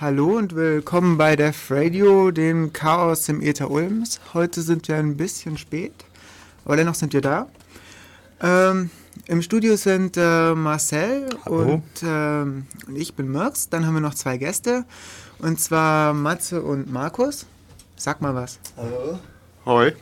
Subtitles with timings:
[0.00, 4.18] Hallo und willkommen bei Def Radio, dem Chaos im Äther Ulms.
[4.32, 5.92] Heute sind wir ein bisschen spät,
[6.64, 7.48] aber dennoch sind wir da.
[8.40, 8.88] Ähm,
[9.26, 13.68] Im Studio sind äh, Marcel und, ähm, und ich bin Mirks.
[13.68, 14.86] Dann haben wir noch zwei Gäste
[15.38, 17.44] und zwar Matze und Markus.
[17.96, 18.58] Sag mal was.
[18.78, 19.18] Hallo.
[19.66, 19.92] Hoi.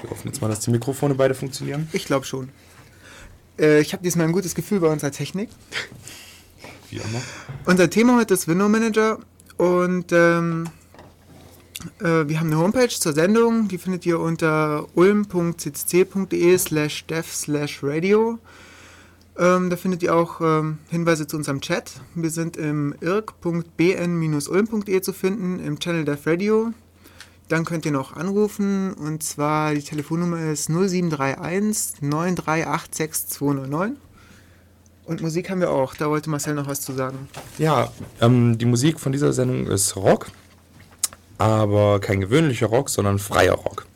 [0.00, 1.88] Wir hoffen jetzt mal, dass die Mikrofone beide funktionieren.
[1.92, 2.48] Ich glaube schon.
[3.60, 5.50] Äh, ich habe diesmal ein gutes Gefühl bei unserer Technik.
[6.90, 7.22] Wie immer.
[7.64, 9.20] Unser Thema heute ist Window Manager
[9.56, 10.68] und ähm,
[12.00, 17.80] äh, wir haben eine Homepage zur Sendung, die findet ihr unter ulm.ccc.de slash dev slash
[17.82, 18.38] radio.
[19.38, 22.00] Ähm, da findet ihr auch ähm, Hinweise zu unserem Chat.
[22.14, 26.72] Wir sind im irk.bn-ulm.de zu finden, im Channel Dev Radio.
[27.48, 34.05] Dann könnt ihr noch anrufen und zwar die Telefonnummer ist 0731 9386 299.
[35.06, 37.28] Und Musik haben wir auch, da wollte Marcel noch was zu sagen.
[37.58, 40.26] Ja, ähm, die Musik von dieser Sendung ist Rock,
[41.38, 43.86] aber kein gewöhnlicher Rock, sondern freier Rock.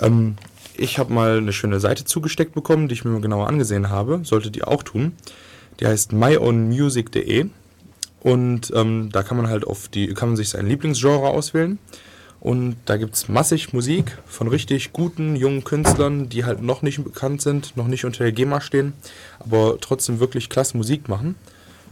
[0.00, 0.36] Ähm,
[0.76, 4.22] ich habe mal eine schöne Seite zugesteckt bekommen, die ich mir mal genauer angesehen habe.
[4.24, 5.12] Solltet ihr auch tun.
[5.78, 7.46] Die heißt myownmusic.de
[8.20, 11.78] und ähm, da kann man halt auf die, kann man sich sein Lieblingsgenre auswählen.
[12.40, 17.04] Und da gibt es massig Musik von richtig guten, jungen Künstlern, die halt noch nicht
[17.04, 18.94] bekannt sind, noch nicht unter der GEMA stehen,
[19.40, 21.34] aber trotzdem wirklich klasse Musik machen.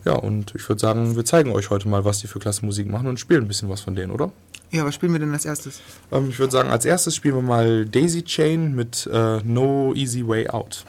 [0.07, 2.89] Ja, und ich würde sagen, wir zeigen euch heute mal, was die für klasse Musik
[2.89, 4.33] machen und spielen ein bisschen was von denen, oder?
[4.71, 5.81] Ja, was spielen wir denn als erstes?
[6.13, 10.27] Ähm, ich würde sagen, als erstes spielen wir mal Daisy Chain mit äh, No Easy
[10.27, 10.85] Way Out.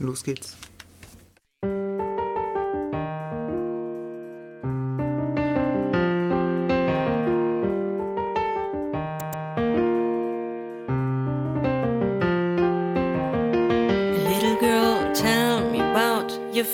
[0.00, 0.56] Los geht's.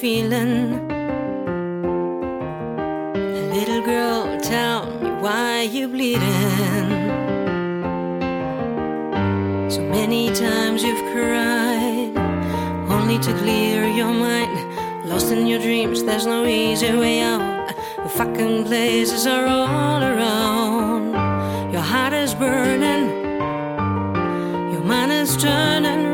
[0.01, 0.89] Feeling.
[3.53, 6.89] Little girl, tell me why you bleeding.
[9.69, 12.17] So many times you've cried,
[12.89, 14.57] only to clear your mind.
[15.07, 17.69] Lost in your dreams, there's no easy way out.
[18.03, 21.13] The fucking places are all around.
[21.75, 23.05] Your heart is burning.
[24.73, 26.10] Your mind is turning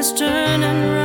[0.00, 0.99] is turning round.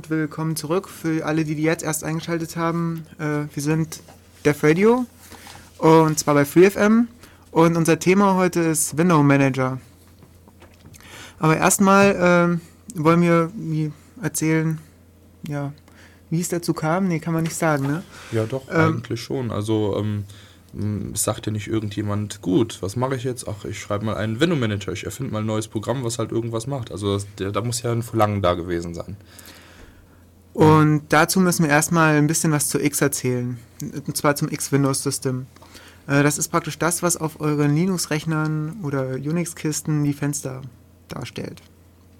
[0.00, 3.04] Und willkommen zurück für alle, die, die jetzt erst eingeschaltet haben.
[3.18, 4.00] Äh, wir sind
[4.46, 5.04] Def Radio
[5.76, 7.08] und zwar bei FreeFM
[7.50, 9.78] und unser Thema heute ist Window Manager.
[11.38, 12.60] Aber erstmal
[12.96, 13.52] äh, wollen wir
[14.22, 14.78] erzählen,
[15.46, 15.74] ja,
[16.30, 17.06] wie es dazu kam.
[17.06, 18.02] Nee, kann man nicht sagen, ne?
[18.32, 19.50] Ja, doch, Ähm, eigentlich schon.
[19.50, 20.24] Also, ähm,
[20.72, 23.46] m, es sagt ja nicht irgendjemand, gut, was mache ich jetzt?
[23.46, 26.32] Ach, ich schreibe mal einen Window Manager, ich erfinde mal ein neues Programm, was halt
[26.32, 26.90] irgendwas macht.
[26.90, 29.18] Also, das, der, da muss ja ein Verlangen da gewesen sein.
[30.52, 33.58] Und dazu müssen wir erstmal ein bisschen was zu X erzählen.
[34.06, 35.46] Und zwar zum X-Windows-System.
[36.06, 40.62] Äh, Das ist praktisch das, was auf euren Linux-Rechnern oder Unix-Kisten die Fenster
[41.08, 41.62] darstellt.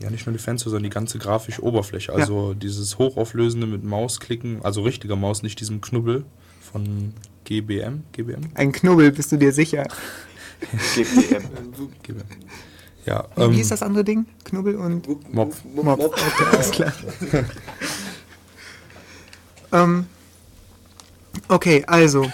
[0.00, 2.12] Ja, nicht nur die Fenster, sondern die ganze grafische Oberfläche.
[2.12, 6.24] Also dieses hochauflösende mit Mausklicken, also richtiger Maus, nicht diesem Knubbel
[6.72, 7.12] von
[7.44, 8.04] GBM.
[8.12, 8.40] GBM?
[8.54, 9.86] Ein Knubbel, bist du dir sicher?
[10.94, 11.42] GPM.
[12.02, 12.24] GBM.
[13.04, 14.24] Ja, Wie ähm, hieß das andere Ding?
[14.44, 15.62] Knubbel und Mopf.
[15.74, 15.98] Mob.
[15.98, 16.92] Okay, alles klar.
[19.72, 20.06] ähm,
[21.48, 22.30] okay, also.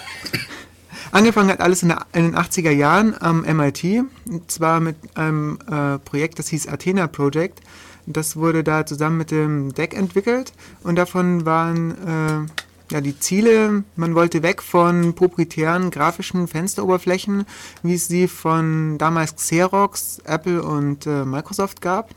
[1.13, 4.05] Angefangen hat alles in, der, in den 80er Jahren am MIT.
[4.27, 7.61] Und zwar mit einem äh, Projekt, das hieß Athena Project.
[8.07, 10.53] Das wurde da zusammen mit dem DEC entwickelt.
[10.83, 17.45] Und davon waren äh, ja, die Ziele, man wollte weg von proprietären grafischen Fensteroberflächen,
[17.83, 22.11] wie es sie von damals Xerox, Apple und äh, Microsoft gab.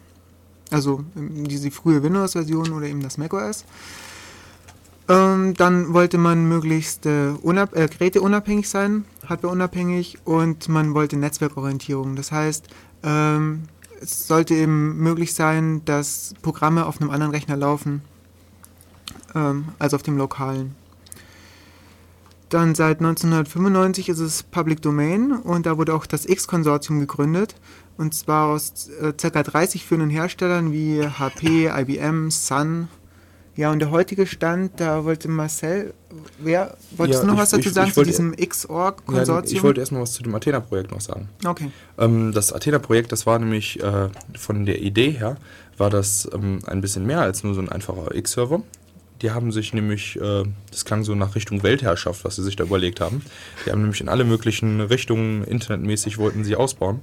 [0.72, 3.66] Also diese frühe Windows-Version oder eben das macOS.
[5.10, 12.16] Ähm, dann wollte man möglichst äh, unab äh, geräteunabhängig sein, hardwareunabhängig und man wollte Netzwerkorientierung.
[12.16, 12.68] Das heißt,
[13.02, 13.64] ähm,
[14.00, 18.04] es sollte eben möglich sein, dass Programme auf einem anderen Rechner laufen,
[19.34, 20.76] ähm, als auf dem lokalen.
[22.50, 27.56] Dann seit 1995 ist es Public Domain und da wurde auch das X-Konsortium gegründet.
[27.98, 29.44] Und zwar aus äh, ca.
[29.44, 32.88] 30 führenden Herstellern wie HP, IBM, Sun.
[33.60, 35.94] Ja, und der heutige Stand, da wollte Marcel,
[36.38, 39.54] wer, wolltest Ja, du noch ich- was dazu ich- sagen ich zu diesem Ja, X-Org-Konsortium?
[39.58, 41.28] ich wollte erstmal was zu dem Athena-Projekt noch sagen.
[41.46, 41.70] okay.
[41.98, 44.08] Ähm, das Athena-Projekt, das war nämlich äh,
[44.38, 45.36] von der Idee her,
[45.78, 48.62] war das ähm, ein bisschen mehr als nur so ein einfacher X-Server.
[49.22, 52.64] Die haben sich nämlich, äh, das klang so nach Richtung Weltherrschaft, was sie sich da
[52.64, 53.22] überlegt haben.
[53.66, 57.02] Die haben nämlich in alle möglichen Richtungen internetmäßig wollten sie ausbauen.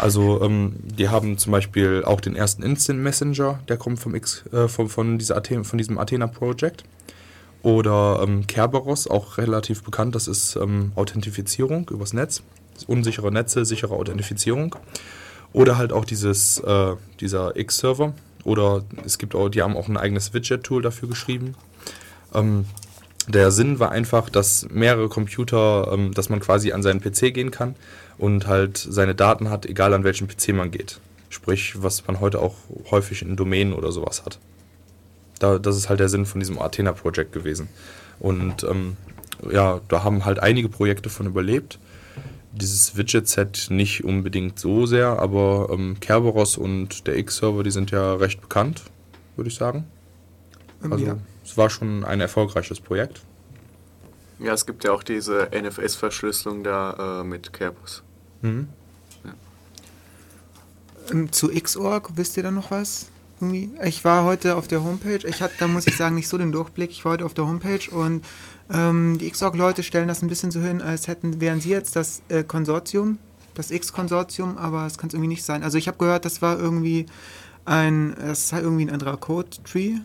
[0.00, 4.44] Also ähm, die haben zum Beispiel auch den ersten Instant Messenger, der kommt vom X,
[4.52, 6.84] äh, von, von, dieser Athe von diesem Athena-Projekt.
[7.62, 12.42] Oder ähm, Kerberos, auch relativ bekannt, das ist ähm, Authentifizierung übers Netz.
[12.86, 14.76] Unsichere Netze, sichere Authentifizierung.
[15.54, 18.12] Oder halt auch dieses, äh, dieser X-Server.
[18.44, 21.54] Oder es gibt auch, die haben auch ein eigenes Widget-Tool dafür geschrieben.
[22.34, 22.66] Ähm,
[23.26, 27.50] der Sinn war einfach, dass mehrere Computer, ähm, dass man quasi an seinen PC gehen
[27.50, 27.74] kann
[28.18, 31.00] und halt seine Daten hat, egal an welchen PC man geht.
[31.30, 32.54] Sprich, was man heute auch
[32.90, 34.38] häufig in Domänen oder sowas hat.
[35.38, 37.68] Da, das ist halt der Sinn von diesem Athena-Projekt gewesen.
[38.20, 38.96] Und ähm,
[39.50, 41.78] ja, da haben halt einige Projekte von überlebt.
[42.56, 48.14] Dieses Widget-Set nicht unbedingt so sehr, aber ähm, Kerberos und der X-Server, die sind ja
[48.14, 48.82] recht bekannt,
[49.36, 49.84] würde ich sagen.
[50.82, 51.16] Ähm, Also ja.
[51.44, 53.22] es war schon ein erfolgreiches Projekt.
[54.38, 58.02] Ja, es gibt ja auch diese NFS-Verschlüsselung da äh, mit Kerberos.
[58.42, 58.68] Mhm.
[61.10, 63.08] Ähm, zu Xorg, wisst ihr da noch was?
[63.82, 66.52] Ich war heute auf der Homepage, ich hatte, da muss ich sagen, nicht so den
[66.52, 66.90] Durchblick.
[66.90, 68.24] Ich war heute auf der Homepage und
[68.72, 72.22] ähm, die Xorg-Leute stellen das ein bisschen so hin, als hätten, wären sie jetzt das
[72.28, 73.18] äh, Konsortium,
[73.54, 75.62] das X-Konsortium, aber es kann es irgendwie nicht sein.
[75.62, 77.06] Also ich habe gehört, das war irgendwie
[77.64, 79.96] ein, das sei irgendwie ein anderer Code-Tree,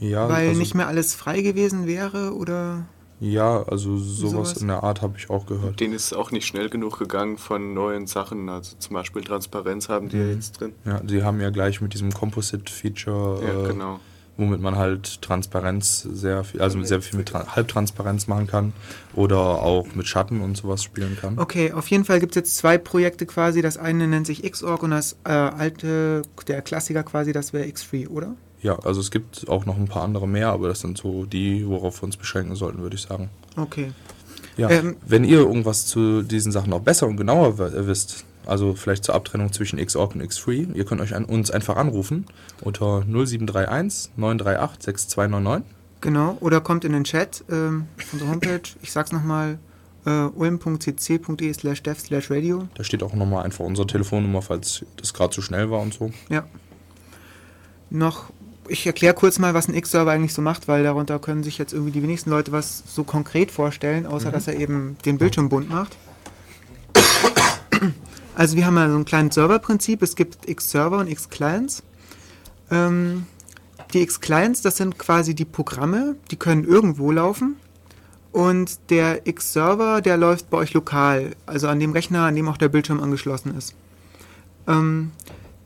[0.00, 2.86] Ja, weil also, nicht mehr alles frei gewesen wäre oder
[3.24, 4.56] ja, also sowas, Sowas.
[4.62, 5.78] in der Art habe ich auch gehört.
[5.78, 8.48] Denen ist auch nicht schnell genug gegangen von neuen Sachen.
[8.48, 10.30] Also zum Beispiel Transparenz haben die ja Mhm.
[10.32, 10.72] jetzt drin.
[10.84, 14.00] Ja, sie haben ja gleich mit diesem Composite-Feature, Ja, äh, genau.
[14.36, 18.72] womit man halt Transparenz sehr viel, also sehr viel mit Tra Halbtransparenz machen kann
[19.14, 21.38] oder auch mit Schatten und sowas spielen kann.
[21.38, 23.62] Okay, auf jeden Fall gibt es jetzt zwei Projekte quasi.
[23.62, 28.08] Das eine nennt sich Xorg und das äh, alte, der Klassiker quasi, das wäre X3,
[28.08, 28.34] oder?
[28.62, 31.66] Ja, also es gibt auch noch ein paar andere mehr, aber das sind so die,
[31.66, 33.28] worauf wir uns beschränken sollten, würde ich sagen.
[33.56, 33.92] Okay.
[34.56, 38.74] Ja, Ähm, wenn ihr irgendwas zu diesen Sachen noch besser und genauer äh, wisst, also
[38.74, 42.26] vielleicht zur Abtrennung zwischen Xorg und X3, ihr könnt euch an uns einfach anrufen
[42.60, 45.66] unter 0731 938 6299.
[46.00, 48.62] Genau, oder kommt in den Chat ähm, auf unsere Homepage.
[48.82, 49.58] Ich sag's nochmal,
[50.04, 52.68] äh, ulm.cc.de slash dev slash radio.
[52.74, 56.10] Da steht auch nochmal einfach unsere Telefonnummer, falls das gerade zu schnell war und so.
[56.28, 56.44] Ja.
[57.90, 58.32] Noch
[58.72, 61.72] ich erkläre kurz mal, was ein X-Server eigentlich so macht, weil darunter können sich jetzt
[61.72, 65.68] irgendwie die wenigsten Leute was so konkret vorstellen, außer dass er eben den Bildschirm bunt
[65.68, 65.96] macht.
[68.34, 70.00] Also wir haben ja so ein kleines Serverprinzip.
[70.00, 71.82] Es gibt X-Server und X-Clients.
[72.70, 73.26] Ähm,
[73.92, 77.56] die X-Clients, das sind quasi die Programme, die können irgendwo laufen.
[78.32, 82.56] Und der X-Server, der läuft bei euch lokal, also an dem Rechner, an dem auch
[82.56, 83.74] der Bildschirm angeschlossen ist.
[84.66, 85.12] Ähm,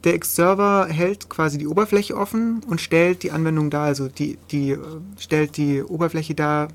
[0.06, 4.70] der X-Server hält quasi die Oberfläche offen und stellt die Anwendung dar, also die, die
[4.70, 4.78] äh,
[5.18, 6.68] stellt die Oberfläche dar,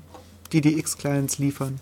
[0.52, 1.80] die die X-Clients liefern.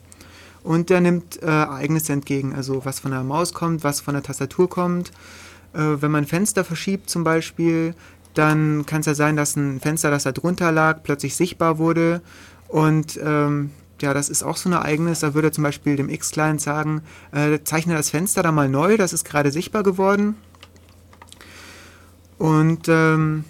[0.63, 4.23] Und der nimmt äh, Ereignisse entgegen, also was von der Maus kommt, was von der
[4.23, 5.11] Tastatur kommt.
[5.73, 7.95] Äh, wenn man Fenster verschiebt zum Beispiel,
[8.35, 12.21] dann kann es ja sein, dass ein Fenster, das da drunter lag, plötzlich sichtbar wurde.
[12.69, 15.21] Und ähm, ja, das ist auch so ein Ereignis.
[15.21, 17.03] Da würde zum Beispiel dem X-Client sagen,
[17.33, 20.37] äh, zeichne das Fenster da mal neu, das ist gerade sichtbar geworden.
[22.41, 23.45] Und ähm,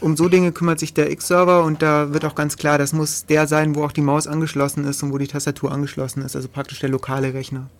[0.00, 3.26] um so Dinge kümmert sich der X-Server und da wird auch ganz klar, das muss
[3.26, 6.48] der sein, wo auch die Maus angeschlossen ist und wo die Tastatur angeschlossen ist, also
[6.48, 7.70] praktisch der lokale Rechner.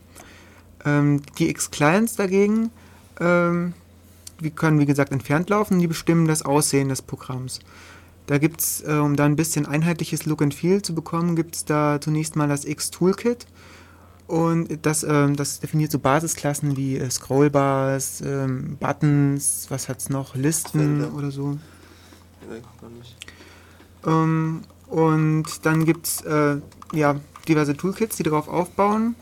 [0.85, 2.71] Ähm, die X-Clients dagegen,
[3.19, 3.75] ähm,
[4.39, 7.59] die können wie gesagt entfernt laufen, die bestimmen das Aussehen des Programms.
[8.29, 11.57] Da gibt es, äh, um da ein bisschen einheitliches Look and Feel zu bekommen, gibt
[11.57, 13.49] es da zunächst mal das X-Toolkit.
[14.29, 20.37] Und das, ähm, das definiert so Basisklassen wie äh, Scrollbars, ähm, Buttons, was hat's noch,
[20.37, 21.15] Listen Felder.
[21.15, 21.59] oder so.
[22.95, 23.17] Nicht.
[24.07, 26.59] Ähm, und dann gibt es äh,
[26.93, 27.17] ja,
[27.49, 29.15] diverse Toolkits, die darauf aufbauen.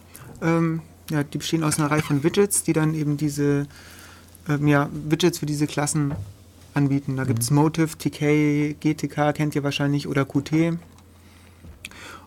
[0.42, 3.68] Ähm, ja, die bestehen aus einer Reihe von Widgets, die dann eben diese
[4.48, 6.14] ähm, ja, Widgets für diese Klassen
[6.74, 7.16] anbieten.
[7.16, 10.78] Da gibt es Motive, TK, GTK kennt ihr wahrscheinlich oder Qt.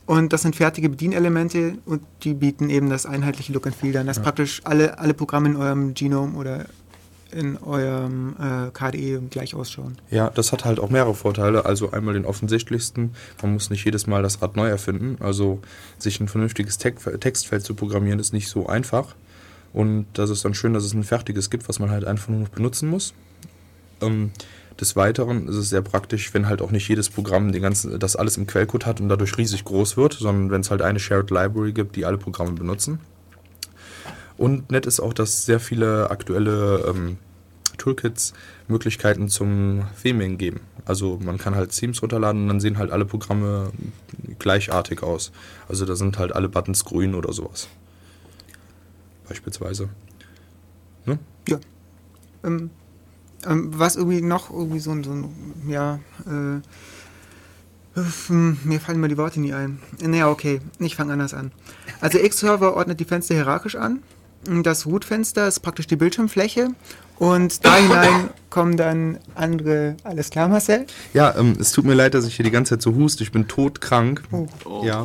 [0.09, 4.07] Und das sind fertige Bedienelemente und die bieten eben das einheitliche Look and Feel an,
[4.07, 6.65] dass praktisch alle, alle Programme in eurem Genome oder
[7.31, 9.99] in eurem äh, KDE gleich ausschauen.
[10.09, 11.65] Ja, das hat halt auch mehrere Vorteile.
[11.65, 13.11] Also einmal den offensichtlichsten,
[13.43, 15.17] man muss nicht jedes Mal das Rad neu erfinden.
[15.19, 15.59] Also
[15.99, 19.13] sich ein vernünftiges Tex- Textfeld zu programmieren ist nicht so einfach.
[19.73, 22.39] Und das ist dann schön, dass es ein fertiges gibt, was man halt einfach nur
[22.39, 23.13] noch benutzen muss.
[24.01, 24.31] Ähm,
[24.79, 28.15] des Weiteren ist es sehr praktisch, wenn halt auch nicht jedes Programm den ganzen, das
[28.15, 31.31] alles im Quellcode hat und dadurch riesig groß wird, sondern wenn es halt eine Shared
[31.31, 32.99] Library gibt, die alle Programme benutzen.
[34.37, 37.17] Und nett ist auch, dass sehr viele aktuelle ähm,
[37.77, 38.33] Toolkits
[38.67, 40.61] Möglichkeiten zum Theming geben.
[40.85, 43.71] Also man kann halt Themes runterladen und dann sehen halt alle Programme
[44.37, 45.31] gleichartig aus.
[45.67, 47.67] Also da sind halt alle Buttons grün oder sowas.
[49.27, 49.89] Beispielsweise.
[51.05, 51.19] Ne?
[51.47, 51.59] Ja.
[52.43, 52.69] Ähm,
[53.45, 55.33] ähm, was irgendwie noch irgendwie so ein, so ein
[55.67, 56.61] ja, äh,
[58.27, 59.79] hm, mir fallen mir die Worte nie ein.
[60.01, 61.51] Naja, okay, ich fange anders an.
[62.01, 64.03] Also X-Server ordnet die Fenster hierarchisch an.
[64.63, 66.69] Das Root-Fenster ist praktisch die Bildschirmfläche
[67.17, 70.85] und da hinein kommen dann andere, alles klar, Marcel?
[71.13, 73.23] Ja, ähm, es tut mir leid, dass ich hier die ganze Zeit so huste.
[73.23, 74.23] Ich bin todkrank.
[74.31, 74.47] Oh.
[74.63, 74.81] Oh.
[74.85, 75.01] Ja.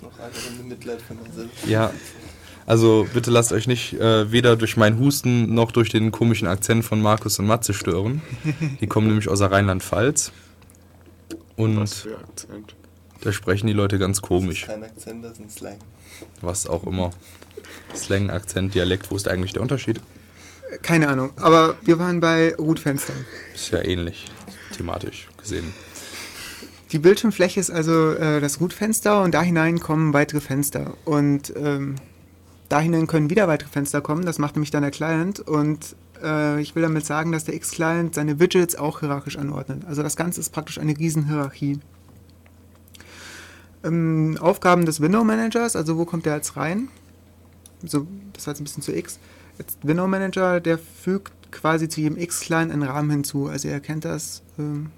[0.00, 1.50] Noch eine Runde Mitleid für Marcel.
[1.66, 1.90] Ja.
[2.68, 6.84] Also bitte lasst euch nicht äh, weder durch meinen Husten noch durch den komischen Akzent
[6.84, 8.20] von Markus und Matze stören.
[8.82, 10.32] Die kommen nämlich aus der Rheinland-Pfalz.
[11.56, 12.74] Und Was für Akzent.
[13.22, 14.66] da sprechen die Leute ganz komisch.
[14.66, 15.78] Kein Akzent, das ist ein Slang.
[16.42, 17.10] Was auch immer.
[17.96, 20.02] Slang, Akzent, Dialekt, wo ist eigentlich der Unterschied?
[20.82, 23.24] Keine Ahnung, aber wir waren bei Root-Fenstern.
[23.54, 24.26] Ist ja ähnlich,
[24.76, 25.72] thematisch gesehen.
[26.92, 30.92] Die Bildschirmfläche ist also äh, das Root-Fenster und da hinein kommen weitere Fenster.
[31.06, 31.94] Und ähm,
[32.68, 35.40] da hinein können wieder weitere Fenster kommen, das macht nämlich dann der Client.
[35.40, 39.84] Und äh, ich will damit sagen, dass der X-Client seine Widgets auch hierarchisch anordnet.
[39.86, 41.80] Also das Ganze ist praktisch eine Riesenhierarchie.
[43.84, 46.88] Ähm, Aufgaben des Window Managers, also wo kommt der jetzt rein?
[47.84, 49.18] So, das war jetzt ein bisschen zu X.
[49.58, 53.46] Jetzt Window Manager, der fügt quasi zu jedem X-Client einen Rahmen hinzu.
[53.46, 54.90] Also er kennt das, ähm,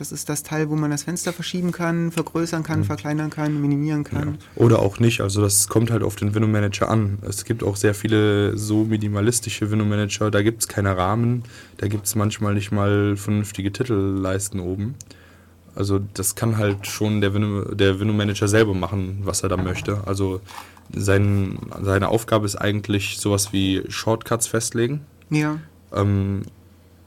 [0.00, 4.04] das ist das Teil, wo man das Fenster verschieben kann, vergrößern kann, verkleinern kann, minimieren
[4.04, 4.38] kann.
[4.54, 7.18] Oder auch nicht, also das kommt halt auf den Window Manager an.
[7.22, 11.42] Es gibt auch sehr viele so minimalistische Window Manager, da gibt es keine Rahmen,
[11.76, 14.94] da gibt es manchmal nicht mal vernünftige Titelleisten oben.
[15.74, 19.56] Also das kann halt schon der Window, der Window Manager selber machen, was er da
[19.56, 20.00] möchte.
[20.06, 20.40] Also
[20.94, 25.00] sein, seine Aufgabe ist eigentlich sowas wie Shortcuts festlegen,
[25.30, 25.58] Ja.
[25.94, 26.42] ähm,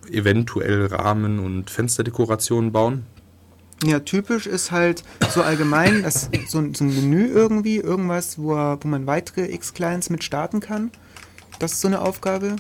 [0.10, 3.03] eventuell Rahmen und Fensterdekorationen bauen.
[3.84, 5.03] Ja, typisch ist halt
[5.34, 10.10] so allgemein, dass so, ein- so ein Menü irgendwie, irgendwas, wo, wo man weitere X-Clients
[10.12, 10.91] mit starten kann.
[11.60, 12.58] Das ist so eine Aufgabe.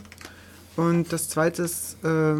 [0.77, 2.35] Und das zweite ist, äh,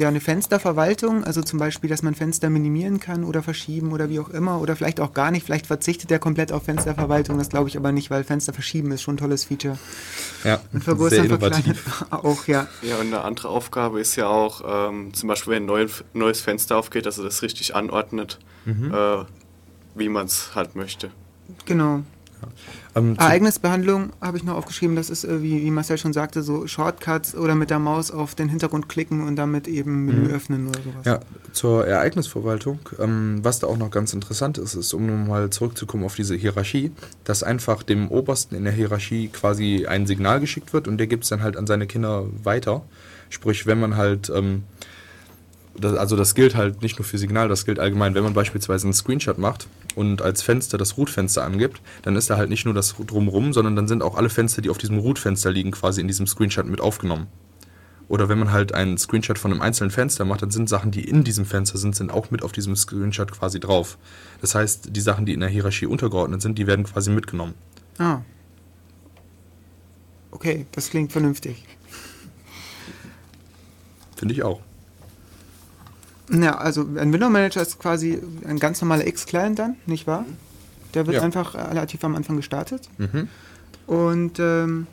[0.00, 4.18] ja, eine Fensterverwaltung, also zum Beispiel, dass man Fenster minimieren kann oder verschieben oder wie
[4.18, 5.46] auch immer oder vielleicht auch gar nicht.
[5.46, 9.02] Vielleicht verzichtet der komplett auf Fensterverwaltung, das glaube ich aber nicht, weil Fenster verschieben ist
[9.02, 9.78] schon ein tolles Feature.
[10.42, 12.04] Ja, Und sehr vergrößern, verkleinern innovativ.
[12.10, 12.66] auch, ja.
[12.82, 16.40] Ja, und eine andere Aufgabe ist ja auch, ähm, zum Beispiel, wenn ein neu, neues
[16.40, 19.24] Fenster aufgeht, dass er das richtig anordnet, äh,
[19.94, 21.10] wie man es halt möchte.
[21.66, 22.02] Genau.
[22.94, 26.66] Ähm, Ereignisbehandlung habe ich noch aufgeschrieben, das ist, äh, wie, wie Marcel schon sagte, so
[26.66, 30.80] Shortcuts oder mit der Maus auf den Hintergrund klicken und damit eben Menü öffnen oder
[30.80, 31.04] sowas.
[31.04, 31.20] Ja,
[31.52, 32.80] zur Ereignisverwaltung.
[32.98, 36.92] Ähm, was da auch noch ganz interessant ist, ist, um nochmal zurückzukommen auf diese Hierarchie,
[37.24, 41.24] dass einfach dem Obersten in der Hierarchie quasi ein Signal geschickt wird und der gibt
[41.24, 42.82] es dann halt an seine Kinder weiter.
[43.28, 44.64] Sprich, wenn man halt, ähm,
[45.80, 48.14] das, also das gilt halt nicht nur für Signal, das gilt allgemein.
[48.14, 52.36] Wenn man beispielsweise einen Screenshot macht und als Fenster das Root-Fenster angibt, dann ist da
[52.36, 55.50] halt nicht nur das drumrum, sondern dann sind auch alle Fenster, die auf diesem Root-Fenster
[55.50, 57.26] liegen, quasi in diesem Screenshot mit aufgenommen.
[58.08, 61.04] Oder wenn man halt einen Screenshot von einem einzelnen Fenster macht, dann sind Sachen, die
[61.04, 63.98] in diesem Fenster sind, sind auch mit auf diesem Screenshot quasi drauf.
[64.40, 67.54] Das heißt, die Sachen, die in der Hierarchie untergeordnet sind, die werden quasi mitgenommen.
[67.98, 68.22] Ah.
[70.32, 71.64] Okay, das klingt vernünftig.
[74.16, 74.60] Finde ich auch.
[76.30, 80.24] Ja, also ein Window Manager ist quasi ein ganz normaler X-Client dann, nicht wahr?
[80.94, 81.22] Der wird Ja.
[81.22, 82.88] einfach relativ am Anfang gestartet.
[82.98, 83.28] Mhm.
[83.86, 84.86] Und ähm,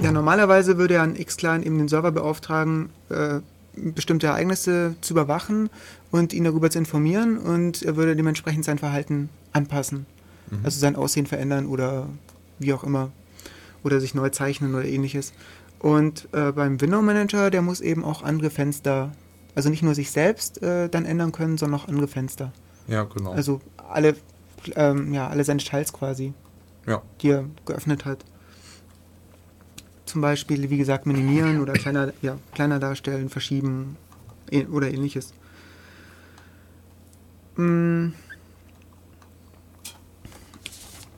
[0.00, 3.40] ja, normalerweise würde ja ein X-Client eben den Server beauftragen, äh,
[3.74, 5.70] bestimmte Ereignisse zu überwachen
[6.10, 10.06] und ihn darüber zu informieren und er würde dementsprechend sein Verhalten anpassen.
[10.62, 12.06] Also sein Aussehen verändern oder
[12.58, 13.10] wie auch immer.
[13.84, 15.32] Oder sich neu zeichnen oder ähnliches.
[15.78, 19.12] Und äh, beim Window Manager, der muss eben auch andere Fenster,
[19.54, 22.52] also nicht nur sich selbst äh, dann ändern können, sondern auch andere Fenster.
[22.88, 23.32] Ja, genau.
[23.32, 24.16] Also alle,
[24.74, 26.34] ähm, ja, alle seine Details quasi
[26.86, 27.02] ja.
[27.20, 28.24] die er geöffnet hat.
[30.04, 33.96] Zum Beispiel, wie gesagt, minimieren oder kleiner, ja, kleiner darstellen, verschieben
[34.50, 35.32] eh- oder ähnliches.
[37.56, 38.08] Mm.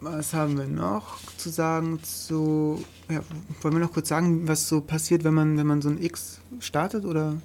[0.00, 2.84] Was haben wir noch zu sagen zu.
[3.08, 3.20] Ja,
[3.62, 6.40] wollen wir noch kurz sagen, was so passiert, wenn man, wenn man so ein X
[6.60, 7.06] startet?
[7.06, 7.36] Oder?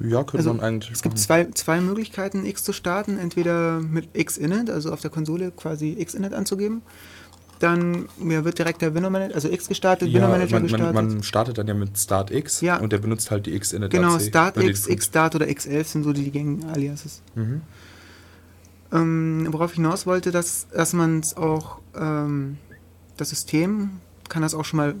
[0.00, 1.22] Ja, könnte Also, man eigentlich Es gibt machen.
[1.22, 3.18] zwei, zwei Möglichkeiten, X zu starten.
[3.18, 6.82] Entweder mit Xinit, also auf der Konsole quasi Xinit anzugeben.
[7.58, 10.94] Dann ja, wird direkt der Window Manager, also X gestartet, Window ja, Manager man, gestartet.
[10.94, 12.78] man, man startet dann ja mit Start X Ja.
[12.78, 16.04] und der benutzt halt die X in der genau, Start X, Xstart oder X11 sind
[16.04, 17.20] so die gängigen Aliases.
[17.34, 17.60] Mhm.
[18.92, 22.56] Ähm, worauf ich hinaus wollte, dass, dass man es auch, ähm,
[23.18, 23.90] das System
[24.28, 24.94] kann das auch schon mal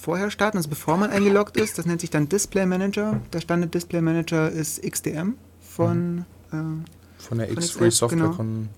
[0.00, 1.78] vorher starten, also bevor man eingeloggt ist.
[1.78, 3.20] Das nennt sich dann Display Manager.
[3.32, 6.24] Der Standard Display Manager ist XDM von.
[6.52, 6.56] Äh,
[7.18, 8.68] Von der Von X-Free X11, Software genau.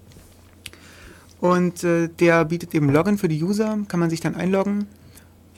[1.40, 4.87] Und äh, der bietet eben Login für die User, kann man sich dann einloggen.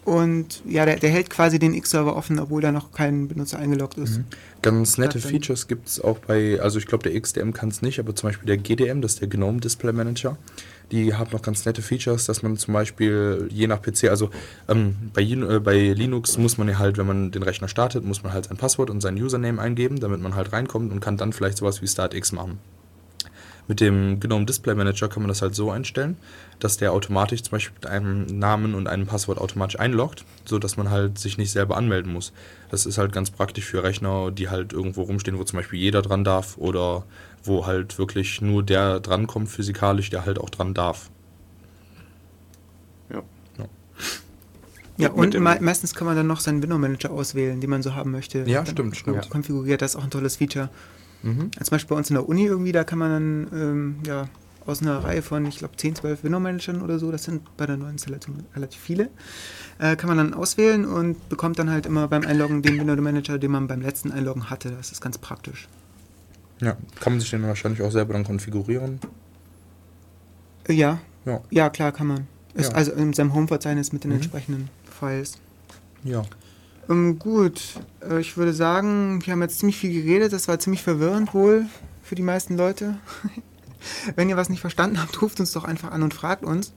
[0.05, 3.96] Und ja, der, der hält quasi den X-Server offen, obwohl da noch kein Benutzer eingeloggt
[3.96, 4.20] ist.
[4.61, 7.98] Ganz nette Features gibt es auch bei, also ich glaube der XDM kann es nicht,
[7.98, 10.37] aber zum Beispiel der GDM, das ist der Gnome Display Manager,
[10.92, 14.31] die haben noch ganz nette Features, dass man zum Beispiel je nach PC, also
[14.68, 18.23] ähm, bei, äh, bei Linux muss man ja halt, wenn man den Rechner startet, muss
[18.23, 21.33] man halt sein Passwort und sein Username eingeben, damit man halt reinkommt und kann dann
[21.33, 22.59] vielleicht sowas wie StartX machen.
[23.66, 26.18] Mit dem Gnome Display Manager kann man das halt so einstellen,
[26.59, 30.90] dass der automatisch zum Beispiel mit einem Namen und einem Passwort automatisch einloggt, sodass man
[30.90, 32.33] halt sich nicht selber anmelden muss.
[32.70, 36.03] Das ist halt ganz praktisch für Rechner, die halt irgendwo rumstehen, wo zum Beispiel jeder
[36.03, 37.05] dran darf oder
[37.44, 41.11] wo halt wirklich nur der drankommt physikalisch, der halt auch dran darf.
[43.11, 43.22] Ja.
[44.96, 47.83] Ja, Mit und me meistens kann man dann noch seinen Window Manager auswählen, den man
[47.83, 48.44] so haben möchte.
[48.46, 49.28] Ja, Dann stimmt, stimmt.
[49.28, 50.70] Konfiguriert, das ist auch ein tolles Feature.
[51.22, 51.50] Mhm.
[51.52, 54.28] Zum Beispiel bei uns in der Uni irgendwie, da kann man dann ähm, ja,
[54.66, 57.76] aus einer Reihe von, ich glaube, 10, 12 Window-Managern oder so, das sind bei der
[57.76, 59.11] neuen Installation relativ viele,
[59.78, 63.50] äh, kann man dann auswählen und bekommt dann halt immer beim Einloggen den Window-Manager, den
[63.50, 64.70] man beim letzten Einloggen hatte.
[64.70, 65.66] Das ist ganz praktisch.
[66.64, 68.98] Ja, kann man sich den wahrscheinlich auch selber dann konfigurieren.
[70.68, 72.27] Ja, Ja, ja, klar kann man.
[72.55, 72.77] Ist Ja.
[72.77, 74.16] Also in seinem Home-Verzeichnis mit den Mhm.
[74.18, 75.38] entsprechenden Files.
[76.05, 76.22] ja.
[76.90, 77.62] Ähm, gut,
[78.07, 80.35] äh, ich würde sagen, wir haben jetzt ziemlich viel geredet.
[80.35, 81.64] Das war ziemlich verwirrend wohl
[82.03, 82.96] für die meisten Leute.
[84.16, 86.74] Wenn ihr was nicht verstanden habt, ruft uns doch einfach an und fragt uns.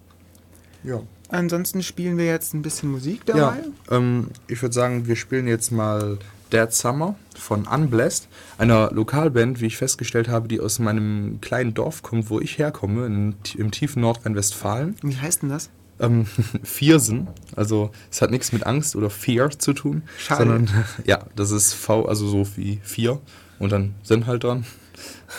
[0.86, 1.02] Ja.
[1.28, 3.64] Ansonsten spielen wir jetzt ein bisschen Musik Ja, dabei.
[3.92, 6.18] ähm, ich würde sagen, wir spielen jetzt mal
[6.52, 12.02] Dead Summer von Unblessed, einer Lokalband, wie ich festgestellt habe, die aus meinem kleinen Dorf
[12.02, 14.96] kommt, wo ich herkomme, in, im tiefen Nordrhein-Westfalen.
[15.02, 15.70] Wie heißt denn das?
[16.00, 16.26] Ähm,
[16.64, 20.44] Viersen, also es hat nichts mit Angst oder Fear zu tun, Schade.
[20.44, 23.20] sondern ja, das ist V, also so wie vier
[23.60, 24.66] und dann Sinn halt dran.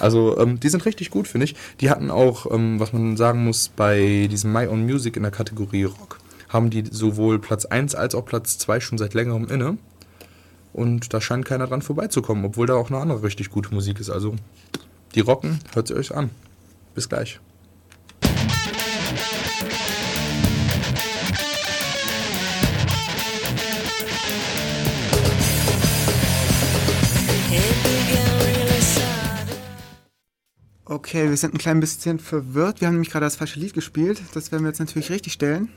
[0.00, 1.56] Also ähm, die sind richtig gut, finde ich.
[1.80, 5.32] Die hatten auch, ähm, was man sagen muss, bei diesem My Own Music in der
[5.32, 6.18] Kategorie Rock,
[6.48, 9.76] haben die sowohl Platz 1 als auch Platz 2 schon seit längerem inne.
[10.72, 14.10] Und da scheint keiner dran vorbeizukommen, obwohl da auch eine andere richtig gute Musik ist.
[14.10, 14.36] Also,
[15.14, 16.30] die rocken, hört sie euch an.
[16.94, 17.40] Bis gleich.
[30.84, 32.80] Okay, wir sind ein klein bisschen verwirrt.
[32.80, 34.22] Wir haben nämlich gerade das falsche Lied gespielt.
[34.34, 35.68] Das werden wir jetzt natürlich richtig stellen.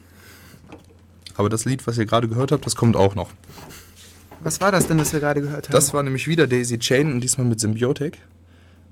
[1.36, 3.30] Aber das Lied, was ihr gerade gehört habt, das kommt auch noch.
[4.44, 5.74] Was war das denn, das wir gerade gehört haben?
[5.74, 8.18] Das war nämlich wieder Daisy Chain und diesmal mit Symbiotic.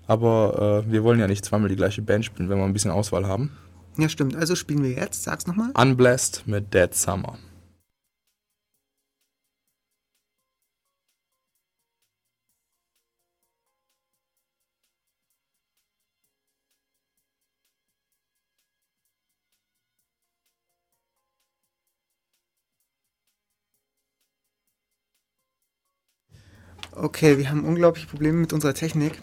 [0.08, 2.92] Aber äh, wir wollen ja nicht zweimal die gleiche Band spielen, wenn wir ein bisschen
[2.92, 3.52] Auswahl haben.
[3.98, 4.36] ja, stimmt.
[4.36, 5.24] Also spielen wir jetzt.
[5.24, 5.72] Sag's nochmal.
[5.76, 7.38] Unblessed mit Dead Summer.
[27.02, 29.14] Okay, wir haben unglaubliche Probleme mit unserer Technik.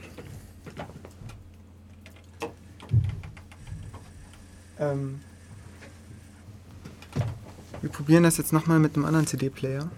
[4.79, 5.21] Ähm,
[7.83, 9.91] wir probieren das jetzt nochmal mit einem anderen CD-Player.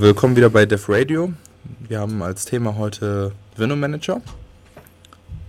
[0.00, 1.32] Willkommen wieder bei Def Radio.
[1.88, 4.20] Wir haben als Thema heute Window Manager.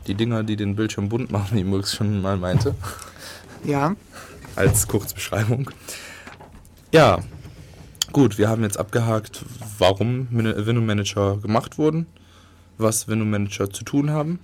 [0.07, 2.73] Die Dinger, die den Bildschirm bunt machen, wie Mulks schon mal meinte,
[3.63, 3.95] Ja,
[4.55, 5.69] als Kurzbeschreibung.
[6.91, 7.19] Ja,
[8.11, 9.45] gut, wir haben jetzt abgehakt,
[9.77, 12.07] warum Window Manager gemacht wurden,
[12.77, 14.39] was Window Manager zu tun haben.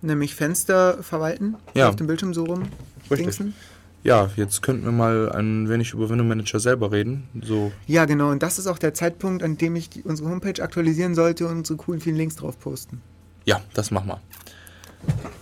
[0.00, 1.88] nämlich Fenster verwalten, Ja.
[1.88, 2.62] auf dem Bildschirm so rum.
[3.10, 3.18] Richtig.
[3.18, 3.54] dingsen.
[4.04, 7.28] Ja, jetzt könnten wir mal ein wenig über Window Manager selber reden.
[7.42, 8.30] So, Ja, genau.
[8.30, 11.58] Und das ist auch der Zeitpunkt, an dem ich die, unsere Homepage aktualisieren sollte und
[11.58, 13.00] unsere coolen vielen Links drauf posten.
[13.44, 14.20] ja, das machen wir.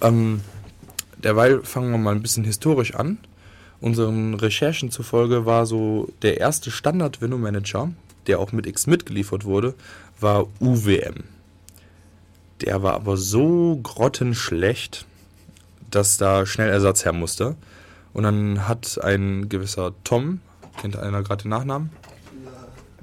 [0.00, 0.40] Ähm,
[1.22, 3.18] derweil fangen wir mal ein bisschen historisch an.
[3.80, 7.90] Unseren Recherchen zufolge war so der erste Standard Window Manager,
[8.26, 9.74] der auch mit X mitgeliefert wurde,
[10.18, 11.24] war UWM.
[12.62, 15.04] Der war aber so grottenschlecht,
[15.90, 17.56] dass da schnell Ersatz her musste.
[18.16, 20.40] Und dann hat ein gewisser Tom,
[20.80, 21.90] kennt einer gerade den Nachnamen?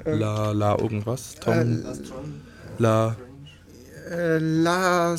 [0.06, 1.36] La, la irgendwas?
[1.36, 2.26] Tom, Äh, Last
[2.80, 3.16] la,
[5.14, 5.18] Äh.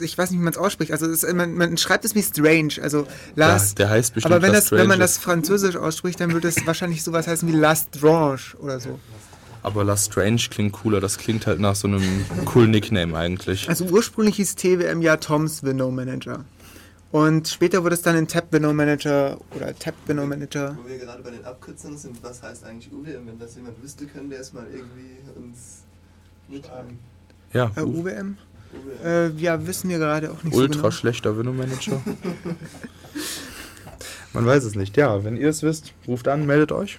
[0.00, 0.90] Ich weiß nicht, wie man es ausspricht.
[0.90, 2.82] Also es, man, man schreibt es wie Strange.
[2.82, 3.76] Also ja, Lars.
[3.76, 7.04] der heißt bestimmt aber wenn, das, wenn man das Französisch ausspricht, dann würde es wahrscheinlich
[7.04, 8.98] sowas heißen wie Lastrange oder so.
[9.62, 12.02] Aber La Strange klingt cooler, das klingt halt nach so einem
[12.44, 13.68] coolen Nickname eigentlich.
[13.68, 16.44] Also ursprünglich hieß TWM ja Toms Window Manager.
[17.16, 20.76] Und später wurde es dann in Tab Window Manager oder Tab Window Manager.
[20.82, 23.26] Wo wir gerade bei den Abkürzungen sind, was heißt eigentlich UWM?
[23.26, 25.84] Wenn das jemand wüsste, können der es mal irgendwie uns
[26.46, 26.98] mitteilen.
[27.54, 28.04] Ja, Äh, UWM?
[28.04, 28.36] UWM.
[29.02, 30.90] Äh, ja, wissen wir gerade auch nicht ultra so genau.
[30.90, 32.02] schlechter Window Manager.
[34.34, 34.98] Man weiß es nicht.
[34.98, 36.98] Ja, wenn ihr es wisst, ruft an, meldet euch.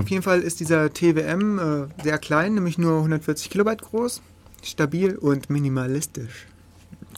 [0.00, 4.20] Auf jeden Fall ist dieser TWM äh, sehr klein, nämlich nur 140 Kilobyte groß,
[4.64, 6.48] stabil und minimalistisch.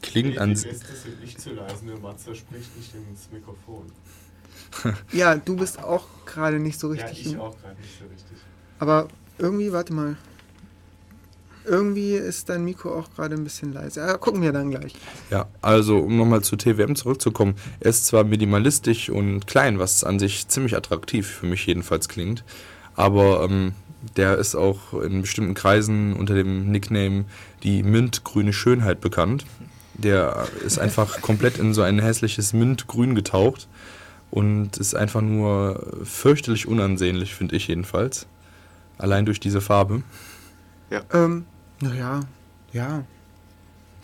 [0.02, 0.50] Klingt an.
[0.54, 3.90] Gäste sind nicht zu leise, nur Matze spricht nicht ins Mikrofon.
[5.12, 7.26] Ja, du bist auch gerade nicht so Ja, richtig.
[7.26, 8.36] ich im- auch gerade nicht so richtig.
[8.78, 9.08] Aber
[9.38, 10.16] irgendwie, warte mal.
[11.66, 14.00] Irgendwie ist dein Mikro auch gerade ein bisschen leise.
[14.00, 14.94] Ja, gucken wir dann gleich.
[15.30, 17.54] Ja, also um nochmal zu TWM zurückzukommen.
[17.80, 22.44] Er ist zwar minimalistisch und klein, was an sich ziemlich attraktiv für mich jedenfalls klingt,
[22.96, 23.72] aber ähm,
[24.16, 27.26] der ist auch in bestimmten Kreisen unter dem Nickname
[27.62, 29.44] die mintgrüne Schönheit bekannt.
[30.02, 33.68] Der ist einfach komplett in so ein hässliches Mintgrün getaucht
[34.30, 38.26] und ist einfach nur fürchterlich unansehnlich, finde ich jedenfalls.
[38.98, 40.02] Allein durch diese Farbe.
[41.12, 41.44] Ähm,
[41.80, 42.20] naja,
[42.72, 43.04] ja.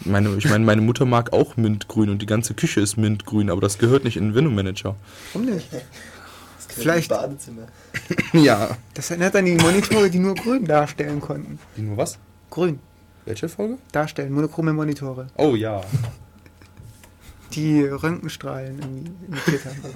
[0.04, 3.60] Meine, ich meine, meine Mutter mag auch Mintgrün und die ganze Küche ist Mintgrün, aber
[3.62, 4.94] das gehört nicht in den Window Manager.
[5.32, 5.72] Warum nicht?
[5.72, 7.66] Das gehört Vielleicht- im Badezimmer.
[8.34, 8.76] Ja.
[8.92, 11.58] Das erinnert an die Monitore, die nur grün darstellen konnten.
[11.76, 12.18] Die nur was?
[12.50, 12.78] Grün
[13.26, 13.76] Welche Folge?
[13.92, 15.82] darstellen, monochrome Monitore, Oh ja.
[17.52, 19.76] die Röntgenstrahlen irgendwie imitiert haben.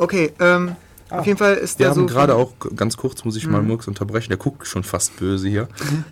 [0.00, 0.76] Okay, ähm,
[1.10, 2.06] Ah, auf jeden Fall ist Wir der haben so.
[2.14, 3.68] gerade von- auch, ganz kurz muss ich mal Mhm.
[3.68, 5.66] Murks unterbrechen, der guckt schon fast böse hier.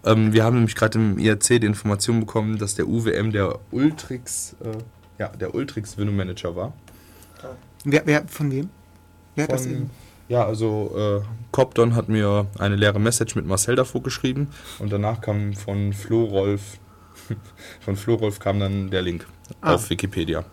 [0.05, 4.57] ähm, wir haben nämlich gerade im IRC die Information bekommen, dass der UWM der Ultrix,
[4.65, 4.79] äh,
[5.19, 6.73] ja, der Ultrix Window Manager war.
[7.85, 8.71] Wer, wer, von wem?
[9.35, 9.91] Wer hat das Von, eben?
[10.29, 15.21] Ja, also äh, Copdon hat mir eine leere Message mit Marcel davor geschrieben und danach
[15.21, 16.79] kam von Flo Rolf,
[17.81, 19.27] von Flo Rolf kam dann der Link
[19.61, 19.75] Ah.
[19.75, 20.45] auf Wikipedia.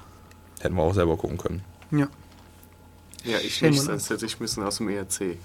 [0.62, 1.64] Hätten wir auch selber gucken können.
[1.92, 2.08] Ja.
[3.26, 5.38] Ja, ich Stell nicht, sonst hätte ich müssen aus dem ERC.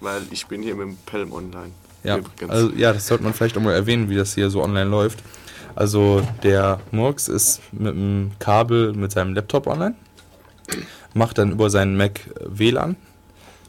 [0.00, 1.70] Weil ich bin hier mit dem Pelm online.
[2.02, 2.50] Ja, Übrigens.
[2.50, 5.22] also, ja, das sollte man vielleicht auch mal erwähnen, wie das hier so online läuft.
[5.74, 9.94] Also der Murks ist mit dem Kabel mit seinem Laptop online,
[11.14, 12.96] macht dann über seinen Mac WLAN.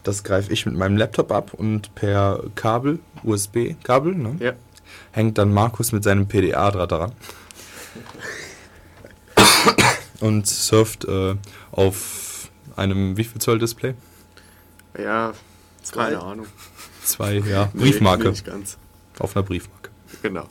[0.06, 4.54] Das greife ich mit meinem Laptop ab und per Kabel, USB-Kabel, ne, ja,
[5.12, 7.12] hängt dann Markus mit seinem PDA-Draht daran.
[10.20, 11.36] und surft äh,
[11.72, 13.96] auf einem wie viel Zoll Display?
[14.98, 15.34] ja,
[15.82, 16.06] Zwei.
[16.06, 16.46] keine Ahnung.
[17.04, 18.30] Zwei, ja, Nee, Briefmarke.
[18.30, 18.78] Nicht ganz.
[19.18, 19.90] Auf einer Briefmarke.
[20.22, 20.48] Genau.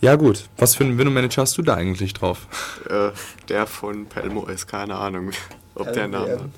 [0.00, 2.48] Ja gut, was für einen Window Manager hast du da eigentlich drauf?
[2.90, 3.10] Äh,
[3.48, 5.30] der von Pelmo ist keine Ahnung,
[5.76, 6.32] ob der Name.
[6.32, 6.52] LWM.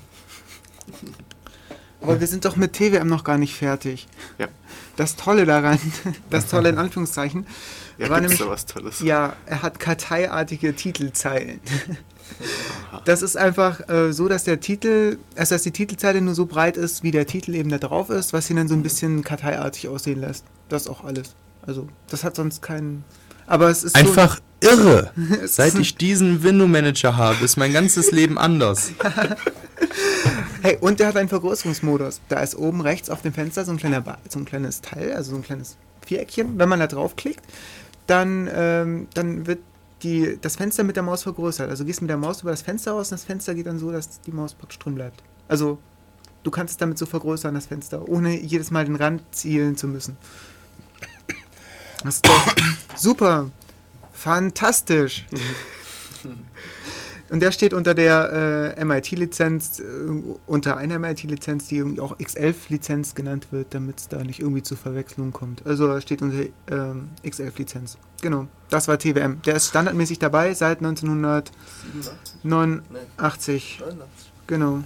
[2.07, 4.07] Aber wir sind doch mit TWM noch gar nicht fertig.
[4.37, 4.47] Ja.
[4.95, 5.79] Das Tolle daran,
[6.29, 7.45] das Tolle in Anführungszeichen,
[7.97, 8.99] Ja, war nämlich, da was Tolles?
[8.99, 11.59] ja, er hat karteiartige Titelzeilen.
[13.05, 16.75] Das ist einfach äh, so, dass der Titel, also dass die Titelzeile nur so breit
[16.77, 19.87] ist, wie der Titel eben da drauf ist, was ihn dann so ein bisschen karteiartig
[19.89, 20.43] aussehen lässt.
[20.69, 21.35] Das ist auch alles.
[21.67, 23.03] Also, das hat sonst keinen.
[23.47, 25.11] Aber es ist Einfach irre.
[25.15, 28.91] so, es Seit ich diesen Window Manager habe, ist mein ganzes Leben anders.
[30.61, 32.21] Hey, und der hat einen Vergrößerungsmodus.
[32.27, 35.13] Da ist oben rechts auf dem Fenster so ein, kleiner ba so ein kleines Teil,
[35.13, 36.57] also so ein kleines Viereckchen.
[36.57, 37.43] Wenn man da draufklickt,
[38.07, 39.59] dann, ähm, dann wird
[40.01, 41.69] die, das Fenster mit der Maus vergrößert.
[41.69, 43.91] Also gehst mit der Maus über das Fenster aus und das Fenster geht dann so,
[43.91, 45.21] dass die Maus praktisch drin bleibt.
[45.47, 45.77] Also
[46.41, 49.87] du kannst es damit so vergrößern, das Fenster, ohne jedes Mal den Rand zielen zu
[49.87, 50.17] müssen.
[52.05, 52.55] Das ist doch
[52.95, 53.49] super.
[54.13, 55.25] Fantastisch.
[57.31, 59.83] Und der steht unter der äh, MIT-Lizenz, äh,
[60.45, 64.75] unter einer MIT-Lizenz, die irgendwie auch X11-Lizenz genannt wird, damit es da nicht irgendwie zu
[64.75, 65.65] Verwechslung kommt.
[65.65, 67.97] Also er steht unter ähm, X11-Lizenz.
[68.21, 69.41] Genau, das war TWM.
[69.41, 72.13] Der ist standardmäßig dabei seit 1989.
[72.43, 73.79] 89?
[73.79, 73.83] 89.
[74.45, 74.83] Genau.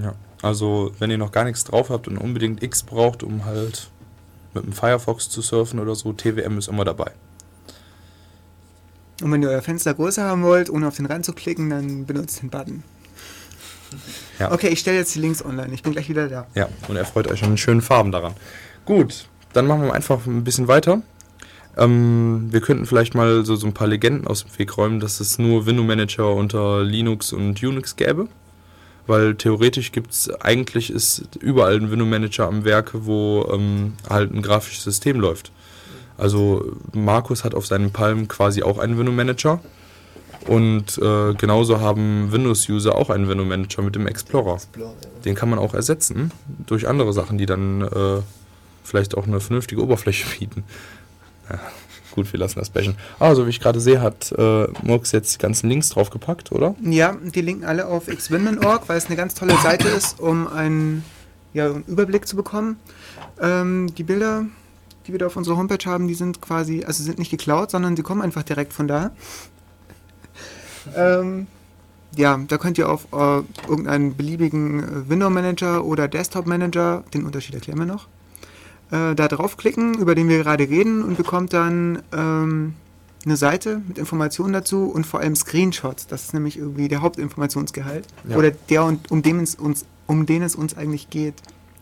[0.00, 3.90] Ja, also wenn ihr noch gar nichts drauf habt und unbedingt X braucht, um halt
[4.54, 7.12] mit dem Firefox zu surfen oder so, TWM ist immer dabei.
[9.22, 12.06] Und wenn ihr euer Fenster größer haben wollt, ohne auf den Rand zu klicken, dann
[12.06, 12.82] benutzt den Button.
[14.38, 14.50] Ja.
[14.50, 15.72] Okay, ich stelle jetzt die Links online.
[15.72, 16.46] Ich bin gleich wieder da.
[16.54, 18.34] Ja, und er freut euch an den schönen Farben daran.
[18.84, 21.02] Gut, dann machen wir einfach ein bisschen weiter.
[21.76, 25.20] Ähm, wir könnten vielleicht mal so, so ein paar Legenden aus dem Weg räumen, dass
[25.20, 28.28] es nur Window Manager unter Linux und Unix gäbe.
[29.06, 34.32] Weil theoretisch gibt es, eigentlich ist überall ein Window Manager am Werk, wo ähm, halt
[34.32, 35.52] ein grafisches System läuft.
[36.16, 39.60] Also Markus hat auf seinem Palm quasi auch einen Window Manager.
[40.46, 44.58] Und äh, genauso haben Windows-User auch einen Window Manager mit dem Explorer.
[45.24, 46.32] Den kann man auch ersetzen
[46.66, 48.20] durch andere Sachen, die dann äh,
[48.82, 50.64] vielleicht auch eine vernünftige Oberfläche bieten.
[51.48, 51.58] Ja,
[52.14, 52.96] gut, wir lassen das bashen.
[53.18, 56.74] Ah, so wie ich gerade sehe, hat äh, Murks jetzt die ganzen Links draufgepackt, oder?
[56.80, 61.04] Ja, die linken alle auf xwinman.org, weil es eine ganz tolle Seite ist, um einen,
[61.52, 62.78] ja, einen Überblick zu bekommen.
[63.40, 64.46] Ähm, die Bilder,
[65.06, 67.96] die wir da auf unserer Homepage haben, die sind quasi, also sind nicht geklaut, sondern
[67.96, 69.10] die kommen einfach direkt von da.
[70.94, 71.46] Ähm,
[72.14, 77.24] ja, da könnt ihr auf äh, irgendeinen beliebigen äh, Window Manager oder Desktop Manager, den
[77.24, 78.06] Unterschied erklären wir noch,
[78.90, 82.74] äh, da draufklicken, über den wir gerade reden und bekommt dann ähm,
[83.24, 86.06] eine Seite mit Informationen dazu und vor allem Screenshots.
[86.06, 88.06] Das ist nämlich irgendwie der Hauptinformationsgehalt.
[88.28, 88.36] Ja.
[88.36, 91.34] Oder der, und- um den, es uns, um den es uns eigentlich geht.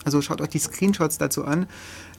[0.04, 1.66] Also schaut euch die Screenshots dazu an,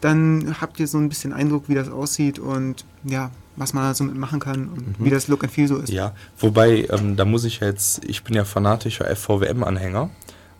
[0.01, 3.93] dann habt ihr so ein bisschen Eindruck, wie das aussieht und ja, was man da
[3.93, 5.89] so mitmachen kann und wie das Look and Feel so ist.
[5.89, 10.09] Ja, wobei, ähm, da muss ich jetzt, ich bin ja fanatischer FVWM-Anhänger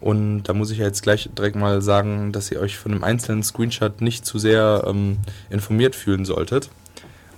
[0.04, 3.06] und da muss ich ja jetzt gleich direkt mal sagen, dass ihr euch von einem
[3.06, 5.18] einzelnen Screenshot nicht zu sehr ähm,
[5.50, 6.70] informiert fühlen solltet.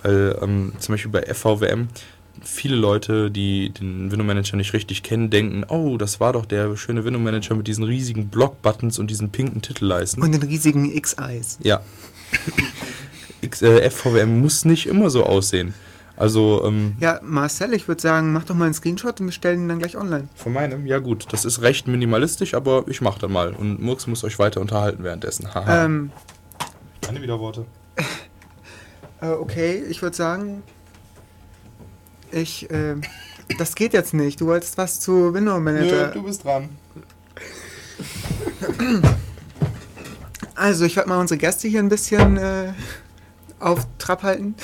[0.02, 1.86] Weil ähm, zum Beispiel bei FVWM
[2.42, 6.76] viele Leute, die den Window Manager nicht richtig kennen, denken, oh, das war doch der
[6.76, 10.20] schöne Window Manager mit diesen riesigen Block-Buttons und diesen pinken Titelleisten.
[10.22, 11.58] Und den riesigen X-Eyes.
[11.62, 11.82] Ja.
[13.42, 15.72] X, äh, FVWM muss nicht immer so aussehen.
[16.16, 19.62] Also, ähm, Ja, Marcel, ich würde sagen, mach doch mal einen Screenshot und wir stellen
[19.62, 20.28] ihn dann gleich online.
[20.34, 20.86] Von meinem?
[20.86, 23.52] Ja gut, das ist recht minimalistisch, aber ich mach da mal.
[23.52, 25.54] Und Murks muss euch weiter unterhalten währenddessen.
[25.54, 25.84] Haha.
[25.84, 26.10] Ähm,
[27.02, 27.66] Keine Widerworte.
[29.20, 30.62] äh, okay, ich würde sagen,
[32.32, 32.94] ich, äh,
[33.58, 34.40] das geht jetzt nicht.
[34.40, 36.14] Du wolltest was zu Window Manager.
[36.22, 36.70] bist dran.
[40.54, 42.72] Also, ich werde mal unsere Gäste hier ein bisschen äh,
[43.60, 44.54] auf Trab halten.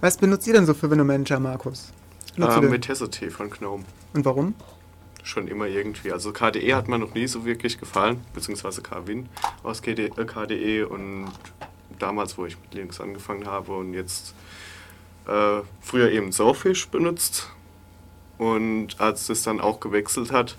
[0.00, 1.92] Was benutzt ihr denn so für Window Manager, Markus?
[2.36, 3.84] Nutzt Äh, Hesity von Gnome.
[4.14, 4.54] Und warum?
[5.22, 6.12] Schon immer irgendwie.
[6.12, 9.28] Also KDE hat mir noch nie so wirklich gefallen, beziehungsweise KWin
[9.62, 11.30] aus äh, KDE und
[11.98, 14.34] damals, wo ich mit Linux angefangen habe und jetzt
[15.26, 17.50] äh, früher eben Sourfish benutzt
[18.38, 20.56] und als das dann auch gewechselt hat,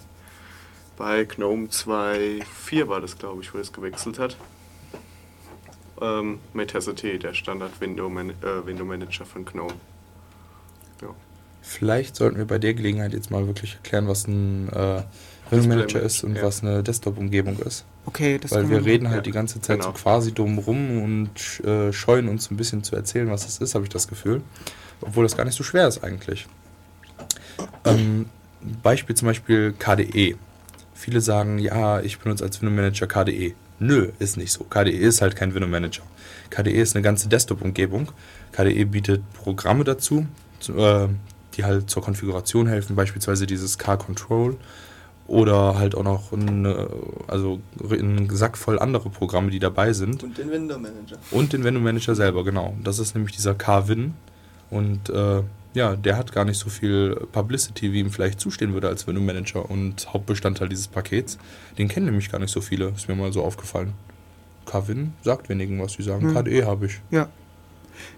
[0.95, 4.37] bei GNOME 2.4 war das glaube ich, wo es gewechselt hat,
[6.03, 9.73] ähm, mit Hesity, der Standard Window, Man äh, Window Manager von GNOME.
[11.01, 11.09] Ja.
[11.61, 15.03] Vielleicht sollten wir bei der Gelegenheit jetzt mal wirklich erklären, was ein äh,
[15.49, 16.43] Window Manager ist und ja.
[16.43, 17.85] was eine Desktop-Umgebung ist.
[18.05, 19.91] Okay, das Weil wir reden halt ja, die ganze Zeit genau.
[19.91, 23.75] so quasi dumm rum und äh, scheuen uns ein bisschen zu erzählen, was es ist,
[23.75, 24.41] habe ich das Gefühl.
[25.01, 26.47] Obwohl das gar nicht so schwer ist eigentlich.
[27.85, 28.25] Ähm,
[28.81, 30.35] Beispiel zum Beispiel KDE.
[30.93, 33.55] Viele sagen, ja, ich benutze als Window Manager KDE.
[33.85, 34.63] Nö, ist nicht so.
[34.63, 36.03] KDE ist halt kein Window Manager.
[36.49, 38.11] KDE ist eine ganze Desktop-Umgebung.
[38.51, 40.25] KDE bietet Programme dazu,
[40.59, 41.07] zu- äh,
[41.55, 44.57] die halt zur Konfiguration helfen, beispielsweise dieses K-Control
[45.27, 46.87] oder halt auch noch eine,
[47.27, 47.59] also
[47.89, 50.23] einen Sack voll andere Programme, die dabei sind.
[50.23, 51.17] Und den Window Manager.
[51.31, 52.75] Und den Window Manager selber, genau.
[52.83, 54.13] Das ist nämlich dieser K-Win.
[54.69, 55.41] Und äh,
[55.73, 59.21] ja, der hat gar nicht so viel Publicity, wie ihm vielleicht zustehen würde als Window
[59.21, 61.37] Manager und Hauptbestandteil dieses Pakets.
[61.77, 63.93] Den kennen nämlich gar nicht so viele, ist mir mal so aufgefallen.
[64.65, 66.35] K-Win sagt wenigen was, die sagen, Hm.
[66.35, 67.01] KDE habe ich.
[67.11, 67.27] Ja.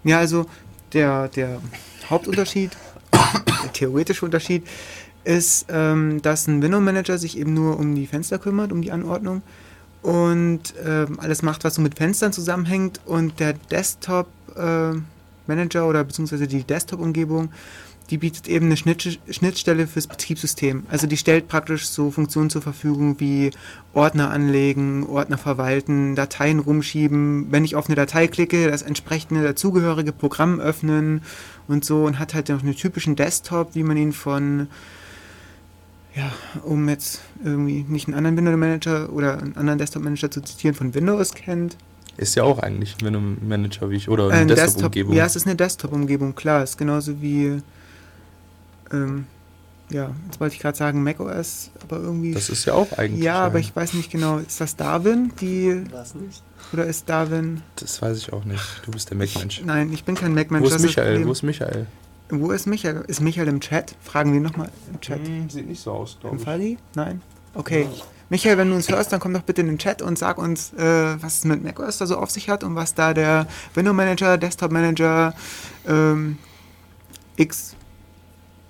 [0.04, 0.46] Ja, also
[0.94, 1.62] der, der
[2.10, 2.72] Hauptunterschied,
[3.14, 4.66] der theoretische Unterschied,
[5.24, 8.92] ist, ähm, dass ein Window Manager sich eben nur um die Fenster kümmert, um die
[8.92, 9.42] Anordnung
[10.02, 14.92] und ähm, alles macht, was so mit Fenstern zusammenhängt und der Desktop äh,
[15.48, 17.50] Manager oder beziehungsweise die Desktop-Umgebung
[18.10, 20.84] die bietet eben eine Schnitt, Schnittstelle fürs Betriebssystem.
[20.90, 23.50] Also die stellt praktisch so Funktionen zur Verfügung wie
[23.94, 27.48] Ordner anlegen, Ordner verwalten, Dateien rumschieben.
[27.52, 31.22] Wenn ich auf eine Datei klicke, das entsprechende dazugehörige Programm öffnen
[31.68, 34.68] und so und hat halt noch einen typischen Desktop, wie man ihn von
[36.16, 36.32] ja,
[36.64, 40.76] um jetzt irgendwie nicht einen anderen Windows Manager oder einen anderen Desktop Manager zu zitieren,
[40.76, 41.76] von Windows kennt.
[42.18, 45.14] Ist ja auch eigentlich ein Windows Manager wie ich oder Äh, eine ein Desktop-Umgebung.
[45.16, 46.64] Ja, es ist eine Desktop-Umgebung, klar.
[46.64, 47.62] Ist genauso wie,
[48.92, 49.26] ähm,
[49.90, 52.34] ja, jetzt wollte ich gerade sagen macOS, aber irgendwie.
[52.34, 53.24] das ist ja auch eigentlich.
[53.24, 54.40] ja, aber ich weiß nicht genau.
[54.40, 56.42] Ist das Darwin, die, Was nicht?
[56.74, 57.62] oder ist Darwin?
[57.76, 58.64] Das weiß ich auch nicht.
[58.86, 59.62] Du bist der Mac-Mensch.
[59.64, 60.70] Nein, ich bin kein Mac-Mensch.
[60.70, 61.28] Wo ist Michael?
[61.28, 61.86] Wo ist Michael?
[62.30, 63.04] Wo ist Michael?
[63.08, 63.96] Ist Michael im Chat?
[64.02, 65.20] Fragen wir nochmal im Chat.
[65.28, 66.78] Hm, sieht nicht so aus, Im Falli?
[66.96, 67.22] Nein?
[67.54, 67.88] Okay.
[68.30, 70.74] Michael, wenn du uns hörst, dann komm doch bitte in den Chat und sag uns,
[70.74, 73.94] äh, was es mit macOS da so auf sich hat und was da der Window
[73.94, 75.34] Manager, Desktop Manager,
[75.88, 76.38] ähm,
[77.38, 77.76] X,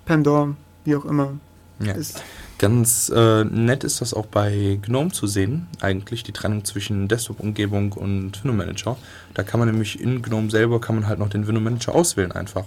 [0.04, 1.32] Pandorm, wie auch immer
[1.80, 1.92] Ja.
[1.92, 2.22] ist.
[2.58, 7.92] Ganz äh, nett ist das auch bei GNOME zu sehen, eigentlich die Trennung zwischen Desktop-Umgebung
[7.92, 8.96] und Window Manager.
[9.34, 12.32] Da kann man nämlich in GNOME selber kann man halt noch den Window Manager auswählen
[12.32, 12.64] einfach.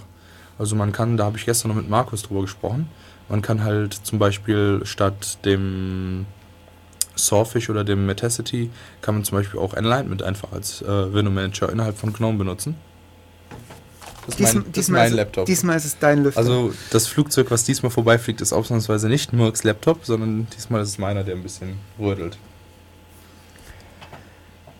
[0.60, 2.88] Also man kann, da habe ich gestern noch mit Markus drüber gesprochen,
[3.30, 6.26] man kann halt zum Beispiel statt dem
[7.26, 8.70] Sawfish oder dem Metacity
[9.02, 12.76] kann man zum Beispiel auch Enlightenment einfach als äh, Window Manager innerhalb von GNOME benutzen.
[14.26, 15.46] Das ist Diesm- mein, das ist diesmal, mein ist, Laptop.
[15.48, 16.40] diesmal ist es dein Lüfter.
[16.40, 20.98] Also das Flugzeug, was diesmal vorbeifliegt, ist ausnahmsweise nicht Murks Laptop, sondern diesmal ist es
[21.00, 22.38] meiner, der ein bisschen rödelt.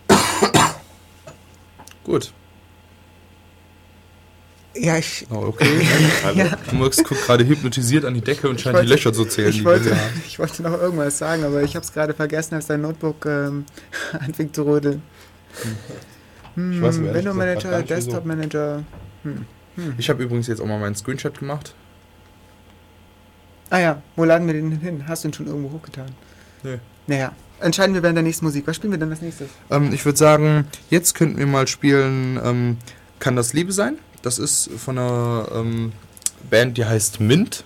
[2.04, 2.32] Gut.
[4.74, 5.66] Ja, ich, Oh, okay.
[6.34, 9.50] ja, Murks guckt gerade hypnotisiert an die Decke und scheint die wollte- Löcher zu zählen.
[9.50, 9.96] ich, die wollte,
[10.26, 13.64] ich wollte noch irgendwas sagen, aber ich habe es gerade vergessen, als dein Notebook ähm,
[14.12, 15.02] anfing zu rödeln.
[16.54, 17.82] Hm, Ich weiß ehrlich Window Manager.
[17.82, 18.82] Desktop Manager.
[19.22, 19.44] Hm.
[19.98, 21.74] Ich habe übrigens jetzt auch mal meinen Screenshot gemacht.
[23.70, 25.04] Ah ja, wo laden wir den hin?
[25.06, 26.06] Hast du ihn schon irgendwo hochgetan?
[26.64, 26.78] Nö.
[27.06, 28.66] Naja, entscheiden wir während der nächsten Musik.
[28.66, 29.48] Was spielen wir denn als nächstes?
[29.70, 32.76] Ähm, ich würde sagen, jetzt könnten wir mal spielen ähm,
[33.20, 33.98] Kann das Liebe sein?
[34.22, 35.92] Das ist von einer ähm,
[36.48, 37.64] Band, die heißt Mint.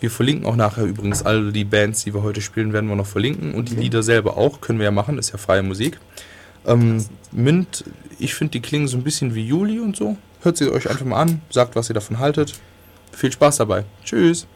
[0.00, 3.06] Wir verlinken auch nachher übrigens alle die Bands, die wir heute spielen, werden wir noch
[3.06, 3.54] verlinken.
[3.54, 5.98] Und die Lieder selber auch, können wir ja machen, ist ja freie Musik.
[6.66, 7.84] Ähm, Mint,
[8.18, 10.16] ich finde, die klingen so ein bisschen wie Juli und so.
[10.42, 12.54] Hört sie euch einfach mal an, sagt, was ihr davon haltet.
[13.12, 13.84] Viel Spaß dabei.
[14.04, 14.46] Tschüss.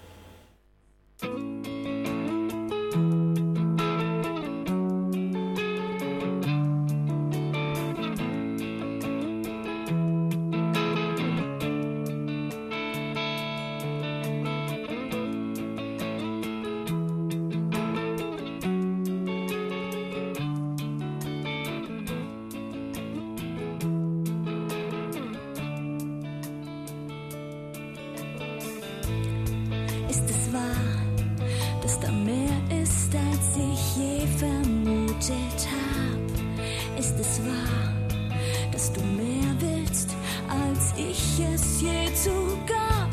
[38.81, 40.09] Dass du mehr willst,
[40.49, 43.11] als ich es je zugab?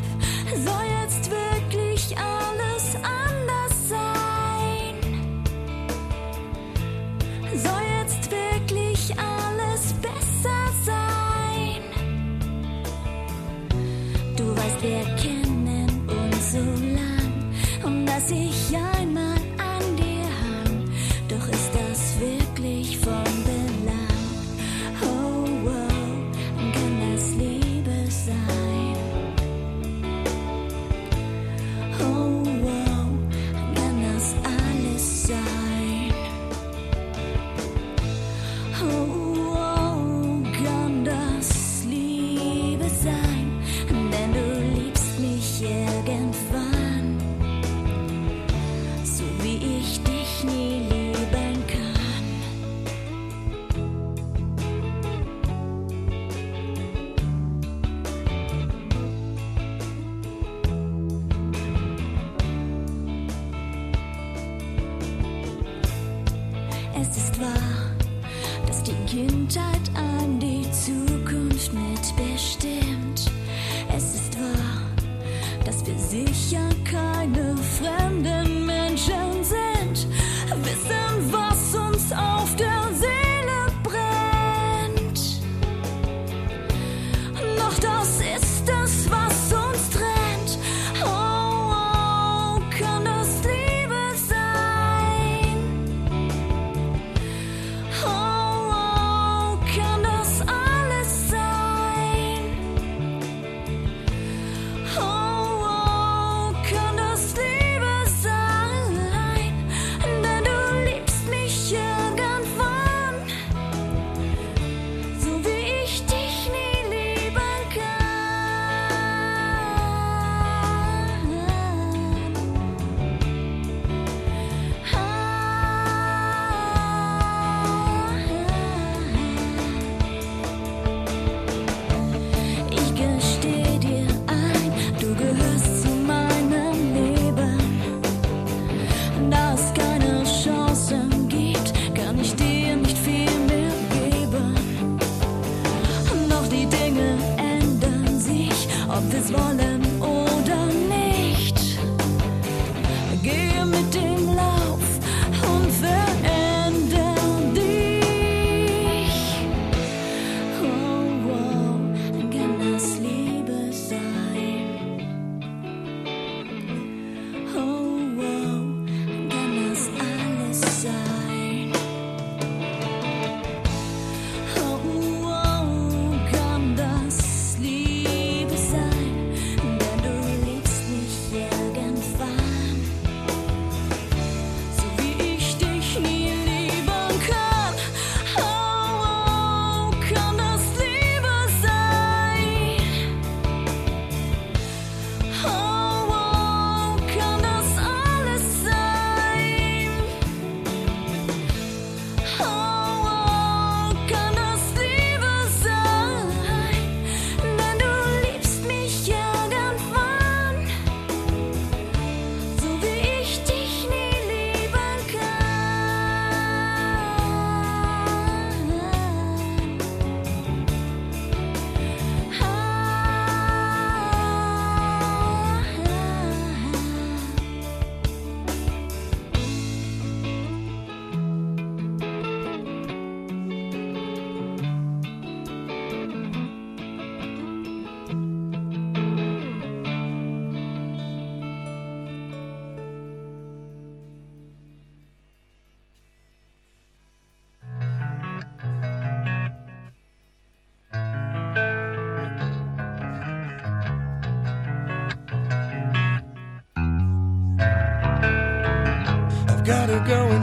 [0.64, 4.94] Soll jetzt wirklich alles anders sein?
[7.54, 11.82] Soll jetzt wirklich alles besser sein?
[14.36, 16.64] Du weißt, wir kennen uns so
[16.96, 17.32] lang
[17.84, 18.57] und dass ich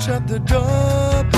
[0.08, 1.35] at the door.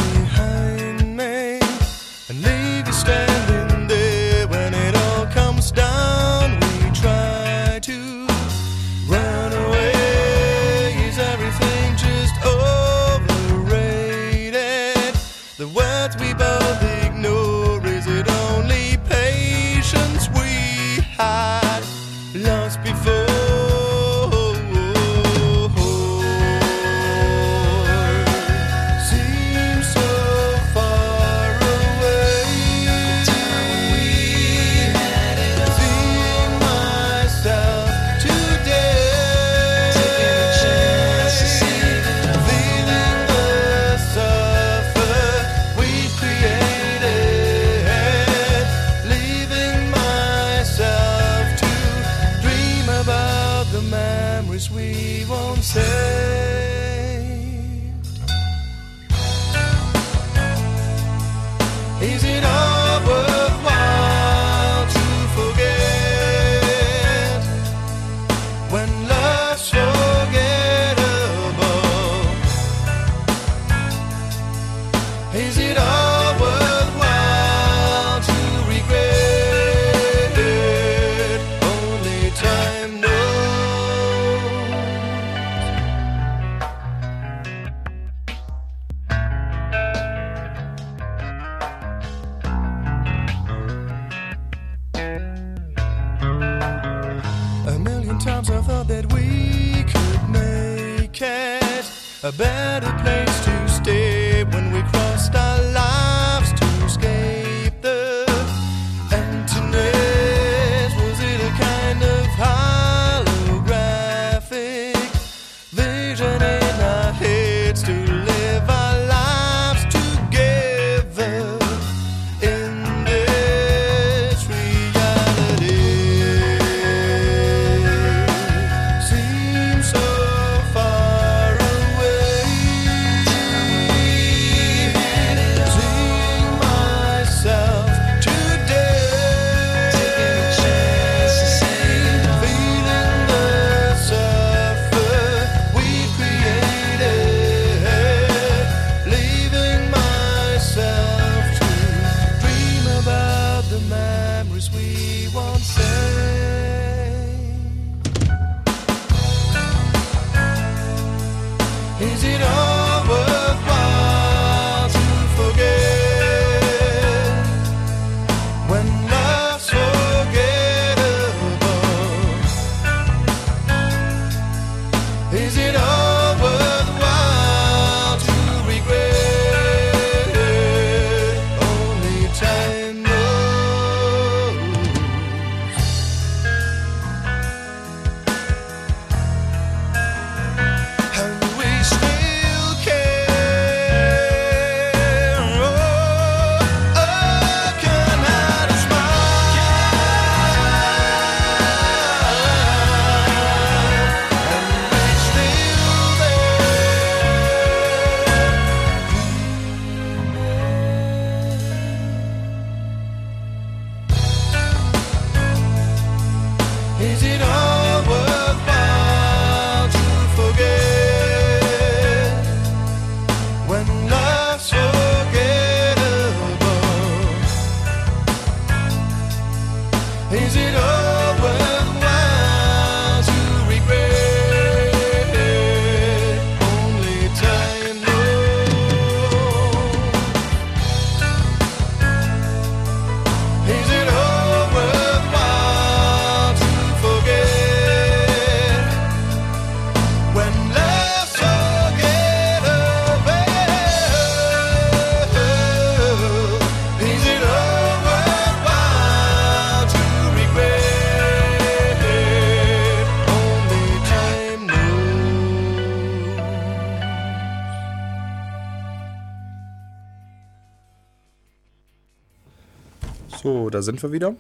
[273.78, 274.36] da sind wir wieder.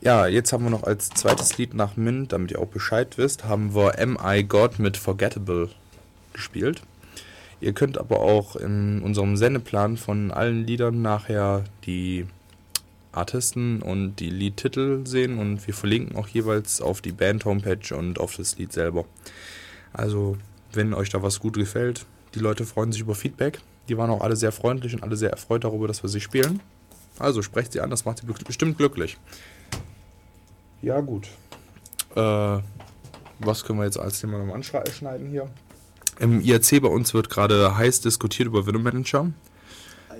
[0.00, 3.44] Ja, jetzt haben wir noch als zweites Lied nach Mint, damit ihr auch Bescheid wisst,
[3.44, 5.70] haben wir Am I God mit Forgettable
[6.32, 6.82] gespielt.
[7.60, 12.26] Ihr könnt aber auch in unserem Sendeplan von allen Liedern nachher die
[13.10, 18.36] Artisten und die Liedtitel sehen und wir verlinken auch jeweils auf die Band-Homepage und auf
[18.36, 19.04] das Lied selber.
[19.92, 20.36] Also,
[20.72, 23.60] wenn euch da was gut gefällt, die Leute freuen sich über Feedback.
[23.88, 26.60] Die waren auch alle sehr freundlich und alle sehr erfreut darüber, dass wir sie spielen.
[27.18, 29.16] Also sprecht sie an, das macht sie be- bestimmt glücklich.
[30.82, 31.28] Ja, gut.
[32.16, 32.58] Äh,
[33.40, 35.48] was können wir jetzt als Thema noch anschneiden hier?
[36.20, 39.30] Im IRC bei uns wird gerade heiß diskutiert über Window Manager.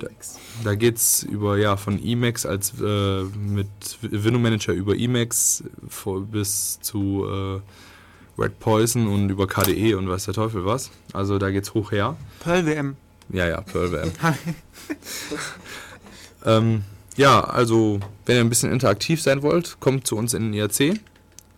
[0.01, 0.39] IMAX.
[0.65, 3.69] Da geht es über, ja, von Emacs als äh, mit
[4.03, 7.61] Window Manager über Emacs vor, bis zu äh,
[8.41, 10.91] Red Poison und über KDE und weiß der Teufel was.
[11.13, 12.17] Also da geht's hoch her.
[12.41, 12.97] Pearl WM.
[13.29, 14.11] Ja, ja, Pearl WM.
[16.45, 16.85] ähm,
[17.17, 21.01] ja, also wenn ihr ein bisschen interaktiv sein wollt, kommt zu uns in den IRC.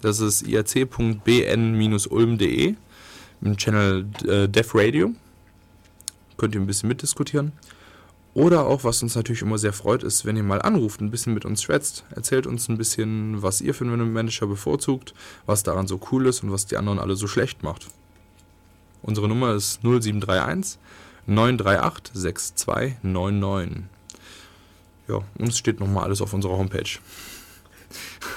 [0.03, 2.75] Das ist irc.bn-ulm.de
[3.43, 5.13] im Channel äh, Dev Radio.
[6.37, 7.53] Könnt ihr ein bisschen mitdiskutieren.
[8.35, 11.33] Oder auch, was uns natürlich immer sehr freut, ist, wenn ihr mal anruft, ein bisschen
[11.33, 12.05] mit uns schwätzt.
[12.11, 15.15] Erzählt uns ein bisschen, was ihr für einen Manager bevorzugt,
[15.47, 17.87] was daran so cool ist und was die anderen alle so schlecht macht.
[19.01, 20.79] Unsere Nummer ist 0731
[21.27, 23.85] 938 6299.
[25.09, 26.99] Ja, uns steht nochmal alles auf unserer Homepage.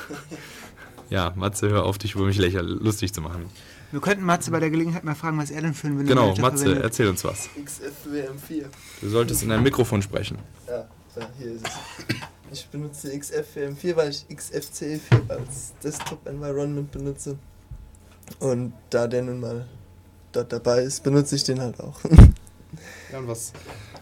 [1.09, 3.45] ja, Matze, hör auf, dich über mich lächer lustig zu machen.
[3.91, 6.27] Wir könnten Matze bei der Gelegenheit mal fragen, was er denn für einen Window Genau,
[6.41, 6.83] Matze, verwendet.
[6.83, 7.49] erzähl uns was.
[7.57, 8.65] XFWM4.
[9.01, 10.37] Du solltest in dein Mikrofon sprechen.
[10.67, 11.71] Ja, da, hier ist es.
[12.51, 17.37] Ich benutze XFWM4, weil ich XFCE4 als Desktop-Environment benutze.
[18.39, 19.67] Und da der nun mal
[20.31, 21.99] dort dabei ist, benutze ich den halt auch.
[23.11, 23.53] Ja, und was,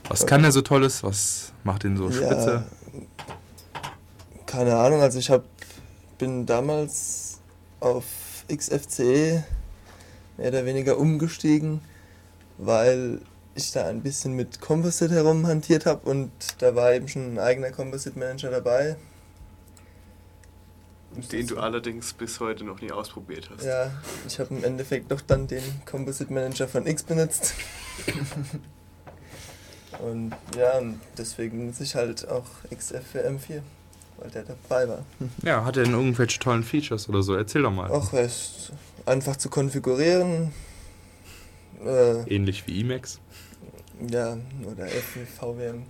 [0.09, 1.03] was kann der so Tolles?
[1.03, 2.65] Was macht den so spitze?
[4.47, 5.43] keine Ahnung, also ich hab,
[6.18, 7.39] bin damals
[7.80, 8.05] auf
[8.51, 9.43] XFCE
[10.38, 11.82] mehr oder weniger umgestiegen,
[12.57, 13.22] weil
[13.53, 17.72] ich da ein bisschen mit Composite herumhantiert habe und da war eben schon ein eigener
[17.72, 18.95] Composite Manager dabei.
[21.32, 23.64] Den du allerdings bis heute noch nie ausprobiert hast.
[23.66, 23.91] Ja,
[24.28, 27.53] ich habe im Endeffekt doch dann den Composite Manager von X benutzt.
[29.99, 33.62] und ja, und deswegen nutze ich halt auch XFWM4,
[34.18, 35.05] weil der dabei war.
[35.43, 37.34] Ja, hat er denn irgendwelche tollen Features oder so?
[37.36, 37.89] Erzähl doch mal.
[37.89, 38.72] Auch er ist
[39.05, 40.53] einfach zu konfigurieren.
[41.84, 43.20] Äh, Ähnlich wie Emacs.
[44.08, 45.84] ja, oder FVWM.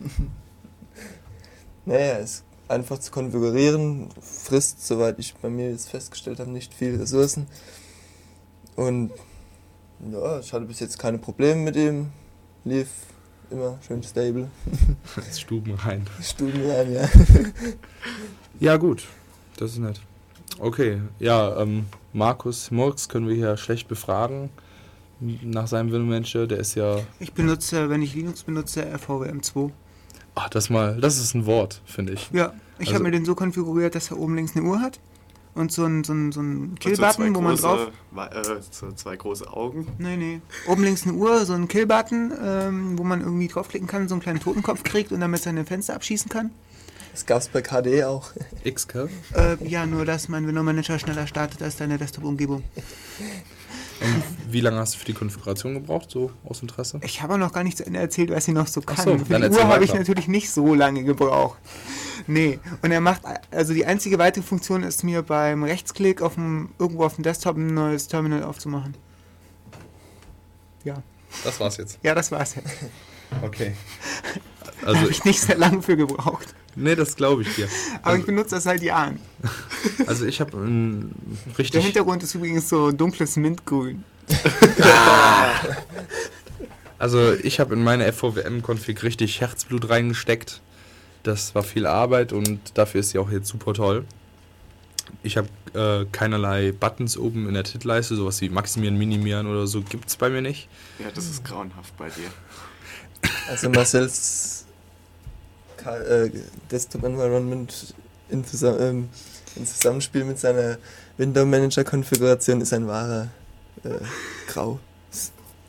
[1.86, 6.96] naja, ist einfach zu konfigurieren, frisst, soweit ich bei mir jetzt festgestellt habe, nicht viel
[6.96, 7.46] Ressourcen.
[8.76, 9.10] Und
[10.12, 12.10] ja, ich hatte bis jetzt keine Probleme mit ihm.
[12.64, 12.88] Lief
[13.50, 14.48] immer schön stable.
[15.16, 16.06] Ins Stuben rein.
[16.22, 17.08] Stuben rein, ja.
[18.60, 19.04] Ja, gut.
[19.56, 20.00] Das ist nett.
[20.58, 24.50] Okay, ja, ähm, Markus Murks können wir hier schlecht befragen
[25.20, 26.46] nach seinem Window Manager.
[26.46, 26.98] Der ist ja.
[27.20, 29.70] Ich benutze, wenn ich Linux benutze, RVWM 2.
[30.40, 32.30] Ach, das mal, das ist ein Wort, finde ich.
[32.32, 35.00] Ja, ich Also- habe mir den so konfiguriert, dass er oben links eine Uhr hat
[35.54, 37.88] und so ein, so ein, so ein so Kill-Button, zwei wo man drauf...
[38.16, 39.88] Äh, so zwei große Augen.
[39.98, 40.40] Nee, nee.
[40.68, 44.22] Oben links eine Uhr, so ein Kill-Button, ähm, wo man irgendwie draufklicken kann, so einen
[44.22, 46.52] kleinen Totenkopf kriegt und damit seine Fenster abschießen kann.
[47.10, 48.30] Das gab's bei KDE auch.
[48.64, 49.08] Xcal.
[49.34, 52.62] Äh, ja, nur dass mein Window Manager schneller startet als deine Desktop-Umgebung.
[54.00, 54.22] Und
[54.52, 57.00] wie lange hast du für die Konfiguration gebraucht, so aus Interesse?
[57.02, 58.96] Ich habe noch gar nicht zu Ende erzählt, was sie noch so kann.
[59.04, 61.58] So, Für dann die Uhr habe ich natürlich nicht so lange gebraucht.
[62.26, 66.70] Nee, und er macht, also die einzige weitere Funktion ist mir beim Rechtsklick auf dem,
[66.78, 68.94] irgendwo auf dem Desktop ein neues Terminal aufzumachen.
[70.84, 71.02] Ja,
[71.44, 71.98] Das war's jetzt.
[72.02, 72.70] ja, das war's jetzt.
[73.42, 73.72] Okay.
[74.84, 76.54] Also, habe ich nicht sehr lange für gebraucht.
[76.76, 77.66] nee, das glaube ich dir.
[78.02, 79.18] Aber ich Also, benutze das seit Jahren.
[80.06, 81.10] also ich habe ein
[81.46, 81.84] Der richtig.
[81.84, 84.04] Hintergrund ist übrigens so dunkles Mintgrün.
[86.98, 90.60] Also ich habe in meine FVWM-Config richtig Herzblut reingesteckt.
[91.22, 94.04] Das war viel Arbeit und dafür ist sie auch jetzt super toll.
[95.22, 99.80] Ich habe äh, keinerlei Buttons oben in der Titelleiste, sowas wie maximieren, minimieren oder so
[99.82, 100.68] gibt's bei mir nicht.
[100.98, 103.30] Ja, das ist grauenhaft bei dir.
[103.48, 104.57] Also Marcells
[105.86, 106.30] Äh,
[106.70, 107.94] Desktop Environment
[108.28, 109.08] in, Zusa ähm,
[109.56, 110.78] in Zusammenspiel mit seiner
[111.16, 113.28] Window Manager Konfiguration ist ein wahrer
[113.84, 113.90] äh,
[114.46, 114.78] Grau.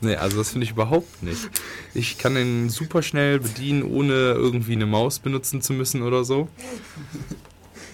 [0.01, 1.49] Nee, also das finde ich überhaupt nicht.
[1.93, 6.47] Ich kann den super schnell bedienen, ohne irgendwie eine Maus benutzen zu müssen oder so.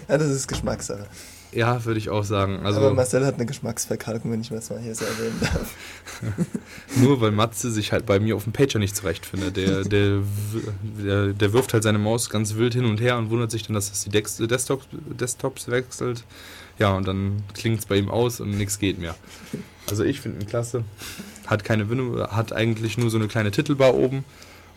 [0.08, 1.08] Ja, das ist Geschmackssache.
[1.56, 2.58] Ja, würde ich auch sagen.
[2.58, 5.74] Aber Also Marcel hat eine Geschmacksverkalkung, wenn ich das mal hier so erwähnen darf.
[6.96, 9.56] nur weil Matze sich halt bei mir auf dem Pager nicht zurechtfindet.
[9.56, 10.22] Der, der,
[10.82, 13.72] der, der wirft halt seine Maus ganz wild hin und her und wundert sich dann,
[13.72, 16.24] dass das die Desktops, Desktops wechselt.
[16.78, 19.14] Ja, und dann klingt es bei ihm aus und nichts geht mehr.
[19.88, 20.84] Also ich finde ihn klasse.
[21.46, 24.26] Hat keine Window, hat eigentlich nur so eine kleine Titelbar oben.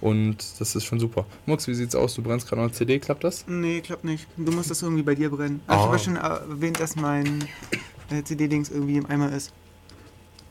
[0.02, 1.26] Und das ist schon super.
[1.46, 2.14] Mux, wie sieht's aus?
[2.16, 3.46] Du brennst gerade noch eine CD, klappt das?
[3.48, 4.28] Nee, klappt nicht.
[4.38, 5.62] Du musst das irgendwie bei dir brennen.
[5.68, 5.86] Aber Ich Ah.
[5.88, 7.48] habe schon erwähnt, dass mein
[8.10, 9.52] äh, CD-Dings irgendwie im Eimer ist.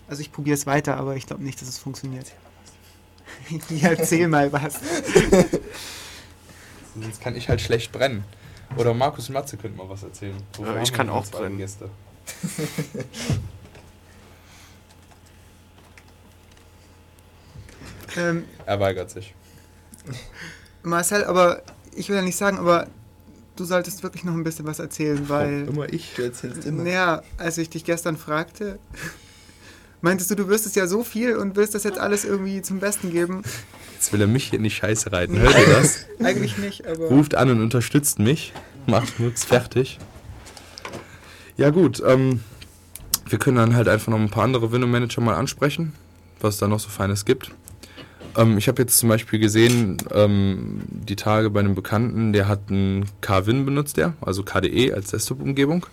[0.06, 2.26] Also ich probiere es weiter, aber ich glaube nicht, dass es funktioniert.
[3.70, 4.74] Ja, erzähl mal was.
[7.00, 8.24] Sonst kann ich halt schlecht brennen.
[8.76, 10.36] Oder Markus und Matze könnten mal was erzählen.
[10.58, 11.58] Äh, ich kann auch brennen.
[11.58, 11.88] Gäste?
[18.16, 19.34] Ähm, Er weigert sich.
[20.82, 21.62] Marcel, aber
[21.94, 22.86] ich will ja nicht sagen, aber
[23.56, 25.68] du solltest wirklich noch ein bisschen was erzählen, weil.
[25.68, 26.14] immer ich.
[26.16, 26.84] Du erzählst immer.
[26.84, 28.78] Naja, als ich dich gestern fragte,
[30.00, 33.10] meintest du, du wüsstest ja so viel und willst das jetzt alles irgendwie zum Besten
[33.10, 33.42] geben.
[33.94, 35.38] Jetzt will er mich hier in die Scheiße reiten.
[35.38, 36.06] Hört ihr das?
[36.20, 37.08] Eigentlich nicht, aber.
[37.08, 38.52] Ruft an und unterstützt mich.
[38.86, 39.98] Macht nix fertig.
[41.56, 42.40] Ja gut, ähm,
[43.26, 45.92] wir können dann halt einfach noch ein paar andere Window-Manager mal ansprechen,
[46.40, 47.50] was es da noch so Feines gibt.
[48.38, 52.70] Ähm, ich habe jetzt zum Beispiel gesehen, ähm, die Tage bei einem Bekannten, der hat
[52.70, 55.86] einen KWin benutzt, der, also KDE als Desktop-Umgebung.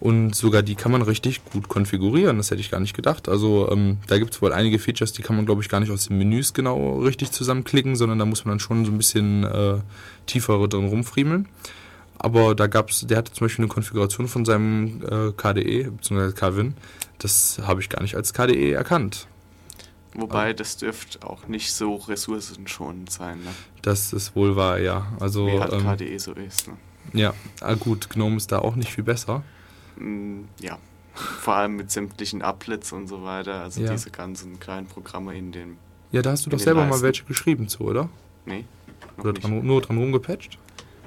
[0.00, 3.28] Und sogar die kann man richtig gut konfigurieren, das hätte ich gar nicht gedacht.
[3.28, 5.90] Also ähm, da gibt es wohl einige Features, die kann man, glaube ich, gar nicht
[5.90, 9.44] aus den Menüs genau richtig zusammenklicken, sondern da muss man dann schon so ein bisschen
[9.44, 9.74] äh,
[10.24, 11.48] tiefer drin rumfriemeln.
[12.16, 16.32] Aber da gab's, der hatte zum Beispiel eine Konfiguration von seinem äh, KDE, bzw.
[16.32, 16.74] KWin.
[17.18, 19.26] Das habe ich gar nicht als KDE erkannt.
[20.14, 23.50] Wobei, das dürfte auch nicht so ressourcenschonend sein, ne?
[23.82, 25.06] Das ist wohl wahr, ja.
[25.20, 26.66] Also, wie halt ähm, KDE so ist.
[26.68, 26.76] Ne?
[27.12, 29.42] ja, ah, gut, GNOME ist da auch nicht viel besser.
[29.96, 30.78] Mm, Ja,
[31.14, 33.92] vor allem mit sämtlichen Applets und so weiter, also Ja.
[33.92, 35.76] diese ganzen kleinen Programme in dem.
[36.12, 37.02] Ja, da hast du doch den selber mal Leisten.
[37.04, 38.08] welche geschrieben zu, oder?
[38.46, 38.64] Nee,
[39.16, 39.44] noch Oder nicht.
[39.44, 40.58] dran, nur dran rumgepatcht?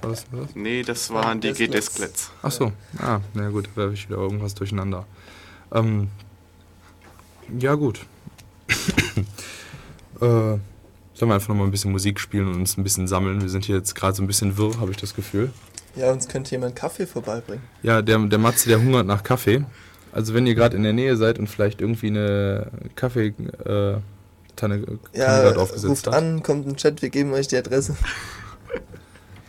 [0.01, 0.55] War das das?
[0.55, 1.51] Nee, das waren die.
[1.53, 2.31] G-Desklets.
[2.41, 5.05] Ach so, ah, na gut, da werfe ich wieder irgendwas durcheinander.
[5.73, 6.07] Ähm,
[7.59, 8.05] ja, gut.
[10.19, 10.59] Äh, sollen
[11.29, 13.41] wir einfach noch mal ein bisschen Musik spielen und uns ein bisschen sammeln?
[13.41, 15.51] Wir sind hier jetzt gerade so ein bisschen wirr, habe ich das Gefühl.
[15.95, 17.63] Ja, uns könnte jemand Kaffee vorbeibringen.
[17.83, 19.63] Ja, der, der Matze, der hungert nach Kaffee.
[20.11, 23.97] Also wenn ihr gerade in der Nähe seid und vielleicht irgendwie eine Kaffeetanne äh,
[25.17, 26.15] Ja, gerade aufgesetzt ruft habt.
[26.15, 27.95] an, kommt ein Chat, wir geben euch die Adresse.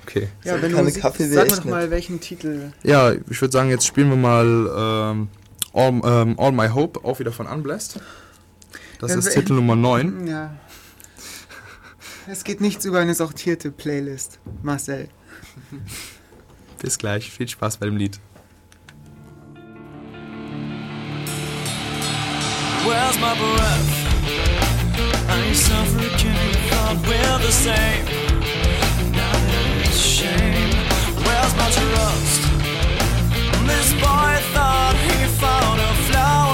[0.07, 0.29] Okay.
[0.45, 2.73] Ja, So wenn du keine Musik, Kaffee sag doch mal, welchen Titel.
[2.83, 5.29] Ja, ich würde sagen, jetzt spielen wir mal ähm,
[5.73, 7.99] All, ähm, All My Hope, auch wieder von Unblessed.
[9.07, 10.27] Das Ja, ist Titel Nummer 9.
[10.27, 10.51] Ja.
[12.27, 15.09] Es geht nichts über eine sortierte Playlist, Marcel.
[16.81, 18.19] Bis gleich, viel Spaß bei dem Lied.
[22.87, 23.91] Where's my breath?
[25.29, 28.05] I suffocating thought we're the same.
[29.13, 30.73] Now there's shame.
[31.25, 32.43] Where's my trust?
[33.67, 36.54] This boy thought he found a flower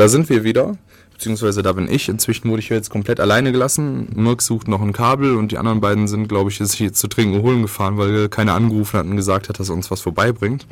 [0.00, 0.78] da sind wir wieder.
[1.12, 2.08] Beziehungsweise da bin ich.
[2.08, 4.08] Inzwischen wurde ich jetzt komplett alleine gelassen.
[4.14, 7.42] Mirk sucht noch ein Kabel und die anderen beiden sind, glaube ich, sich zu trinken
[7.42, 10.66] holen gefahren, weil keiner angerufen hat und gesagt hat, dass er uns was vorbeibringt.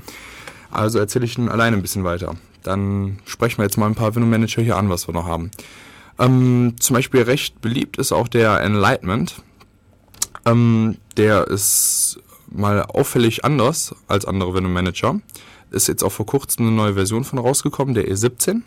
[0.70, 2.36] Also erzähle ich ihn alleine ein bisschen weiter.
[2.62, 5.50] Dann sprechen wir jetzt mal ein paar Window-Manager hier an, was wir noch haben.
[6.18, 9.42] Ähm, zum Beispiel recht beliebt ist auch der Enlightenment.
[10.46, 12.20] Ähm, der ist
[12.50, 15.20] mal auffällig anders als andere Window-Manager.
[15.70, 18.62] Ist jetzt auch vor kurzem eine neue Version von rausgekommen, der E17.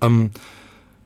[0.00, 0.30] Ähm,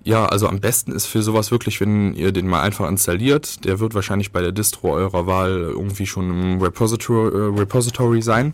[0.04, 3.64] ja, also am besten ist für sowas wirklich, wenn ihr den mal einfach installiert.
[3.64, 8.52] Der wird wahrscheinlich bei der Distro eurer Wahl irgendwie schon im Repository, äh, Repository sein.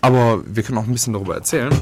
[0.00, 1.74] Aber wir können auch ein bisschen darüber erzählen.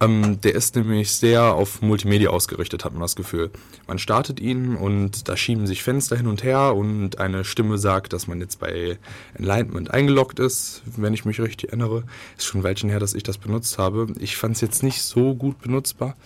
[0.00, 3.50] Ähm, der ist nämlich sehr auf Multimedia ausgerichtet, hat man das Gefühl.
[3.88, 8.12] Man startet ihn und da schieben sich Fenster hin und her und eine Stimme sagt,
[8.12, 8.96] dass man jetzt bei
[9.34, 12.04] Enlightenment eingeloggt ist, wenn ich mich richtig erinnere.
[12.36, 14.06] Ist schon ein Weilchen her, dass ich das benutzt habe.
[14.20, 16.16] Ich fand es jetzt nicht so gut benutzbar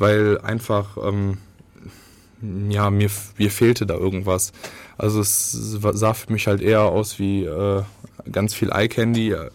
[0.00, 1.38] weil einfach, ähm,
[2.70, 4.52] ja, mir, mir fehlte da irgendwas.
[4.96, 7.82] Also es sah für mich halt eher aus wie äh,
[8.32, 9.50] ganz viel Eye Candy äh,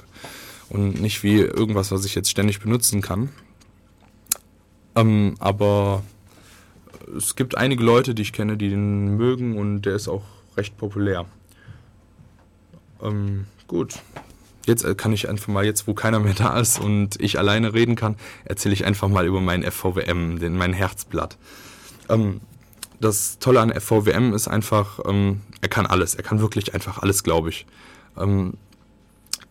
[0.69, 3.29] und nicht wie irgendwas, was ich jetzt ständig benutzen kann.
[4.95, 6.03] Ähm, aber
[7.17, 10.23] es gibt einige Leute, die ich kenne, die den mögen und der ist auch
[10.57, 11.25] recht populär.
[13.01, 13.95] Ähm, gut,
[14.65, 17.73] Jetzt äh, kann ich einfach mal, jetzt wo keiner mehr da ist und ich alleine
[17.73, 21.37] reden kann, erzähle ich einfach mal über meinen FVWM, den, mein Herzblatt.
[22.09, 22.41] Ähm,
[22.99, 26.15] das Tolle an FVWM ist einfach, ähm, er kann alles.
[26.15, 27.65] Er kann wirklich einfach alles, glaube ich.
[28.17, 28.53] Ähm,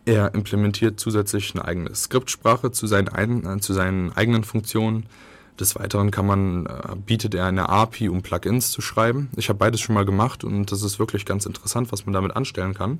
[0.05, 5.07] er implementiert zusätzlich eine eigene Skriptsprache zu seinen, ein, äh, zu seinen eigenen Funktionen.
[5.59, 9.29] Des Weiteren kann man, äh, bietet er eine API, um Plugins zu schreiben.
[9.37, 12.35] Ich habe beides schon mal gemacht und das ist wirklich ganz interessant, was man damit
[12.35, 12.99] anstellen kann.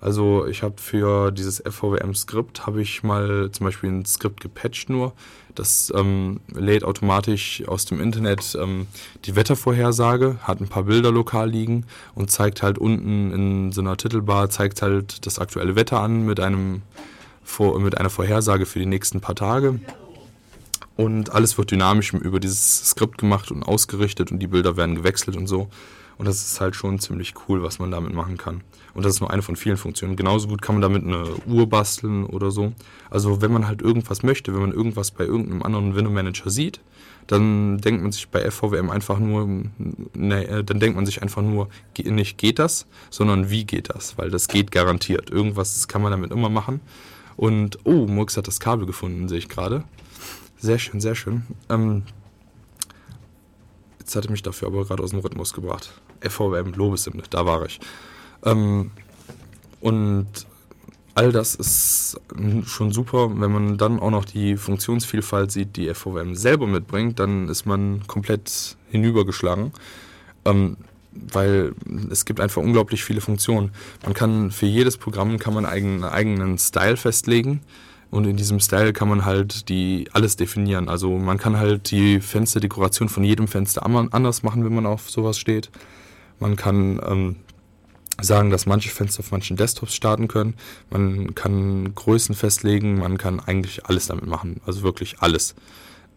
[0.00, 5.12] Also ich habe für dieses FVWM-Skript habe ich mal zum Beispiel ein Skript gepatcht nur.
[5.54, 8.86] Das ähm, lädt automatisch aus dem Internet ähm,
[9.26, 11.84] die Wettervorhersage, hat ein paar Bilder lokal liegen
[12.14, 16.40] und zeigt halt unten in so einer Titelbar, zeigt halt das aktuelle Wetter an mit
[16.40, 16.82] einem
[17.78, 19.80] mit einer Vorhersage für die nächsten paar Tage.
[20.96, 25.36] Und alles wird dynamisch über dieses Skript gemacht und ausgerichtet und die Bilder werden gewechselt
[25.36, 25.68] und so.
[26.20, 28.60] Und das ist halt schon ziemlich cool, was man damit machen kann.
[28.92, 30.16] Und das ist nur eine von vielen Funktionen.
[30.16, 32.74] Genauso gut kann man damit eine Uhr basteln oder so.
[33.08, 36.82] Also wenn man halt irgendwas möchte, wenn man irgendwas bei irgendeinem anderen Window Manager sieht,
[37.26, 39.48] dann denkt man sich bei FVWM einfach nur,
[40.12, 44.18] ne, äh, dann denkt man sich einfach nur, nicht geht das, sondern wie geht das?
[44.18, 45.30] Weil das geht garantiert.
[45.30, 46.82] Irgendwas kann man damit immer machen.
[47.38, 49.84] Und, oh, Murks hat das Kabel gefunden, sehe ich gerade.
[50.58, 51.46] Sehr schön, sehr schön.
[51.70, 52.02] Ähm,
[54.00, 55.98] jetzt hat er mich dafür aber gerade aus dem Rhythmus gebracht.
[56.20, 57.80] FVM Lobeshymne, da war ich.
[58.44, 58.90] Ähm,
[59.80, 60.26] und
[61.14, 62.20] all das ist
[62.66, 63.30] schon super.
[63.34, 68.06] Wenn man dann auch noch die Funktionsvielfalt sieht, die FVM selber mitbringt, dann ist man
[68.06, 69.72] komplett hinübergeschlagen.
[70.44, 70.76] Ähm,
[71.12, 71.74] weil
[72.10, 73.72] es gibt einfach unglaublich viele Funktionen.
[74.04, 77.60] Man kann für jedes Programm kann man einen eigenen Style festlegen
[78.10, 80.88] und in diesem Style kann man halt die alles definieren.
[80.88, 85.38] Also man kann halt die Fensterdekoration von jedem Fenster anders machen, wenn man auf sowas
[85.38, 85.70] steht.
[86.40, 87.36] Man kann ähm,
[88.20, 90.54] sagen, dass manche Fenster auf manchen Desktops starten können.
[90.90, 95.54] Man kann Größen festlegen, man kann eigentlich alles damit machen, also wirklich alles.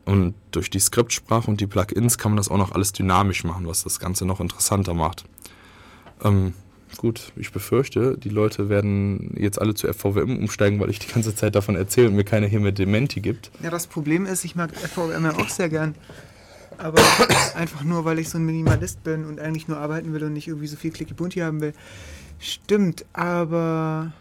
[0.05, 3.67] Und durch die Skriptsprache und die Plugins kann man das auch noch alles dynamisch machen,
[3.67, 5.23] was das Ganze noch interessanter macht.
[6.23, 6.53] Ähm,
[6.97, 11.35] gut, ich befürchte, die Leute werden jetzt alle zu FVWM umsteigen, weil ich die ganze
[11.35, 13.49] Zeit davon erzähle und mir keiner hier mehr Dementi gibt.
[13.61, 15.95] Ja, das Problem ist, ich mag FVWM ja auch sehr gern.
[16.77, 17.01] Aber
[17.55, 20.47] einfach nur, weil ich so ein Minimalist bin und eigentlich nur arbeiten will und nicht
[20.47, 21.73] irgendwie so viel Clicky Bunti haben will.
[22.39, 24.11] Stimmt, aber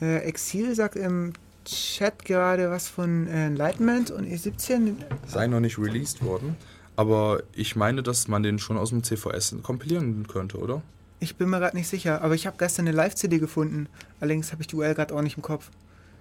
[0.00, 1.32] äh, Exil sagt im
[1.64, 4.94] Chat gerade was von äh, Enlightenment und E17.
[5.26, 6.56] Sei noch nicht released worden,
[6.96, 10.82] aber ich meine, dass man den schon aus dem CVS kompilieren könnte, oder?
[11.18, 13.88] Ich bin mir gerade nicht sicher, aber ich habe gestern eine Live-CD gefunden.
[14.20, 15.70] Allerdings habe ich die URL gerade auch nicht im Kopf.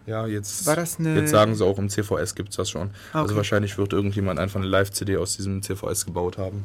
[0.08, 2.92] Ja, jetzt, jetzt sagen sie auch, im CVS gibt es das schon.
[3.12, 3.38] Ah, Also okay.
[3.38, 6.64] wahrscheinlich wird irgendjemand einfach eine Live-CD aus diesem CVS gebaut haben.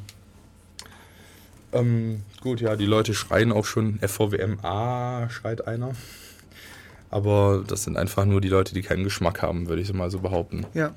[1.73, 5.93] Ähm, gut, ja, die Leute schreien auch schon FVWM, ah, schreit einer.
[7.11, 10.21] Aber das sind einfach nur die Leute, die keinen Geschmack haben, würde ich mal so
[10.21, 10.67] behaupten.
[10.75, 10.93] Ja.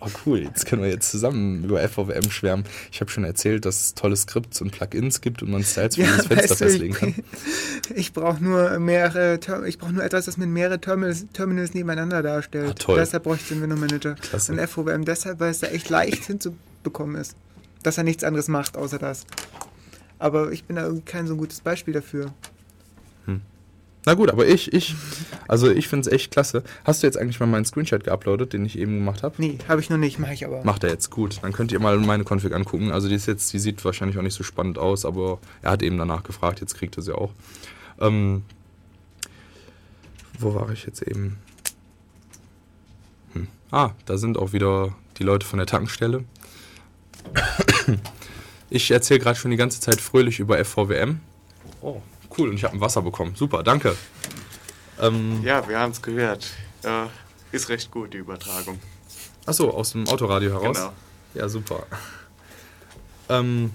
[0.00, 2.64] Oh cool, jetzt können wir jetzt zusammen über FVWM schwärmen.
[2.92, 6.02] Ich habe schon erzählt, dass es tolle Skripts und Plugins gibt und man Styles für
[6.02, 7.14] jedes Fenster weißt du, festlegen kann.
[7.90, 12.22] Ich, ich brauche nur mehrere, ich brauche nur etwas, das mit mehrere Terminals, Terminals nebeneinander
[12.22, 12.70] darstellt.
[12.70, 12.98] Ah, toll.
[12.98, 14.14] Deshalb bräuchte ich den Window Manager.
[14.14, 14.52] Klasse.
[14.52, 17.34] Und FOWM deshalb, weil es da echt leicht hinzubekommen ist.
[17.82, 19.24] Dass er nichts anderes macht, außer das.
[20.18, 22.32] Aber ich bin da irgendwie kein so gutes Beispiel dafür.
[24.04, 24.94] Na gut, aber ich, ich,
[25.48, 26.62] also ich finde es echt klasse.
[26.84, 29.34] Hast du jetzt eigentlich mal meinen Screenshot geuploadet, den ich eben gemacht habe?
[29.38, 30.64] Nee, habe ich noch nicht, mache ich aber.
[30.64, 31.40] Macht er jetzt gut.
[31.42, 32.90] Dann könnt ihr mal meine Config angucken.
[32.90, 35.82] Also die ist jetzt, die sieht wahrscheinlich auch nicht so spannend aus, aber er hat
[35.82, 37.32] eben danach gefragt, jetzt kriegt er sie auch.
[38.00, 38.44] Ähm,
[40.38, 41.36] wo war ich jetzt eben?
[43.34, 43.48] Hm.
[43.70, 46.24] Ah, da sind auch wieder die Leute von der Tankstelle.
[48.70, 51.20] Ich erzähle gerade schon die ganze Zeit fröhlich über FVWM.
[51.80, 52.02] Oh,
[52.38, 52.50] cool.
[52.50, 53.34] Und ich habe ein Wasser bekommen.
[53.34, 53.96] Super, danke.
[55.00, 56.46] Ähm, Ja, wir haben es gehört.
[56.82, 57.06] Äh,
[57.52, 58.78] ist recht gut, die Übertragung.
[59.46, 60.76] Achso, aus dem Autoradio heraus?
[60.76, 60.92] Genau.
[61.34, 61.86] Ja, super.
[63.28, 63.70] Ähm,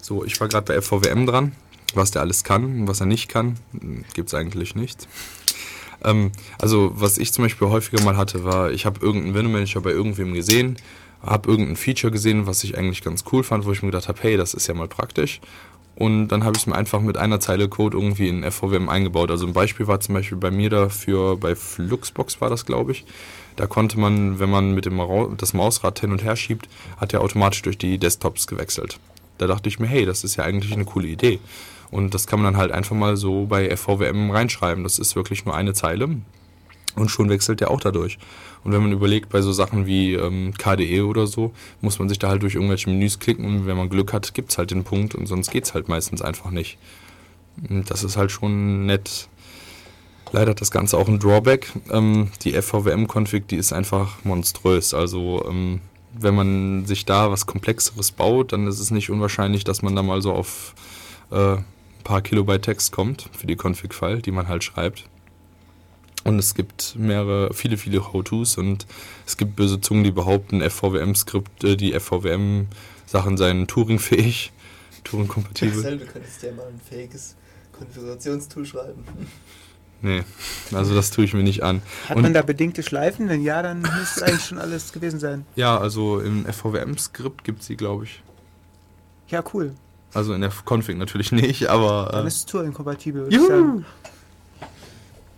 [0.00, 1.52] so, ich war gerade bei FVWM dran.
[1.94, 3.58] Was der alles kann und was er nicht kann,
[4.14, 5.06] gibt es eigentlich nicht.
[6.02, 9.90] Ähm, also, was ich zum Beispiel häufiger mal hatte, war, ich habe irgendeinen Window-Manager bei
[9.90, 10.78] irgendwem gesehen,
[11.22, 14.18] habe irgendein Feature gesehen, was ich eigentlich ganz cool fand, wo ich mir gedacht habe,
[14.22, 15.40] hey, das ist ja mal praktisch.
[15.94, 19.30] Und dann habe ich es mir einfach mit einer Zeile Code irgendwie in FVWM eingebaut.
[19.30, 23.04] Also ein Beispiel war zum Beispiel bei mir dafür, bei Fluxbox war das, glaube ich.
[23.56, 27.12] Da konnte man, wenn man mit dem Ra das Mausrad hin und her schiebt, hat
[27.12, 28.98] er automatisch durch die Desktops gewechselt.
[29.36, 31.38] Da dachte ich mir, hey, das ist ja eigentlich eine coole Idee.
[31.90, 34.82] Und das kann man dann halt einfach mal so bei FVWM reinschreiben.
[34.82, 36.08] Das ist wirklich nur eine Zeile.
[36.94, 38.18] Und schon wechselt der auch dadurch.
[38.64, 42.18] Und wenn man überlegt, bei so Sachen wie ähm, KDE oder so, muss man sich
[42.18, 45.14] da halt durch irgendwelche Menüs klicken und wenn man Glück hat, gibt's halt den Punkt
[45.14, 46.78] und sonst geht's halt meistens einfach nicht.
[47.68, 49.28] Und das ist halt schon nett.
[50.32, 51.72] Leider hat das Ganze auch ein Drawback.
[51.90, 54.94] Ähm, die FVWM-Config, die ist einfach monströs.
[54.94, 55.80] Also ähm,
[56.14, 60.02] wenn man sich da was Komplexeres baut, dann ist es nicht unwahrscheinlich, dass man da
[60.02, 60.74] mal so auf
[61.30, 61.64] äh, ein
[62.04, 65.08] paar Kilobyte Text kommt für die Config-File, die man halt schreibt.
[66.24, 68.86] Und es gibt mehrere, viele, viele How-Tos und
[69.26, 74.52] es gibt böse Zungen, die behaupten, FVWM-Skript, äh, die FVWM-Sachen seien Turing-fähig,
[75.04, 75.98] Turing-kompatibel.
[75.98, 77.34] Du könntest ja mal ein fähiges
[77.76, 79.04] Konfigurationstool schreiben.
[80.04, 80.22] Nee,
[80.72, 81.80] also das tue ich mir nicht an.
[82.08, 83.28] Hat Und- man da bedingte Schleifen?
[83.28, 85.44] Wenn ja, dann müsste eigentlich schon alles gewesen sein.
[85.56, 88.22] Ja, also im FVWM-Skript gibt sie, glaube ich.
[89.28, 89.74] Ja, cool.
[90.14, 92.10] Also in der Config natürlich nicht, aber.
[92.12, 93.84] Dann Äh, ist es Turing-kompatibel, würde ich sagen.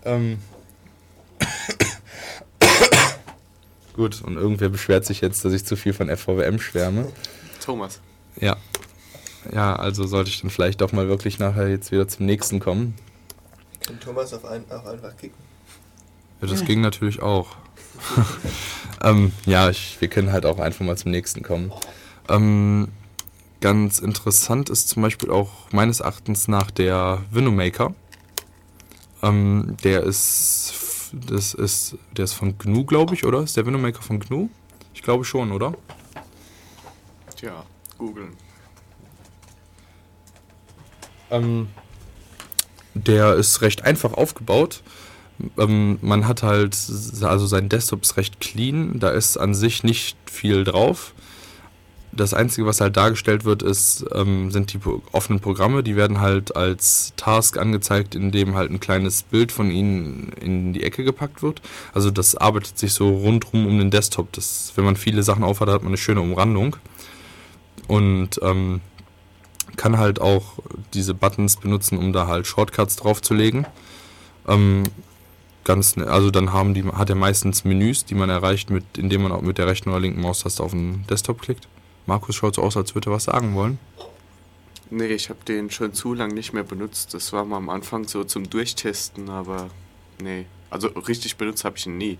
[0.05, 0.39] ähm.
[3.95, 7.13] Gut, und irgendwer beschwert sich jetzt, dass ich zu viel von FVWM schwärme.
[7.65, 8.01] Thomas.
[8.41, 8.57] Ja.
[9.53, 12.95] Ja, also sollte ich dann vielleicht doch mal wirklich nachher jetzt wieder zum nächsten kommen.
[13.71, 15.39] Wir können Thomas auf ein, auch einfach kicken.
[16.41, 17.57] Ja, das ging natürlich auch.
[19.03, 21.73] ähm, ja, ich, wir können halt auch einfach mal zum nächsten kommen.
[22.29, 22.89] Ähm,
[23.61, 27.95] ganz interessant ist zum Beispiel auch meines Erachtens nach der Windowmaker.
[29.23, 30.73] Ähm, der ist,
[31.15, 33.43] das ist, der ist von GNU, glaube ich, oder?
[33.43, 34.49] Ist der Windowmaker von GNU?
[34.95, 35.75] Ich glaube schon, oder?
[37.37, 37.65] Tja,
[37.99, 38.33] googeln.
[41.31, 41.69] Ähm,
[42.95, 44.83] der ist recht einfach aufgebaut.
[45.59, 46.75] Ähm, man hat halt,
[47.23, 51.13] also sein Desktop ist recht clean, da ist an sich nicht viel drauf.
[52.17, 54.79] Das Einzige, was halt dargestellt wird, ist, ähm, sind die
[55.13, 55.83] offenen Programme.
[55.83, 60.73] Die werden halt als Task angezeigt, in dem halt ein kleines Bild von ihnen in
[60.73, 61.61] die Ecke gepackt wird.
[61.93, 64.33] Also das arbeitet sich so rundrum um den Desktop.
[64.33, 66.77] Das, wenn man viele Sachen aufhat, hat man eine schöne Umrandung.
[67.89, 68.81] Und ähm,
[69.77, 70.59] kann halt auch
[70.93, 73.67] diese Buttons benutzen, um da halt Shortcuts draufzulegen.
[74.47, 74.85] Ähm,
[75.65, 79.23] ganz, ne- also dann haben die, hat er meistens Menüs, die man erreicht, mit, indem
[79.23, 81.67] man auch mit der rechten oder linken Maustaste auf den Desktop klickt.
[82.07, 83.79] Markus schaut so aus, als würde er was sagen wollen.
[84.91, 87.15] Nee, ich habe den schon zu lang nicht mehr benutzt.
[87.15, 89.71] Das war mal am Anfang so zum Durchtesten, aber
[90.21, 90.47] nee.
[90.71, 92.19] Also richtig benutzt habe ich ihn nie.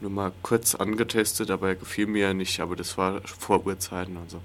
[0.00, 2.60] Nur mal kurz angetestet, aber er gefiel mir ja nicht.
[2.60, 4.40] Aber das war vor Urzeiten also.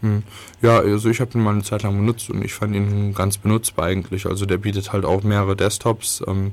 [0.00, 0.24] Hm.
[0.60, 3.38] Ja, also ich habe ihn mal eine Zeit lang benutzt und ich fand ihn ganz
[3.38, 4.26] benutzbar eigentlich.
[4.26, 6.22] Also der bietet halt auch mehrere Desktops.
[6.26, 6.50] Ähm,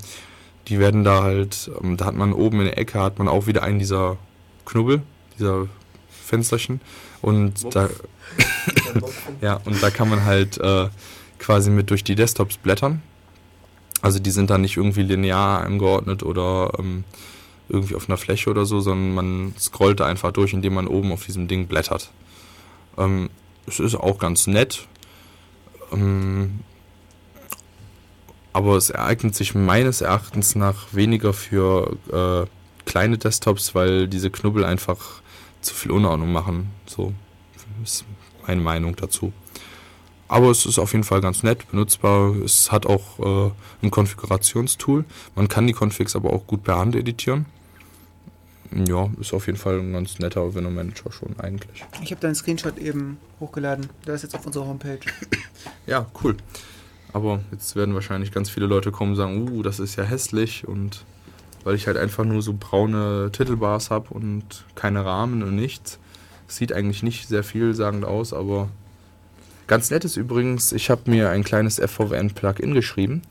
[0.67, 3.47] die werden da halt, ähm, da hat man oben in der Ecke hat man auch
[3.47, 4.17] wieder einen dieser
[4.65, 5.01] Knubbel,
[5.37, 5.67] dieser
[6.29, 6.79] Fensterchen.
[7.21, 7.89] Und da,
[9.41, 10.87] ja, und da kann man halt äh,
[11.39, 13.01] quasi mit durch die Desktops blättern.
[14.01, 17.03] Also die sind da nicht irgendwie linear angeordnet oder ähm,
[17.67, 21.11] irgendwie auf einer Fläche oder so, sondern man scrollt da einfach durch, indem man oben
[21.11, 22.11] auf diesem Ding blättert.
[22.97, 23.29] Ähm,
[23.67, 24.87] es ist auch ganz nett.
[25.91, 26.61] Ähm,
[28.53, 32.47] aber es ereignet sich meines Erachtens nach weniger für äh,
[32.89, 35.21] kleine Desktops, weil diese Knubbel einfach
[35.61, 36.71] zu viel Unordnung machen.
[36.85, 37.13] So
[37.83, 38.05] ist
[38.47, 39.33] meine Meinung dazu.
[40.27, 42.35] Aber es ist auf jeden Fall ganz nett, benutzbar.
[42.43, 45.05] Es hat auch äh, ein Konfigurationstool.
[45.35, 47.47] Man kann die Configs aber auch gut per Hand editieren.
[48.71, 51.83] Ja, ist auf jeden Fall ein ganz netter Window Manager schon eigentlich.
[52.03, 53.89] Ich habe deinen Screenshot eben hochgeladen.
[54.05, 54.99] Der ist jetzt auf unserer Homepage.
[55.87, 56.37] Ja, cool.
[57.11, 60.67] Aber jetzt werden wahrscheinlich ganz viele Leute kommen und sagen, uh, das ist ja hässlich
[60.67, 61.03] und
[61.63, 65.99] weil ich halt einfach nur so braune Titelbars habe und keine Rahmen und nichts.
[66.47, 68.69] Sieht eigentlich nicht sehr vielsagend aus, aber
[69.67, 73.21] ganz nett ist übrigens, ich habe mir ein kleines FVN-Plugin geschrieben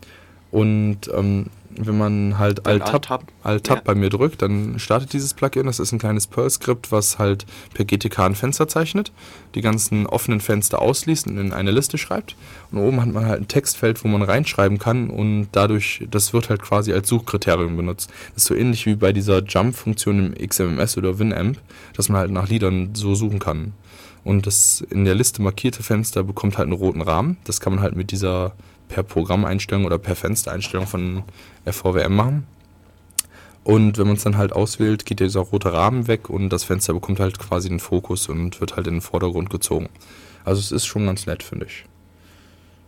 [0.51, 1.47] und ähm,
[1.81, 3.25] wenn man halt Alt-Tab Alt-Tab.
[3.43, 3.83] Alt-Tab Ja.
[3.85, 5.67] bei mir drückt, dann startet dieses Plugin.
[5.67, 9.13] Das ist ein kleines Perl-Skript, was halt per GTK ein Fenster zeichnet,
[9.55, 12.37] die ganzen offenen Fenster ausliest und in eine Liste schreibt.
[12.71, 16.49] Und oben hat man halt ein Textfeld, wo man reinschreiben kann und dadurch, das wird
[16.51, 18.11] halt quasi als Suchkriterium benutzt.
[18.35, 21.59] Das ist so ähnlich wie bei dieser Jump-Funktion im XMMS oder Winamp,
[21.95, 23.73] dass man halt nach Liedern so suchen kann.
[24.25, 27.39] Und das in der Liste markierte Fenster bekommt halt einen roten Rahmen.
[27.45, 28.53] Das kann man halt mit dieser
[28.89, 31.23] per Programmeinstellung oder per Fenstereinstellung von
[31.65, 32.47] FVWM machen.
[33.65, 36.95] Und wenn man es dann halt auswählt, geht dieser rote Rahmen weg und das Fenster
[36.95, 39.89] bekommt halt quasi den Fokus und wird halt in den Vordergrund gezogen.
[40.45, 41.85] Also es ist schon ganz nett, finde ich.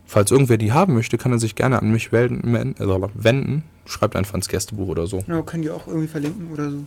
[0.07, 2.55] Falls irgendwer die haben möchte, kann er sich gerne an mich wenden.
[2.55, 3.65] äh, wenden.
[3.85, 5.23] Schreibt einfach ins Gästebuch oder so.
[5.29, 6.85] Ja, können die auch irgendwie verlinken oder so.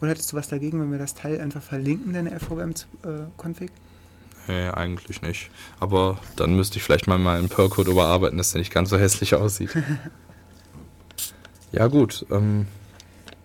[0.00, 3.70] Oder hättest du was dagegen, wenn wir das Teil einfach verlinken, deine FVM-Config?
[4.50, 5.48] Nee, eigentlich nicht.
[5.78, 9.36] Aber dann müsste ich vielleicht mal meinen Perl-Code überarbeiten, dass der nicht ganz so hässlich
[9.36, 9.70] aussieht.
[11.72, 12.66] ja gut, ähm,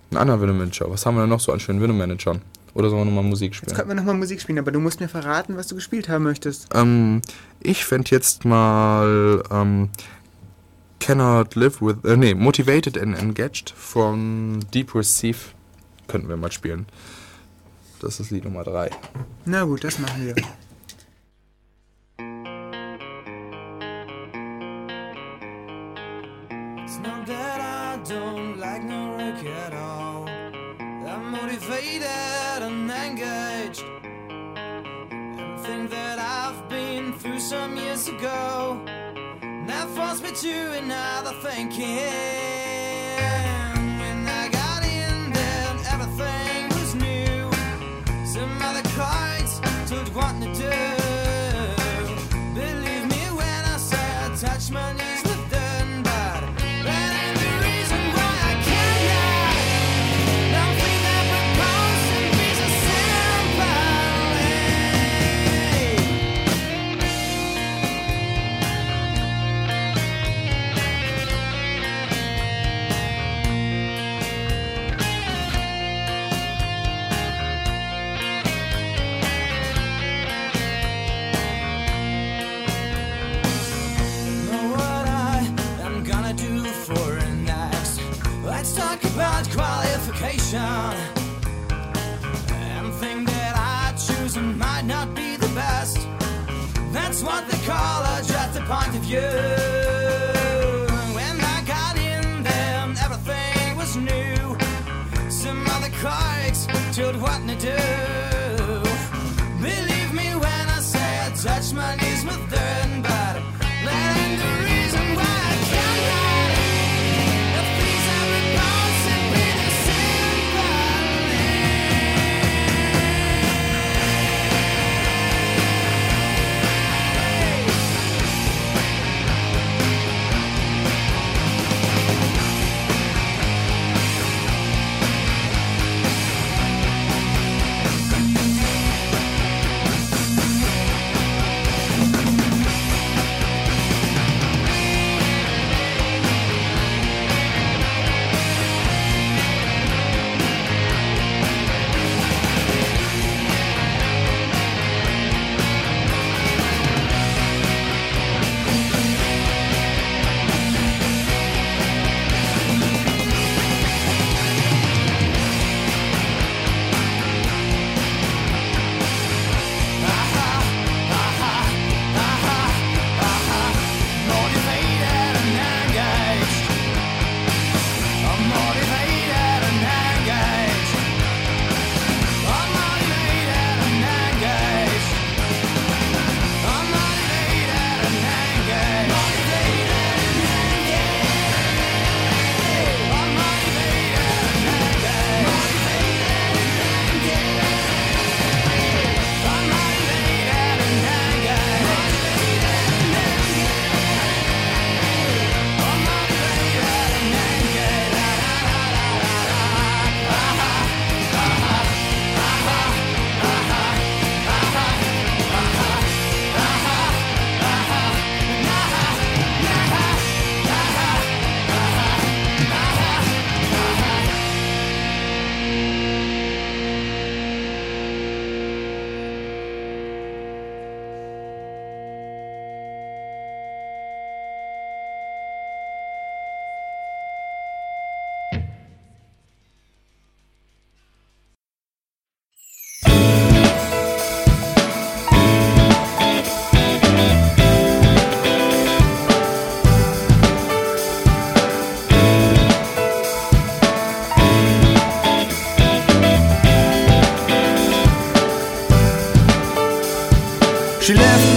[0.09, 0.89] ein anderer Window-Manager.
[0.89, 2.41] Was haben wir denn noch so an schönen Window-Managern?
[2.73, 3.75] Oder sollen wir nochmal Musik Jetzt spielen?
[3.75, 6.69] könnten wir nochmal Musik spielen, aber du musst mir verraten, was du gespielt haben möchtest.
[6.73, 7.21] Ähm,
[7.59, 9.89] ich fände jetzt mal ähm,
[10.99, 15.37] Cannot Live with, äh, nee, Motivated and Engaged von Deep Receive
[16.07, 16.87] könnten wir mal spielen.
[18.01, 18.89] Das ist Lied Nummer 3.
[19.45, 20.35] Na gut, das machen wir.
[28.07, 30.29] Don't like no work at all.
[30.29, 33.83] I'm motivated and engaged.
[35.65, 38.79] Think that I've been through some years ago.
[39.41, 42.75] now forced me to another thinking.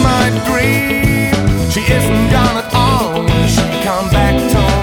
[0.02, 1.32] my dream.
[1.70, 3.26] She isn't gone at all.
[3.46, 4.77] She'll come back to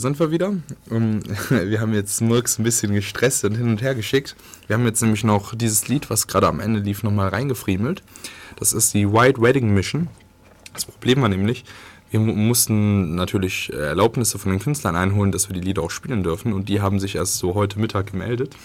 [0.00, 0.52] sind wir wieder.
[0.90, 1.20] Ähm,
[1.50, 4.36] Wir haben jetzt Murks ein bisschen gestresst und hin und her geschickt.
[4.66, 8.02] Wir haben jetzt nämlich noch dieses Lied, was gerade am Ende lief, nochmal reingefriemelt.
[8.56, 10.08] Das ist die White Wedding Mission.
[10.74, 11.64] Das Problem war nämlich,
[12.10, 16.22] wir mu- mussten natürlich Erlaubnisse von den Künstlern einholen, dass wir die Lieder auch spielen
[16.22, 16.52] dürfen.
[16.52, 18.56] Und die haben sich erst so heute Mittag gemeldet.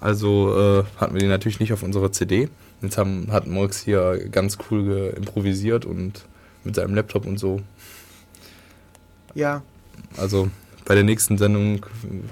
[0.00, 2.48] Also äh, hatten wir die natürlich nicht auf unserer CD.
[2.82, 6.26] Jetzt haben, hat Murks hier ganz cool improvisiert und
[6.64, 7.62] mit seinem Laptop und so
[9.34, 9.62] Ja,
[10.16, 10.48] also
[10.84, 11.84] bei der nächsten Sendung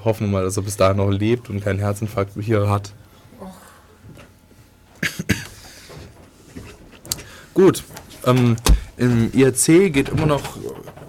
[0.05, 2.93] hoffen wir mal, dass er bis dahin noch lebt und keinen Herzinfarkt hier hat.
[7.53, 7.85] Gut,
[8.24, 8.57] ähm,
[8.97, 10.57] im IRC geht immer noch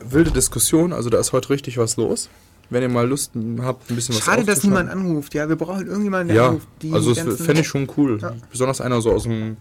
[0.03, 2.29] wilde Diskussion, also da ist heute richtig was los.
[2.69, 5.35] Wenn ihr mal Lust habt, ein bisschen was schade, dass niemand anruft.
[5.35, 6.67] Ja, wir brauchen irgendjemanden, der Ja, anruft.
[6.81, 8.19] Die also das fände ich schon cool.
[8.19, 8.33] Ja.
[8.49, 9.57] Besonders einer so aus dem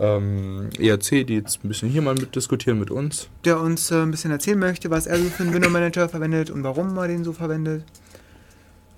[0.00, 3.28] ähm, ERC, die jetzt ein bisschen hier mal mitdiskutieren mit uns.
[3.44, 6.50] der uns äh, ein bisschen erzählen möchte, was er so für einen Window Manager verwendet
[6.50, 7.84] und warum er den so verwendet.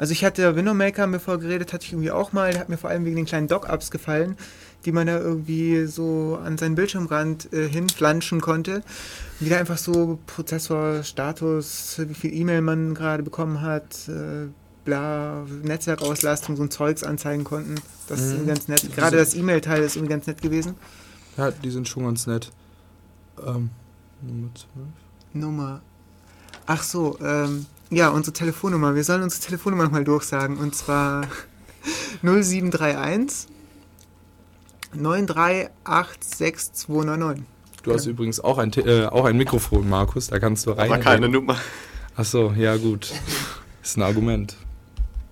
[0.01, 2.78] Also ich hatte Window Maker mir vorgeredet, hatte ich irgendwie auch mal, der hat mir
[2.78, 4.35] vor allem wegen den kleinen Dock-Ups gefallen,
[4.86, 8.77] die man da irgendwie so an seinen Bildschirmrand äh, hinflanschen konnte.
[8.77, 8.85] Und
[9.40, 14.48] die da einfach so Prozessor, Status, wie viel E-Mail man gerade bekommen hat, äh,
[14.85, 17.77] bla, Netzwerkauslastung, so ein Zeugs anzeigen konnten.
[18.09, 18.32] Das ist Mhm.
[18.32, 18.94] irgendwie ganz nett.
[18.94, 20.74] Gerade das E-Mail-Teil ist irgendwie ganz nett gewesen.
[21.36, 22.51] Ja, die sind schon ganz nett.
[23.47, 23.70] Ähm,
[24.23, 24.69] Nummer 12.
[25.32, 25.81] Nummer
[26.66, 28.94] Ach so, ähm, ja, unsere Telefonnummer.
[28.94, 30.57] Wir sollen unsere Telefonnummer nochmal durchsagen.
[30.59, 31.27] Und zwar
[32.23, 33.48] 0731
[34.97, 37.43] 9386299.
[37.82, 40.93] Du hast übrigens auch ein, äh, auch ein Mikrofon, Markus, da kannst du rein.
[40.93, 41.57] Aber keine Nummer.
[42.15, 43.11] Achso, ja gut.
[43.82, 44.55] Ist ein Argument.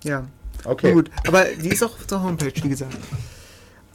[0.09, 0.27] Ja.
[0.65, 0.93] Okay.
[0.93, 2.97] Gut, aber die ist auch auf der Homepage, wie gesagt.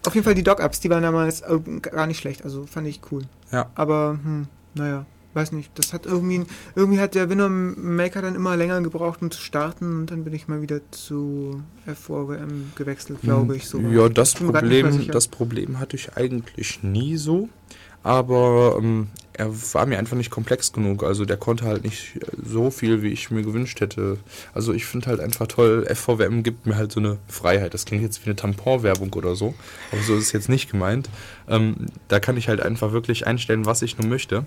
[0.06, 3.02] Auf jeden Fall die Doc-Ups, die waren damals äh, gar nicht schlecht, also fand ich
[3.12, 3.24] cool.
[3.52, 3.70] Ja.
[3.76, 5.72] Aber, hm, naja, weiß nicht.
[5.76, 6.46] Das hat irgendwie,
[6.76, 10.34] irgendwie hat der Window Maker dann immer länger gebraucht, um zu starten und dann bin
[10.34, 13.68] ich mal wieder zu FOWM gewechselt, glaube ich.
[13.68, 17.50] So Ja, das Problem, das Problem hatte ich eigentlich nie so.
[18.04, 21.04] Aber ähm, er war mir einfach nicht komplex genug.
[21.04, 24.18] Also der konnte halt nicht so viel, wie ich mir gewünscht hätte.
[24.54, 27.74] Also ich finde halt einfach toll, FVWM gibt mir halt so eine Freiheit.
[27.74, 29.56] Das klingt jetzt wie eine Tamponwerbung oder so,
[29.92, 31.10] aber so ist es jetzt nicht gemeint.
[31.48, 34.46] Ähm, da kann ich halt einfach wirklich einstellen, was ich nur möchte.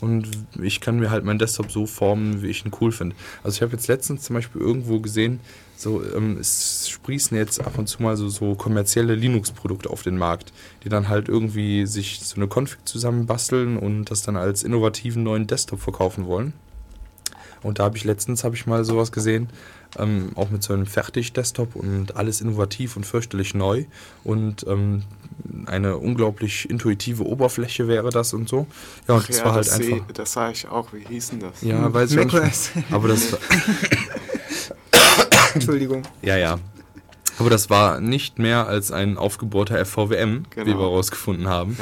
[0.00, 0.28] Und
[0.60, 3.16] ich kann mir halt meinen Desktop so formen, wie ich ihn cool finde.
[3.42, 5.40] Also ich habe jetzt letztens zum Beispiel irgendwo gesehen,
[5.74, 10.18] so ähm, es sprießen jetzt ab und zu mal so, so kommerzielle Linux-Produkte auf den
[10.18, 10.52] Markt,
[10.84, 15.46] die dann halt irgendwie sich so eine Config zusammenbasteln und das dann als innovativen neuen
[15.46, 16.52] Desktop verkaufen wollen.
[17.62, 19.48] Und da habe ich letztens habe ich mal sowas gesehen,
[19.98, 23.84] ähm, auch mit so einem Fertig-Desktop und alles innovativ und fürchterlich neu
[24.24, 25.02] und ähm,
[25.66, 28.66] eine unglaublich intuitive Oberfläche wäre das und so.
[29.08, 29.96] Ja, und Ach das ja, war halt das einfach.
[30.06, 30.92] seh- Das sah ich auch.
[30.92, 31.62] Wie hieß denn das?
[31.62, 32.70] Ja, weiß ich nicht.
[32.90, 33.38] Aber das war,
[35.54, 36.02] Entschuldigung.
[36.22, 36.58] ja, ja.
[37.38, 40.66] Aber das war nicht mehr als ein aufgebohrter FVWM, wie Genau.
[40.78, 41.76] wir herausgefunden haben,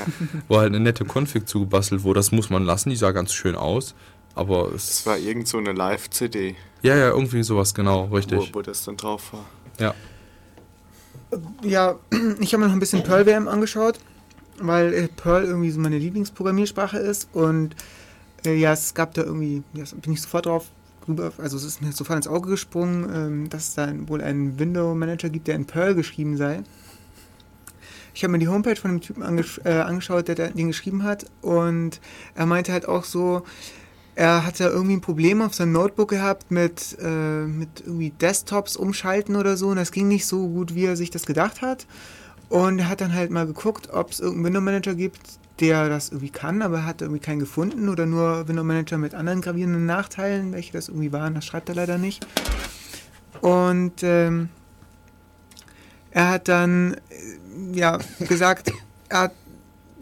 [0.48, 2.18] wo halt eine nette Config zugebastelt wurde.
[2.18, 3.94] Das muss man lassen, die sah ganz schön aus.
[4.34, 5.06] Aber Das es.
[5.06, 8.50] war irgend so eine Live-CD, Ja, ja, irgendwie sowas, genau, wo, richtig.
[8.54, 9.44] wo das dann drauf war.
[9.78, 9.94] Ja.
[11.62, 11.96] Ja,
[12.40, 13.98] ich habe mir noch ein bisschen Perl WM angeschaut,
[14.58, 17.74] weil äh, Perl irgendwie so meine Lieblingsprogrammiersprache ist und
[18.46, 20.66] äh, ja, es gab da irgendwie, ja, bin ich sofort drauf
[21.08, 24.58] rüber, also es ist mir sofort ins Auge gesprungen, ähm, dass es da wohl einen
[24.58, 26.62] Window Manager gibt, der in Perl geschrieben sei.
[28.14, 31.02] Ich habe mir die Homepage von dem Typen angesch äh, angeschaut, der da- den geschrieben
[31.02, 32.00] hat und
[32.36, 33.42] er meinte halt auch so,
[34.16, 39.36] er hatte irgendwie ein Problem auf seinem Notebook gehabt mit, äh, mit irgendwie Desktops umschalten
[39.36, 41.86] oder so und das ging nicht so gut, wie er sich das gedacht hat.
[42.48, 45.20] Und er hat dann halt mal geguckt, ob es irgendeinen Window Manager gibt,
[45.60, 49.14] der das irgendwie kann, aber er hat irgendwie keinen gefunden oder nur Window Manager mit
[49.14, 52.26] anderen gravierenden Nachteilen, welche das irgendwie waren, das schreibt er leider nicht.
[53.40, 54.48] Und ähm,
[56.10, 58.72] er hat dann äh, ja gesagt,
[59.08, 59.32] er hat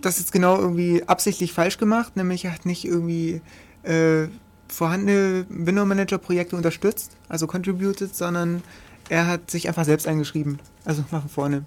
[0.01, 3.41] das jetzt genau irgendwie absichtlich falsch gemacht, nämlich er hat nicht irgendwie
[3.83, 4.29] äh,
[4.69, 8.63] vorhandene Window Manager Projekte unterstützt, also contributed, sondern
[9.09, 11.65] er hat sich einfach selbst eingeschrieben, also nach vorne.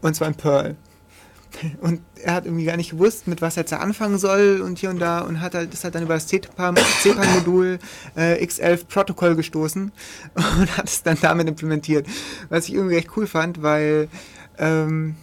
[0.00, 0.76] Und zwar in Perl.
[1.80, 4.90] Und er hat irgendwie gar nicht gewusst, mit was er jetzt anfangen soll und hier
[4.90, 7.78] und da und hat halt, ist halt dann über das CPAN-Modul
[8.16, 9.92] äh, X11 Protokoll gestoßen
[10.34, 12.06] und hat es dann damit implementiert.
[12.48, 14.08] Was ich irgendwie echt cool fand, weil
[14.58, 15.16] ähm,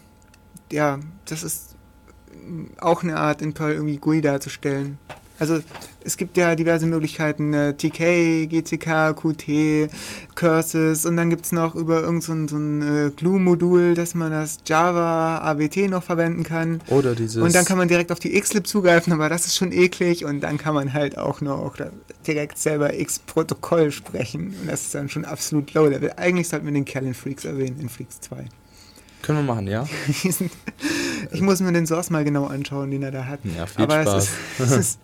[0.71, 1.75] ja, das ist
[2.79, 4.97] auch eine Art in Perl irgendwie GUI darzustellen.
[5.41, 5.59] Also
[6.03, 9.89] es gibt ja diverse Möglichkeiten, äh, TK, GCK, Qt,
[10.35, 14.13] Curses und dann gibt es noch über irgendein so ein, so ein äh, Glue-Modul, dass
[14.13, 16.79] man das Java AWT noch verwenden kann.
[16.89, 17.41] Oder dieses.
[17.41, 20.41] Und dann kann man direkt auf die Xlib zugreifen, aber das ist schon eklig und
[20.41, 21.75] dann kann man halt auch noch
[22.27, 26.13] direkt selber X-Protokoll sprechen und das ist dann schon absolut low-level.
[26.17, 28.45] Eigentlich sollten wir den Kerl in Freaks erwähnen, in Freaks 2.
[29.21, 29.85] Können wir machen, ja?
[31.33, 33.39] Ich muss mir den Source mal genau anschauen, den er da hat.
[33.55, 34.23] Ja, viel Aber Spaß.
[34.23, 34.99] es ist, es ist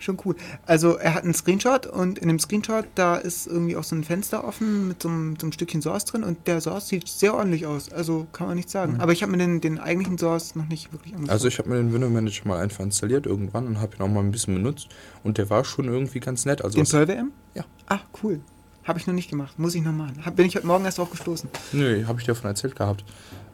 [0.00, 0.36] schon cool.
[0.66, 4.04] Also er hat einen Screenshot und in dem Screenshot, da ist irgendwie auch so ein
[4.04, 7.34] Fenster offen mit so einem, so einem Stückchen Source drin und der Source sieht sehr
[7.34, 7.90] ordentlich aus.
[7.90, 9.00] Also kann man nichts sagen.
[9.00, 11.28] Aber ich habe mir den, den eigentlichen Source noch nicht wirklich angeschaut.
[11.28, 11.32] Mhm.
[11.32, 14.08] Also ich habe mir den Window Manager mal einfach installiert irgendwann und habe ihn auch
[14.08, 14.88] mal ein bisschen benutzt
[15.22, 16.62] und der war schon irgendwie ganz nett.
[16.62, 17.32] Also den Perl WM?
[17.54, 17.64] Ja.
[17.86, 18.40] Ah, cool.
[18.84, 19.58] Habe ich noch nicht gemacht.
[19.58, 20.20] Muss ich noch machen.
[20.24, 21.48] Hab, bin ich heute Morgen erst drauf gestoßen.
[21.72, 23.04] Nö, habe ich dir davon erzählt gehabt.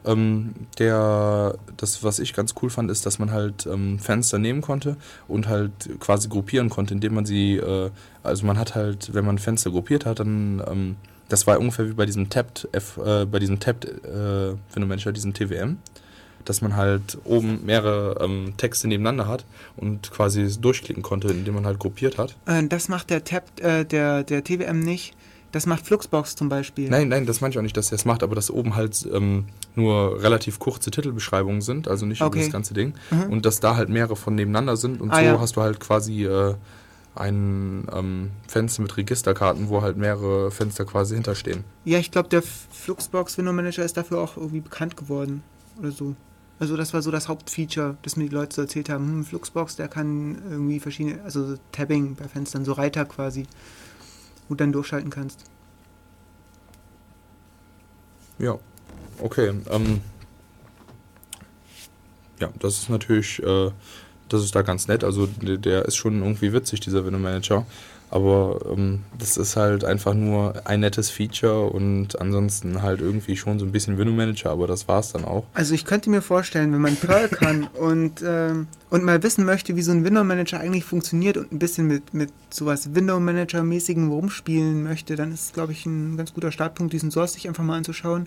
[0.05, 4.61] Ähm, der, das, was ich ganz cool fand, ist, dass man halt ähm, Fenster nehmen
[4.61, 4.95] konnte
[5.27, 7.91] und halt quasi gruppieren konnte, indem man sie, äh,
[8.23, 10.95] also man hat halt, wenn man Fenster gruppiert hat, dann, ähm,
[11.27, 15.33] das war ungefähr wie bei diesem Tapped, F, äh, bei diesem Tapped, äh, Mensch diesem
[15.33, 15.77] TWM,
[16.45, 19.45] dass man halt oben mehrere ähm, Texte nebeneinander hat
[19.75, 22.35] und quasi durchklicken konnte, indem man halt gruppiert hat.
[22.45, 25.13] Äh, das macht der Tab, äh, der, der TWM nicht.
[25.51, 26.89] Das macht Fluxbox zum Beispiel.
[26.89, 29.07] Nein, nein, das meine ich auch nicht, dass er es macht, aber dass oben halt
[29.11, 29.45] ähm,
[29.75, 32.41] nur relativ kurze Titelbeschreibungen sind, also nicht über Okay.
[32.41, 32.93] das ganze Ding.
[33.09, 33.31] Mhm.
[33.31, 35.39] Und dass da halt mehrere von nebeneinander sind und Ah, so ja.
[35.39, 36.53] hast du halt quasi äh,
[37.15, 41.63] ein ähm, Fenster mit Registerkarten, wo halt mehrere Fenster quasi hinterstehen.
[41.83, 45.41] Ja, ich glaube, der Fluxbox Window Manager ist dafür auch irgendwie bekannt geworden.
[45.79, 46.15] Oder so.
[46.59, 49.05] Also das war so das Hauptfeature, das mir die Leute so erzählt haben.
[49.07, 53.45] Hm, Fluxbox, der kann irgendwie verschiedene, also Tabbing bei Fenstern, so Reiter quasi,
[54.49, 55.45] du dann durchschalten kannst.
[58.39, 58.57] Ja,
[59.21, 59.53] okay.
[59.69, 60.01] Ähm,
[62.39, 63.71] ja, das ist natürlich, äh,
[64.29, 65.03] das ist da ganz nett.
[65.03, 67.65] Also der, der ist schon irgendwie witzig, dieser Window Manager.
[68.11, 73.59] Aber ähm, das ist halt einfach nur ein nettes Feature und ansonsten halt irgendwie schon
[73.59, 75.45] so ein bisschen Window Manager, aber das war's dann auch.
[75.53, 79.75] Also ich könnte mir vorstellen, wenn man Perl kann und, ähm, und mal wissen möchte,
[79.75, 84.09] wie so ein Window Manager eigentlich funktioniert und ein bisschen mit, mit sowas Window Manager-mäßigem
[84.09, 87.63] rumspielen möchte, dann ist es, glaube ich, ein ganz guter Startpunkt, diesen Source sich einfach
[87.63, 88.25] mal anzuschauen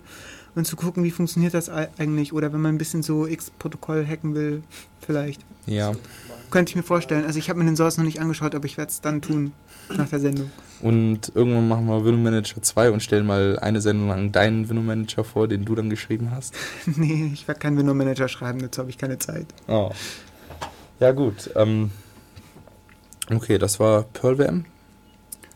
[0.55, 2.31] und zu gucken, wie funktioniert das ei- eigentlich.
[2.31, 4.63] Oder wenn man ein bisschen so X-Protokoll hacken will,
[5.05, 5.41] vielleicht.
[5.65, 5.91] Ja.
[6.51, 7.25] Könnte ich mir vorstellen.
[7.25, 9.51] Also ich habe mir den Source noch nicht angeschaut, aber ich werde es dann tun
[9.89, 10.51] nach der Sendung.
[10.81, 14.81] Und irgendwann machen wir Window Manager 2 und stellen mal eine Sendung lang deinen Window
[14.83, 16.53] Manager vor, den du dann geschrieben hast.
[16.85, 19.47] nee, ich werde keinen Window Manager schreiben, dazu habe ich keine Zeit.
[19.67, 19.91] Oh.
[20.99, 21.49] Ja, gut.
[21.55, 21.91] Ähm,
[23.33, 24.65] okay, das war Pearl WM.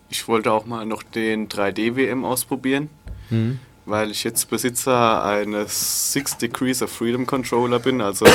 [0.09, 2.89] Ich wollte auch mal noch den 3D-WM ausprobieren,
[3.29, 3.59] Mhm.
[3.87, 8.01] Weil ich jetzt Besitzer eines Six Degrees of Freedom Controller bin.
[8.01, 8.25] Also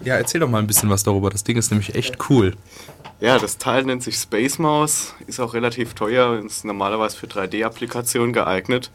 [0.00, 1.28] Ja, erzähl doch mal ein bisschen was darüber.
[1.28, 2.54] Das Ding ist nämlich echt cool.
[3.20, 7.26] ja, das Teil nennt sich Space Mouse, ist auch relativ teuer und ist normalerweise für
[7.26, 8.90] 3D-Applikationen geeignet.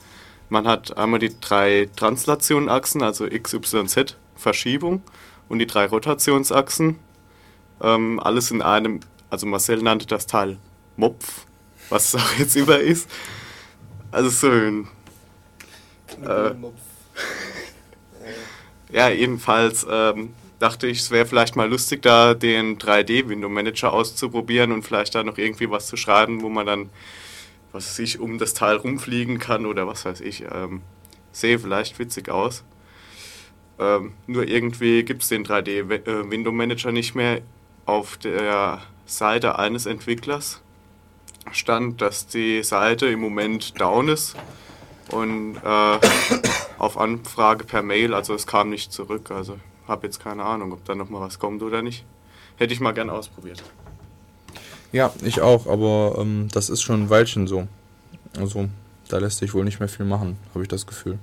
[0.49, 5.01] Man hat einmal die drei Translationachsen, also X, Y, Z, Verschiebung
[5.49, 6.99] und die drei Rotationsachsen.
[7.81, 10.57] Ähm, alles in einem, also Marcel nannte das Teil
[10.95, 11.45] Mopf,
[11.89, 13.09] was es auch jetzt über ist.
[14.11, 14.87] Also so ein
[16.23, 16.53] Äh,
[18.91, 24.83] Ja, jedenfalls ähm, dachte ich, es wäre vielleicht mal lustig, da den 3D-Window-Manager auszuprobieren und
[24.83, 26.89] vielleicht da noch irgendwie was zu schreiben, wo man dann,
[27.71, 30.43] was weiß ich, um das Teil rumfliegen kann oder was weiß ich.
[30.51, 30.81] Ähm,
[31.31, 32.65] sehe vielleicht witzig aus.
[33.79, 37.41] Ähm, nur irgendwie gibt es den 3D-Window-Manager nicht mehr.
[37.85, 40.61] Auf der Seite eines Entwicklers
[41.51, 44.35] stand, dass die Seite im Moment down ist
[45.11, 45.99] und äh,
[46.77, 49.31] auf Anfrage per Mail, also es kam nicht zurück.
[49.31, 49.57] Also
[49.87, 52.05] habe jetzt keine Ahnung, ob da noch mal was kommt oder nicht.
[52.57, 53.63] Hätte ich mal gern ausprobiert.
[54.91, 57.67] Ja, ich auch, aber ähm, das ist schon ein Weilchen so.
[58.37, 58.69] Also,
[59.07, 61.17] da lässt sich wohl nicht mehr viel machen, habe ich das Gefühl.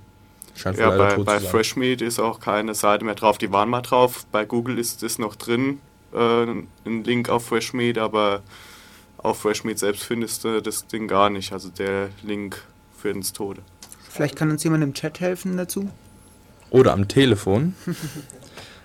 [0.54, 1.40] Scheint Ja, bei, bei.
[1.40, 3.38] Freshmeat ist auch keine Seite mehr drauf.
[3.38, 4.26] Die waren mal drauf.
[4.32, 5.80] Bei Google ist es noch drin,
[6.12, 8.42] äh, ein Link auf Freshmeat, aber
[9.18, 11.52] auf Freshmeat selbst findest du das Ding gar nicht.
[11.52, 12.62] Also der Link
[12.96, 13.62] führt ins Tode.
[14.18, 15.88] Vielleicht kann uns jemand im Chat helfen dazu.
[16.70, 17.74] Oder am Telefon.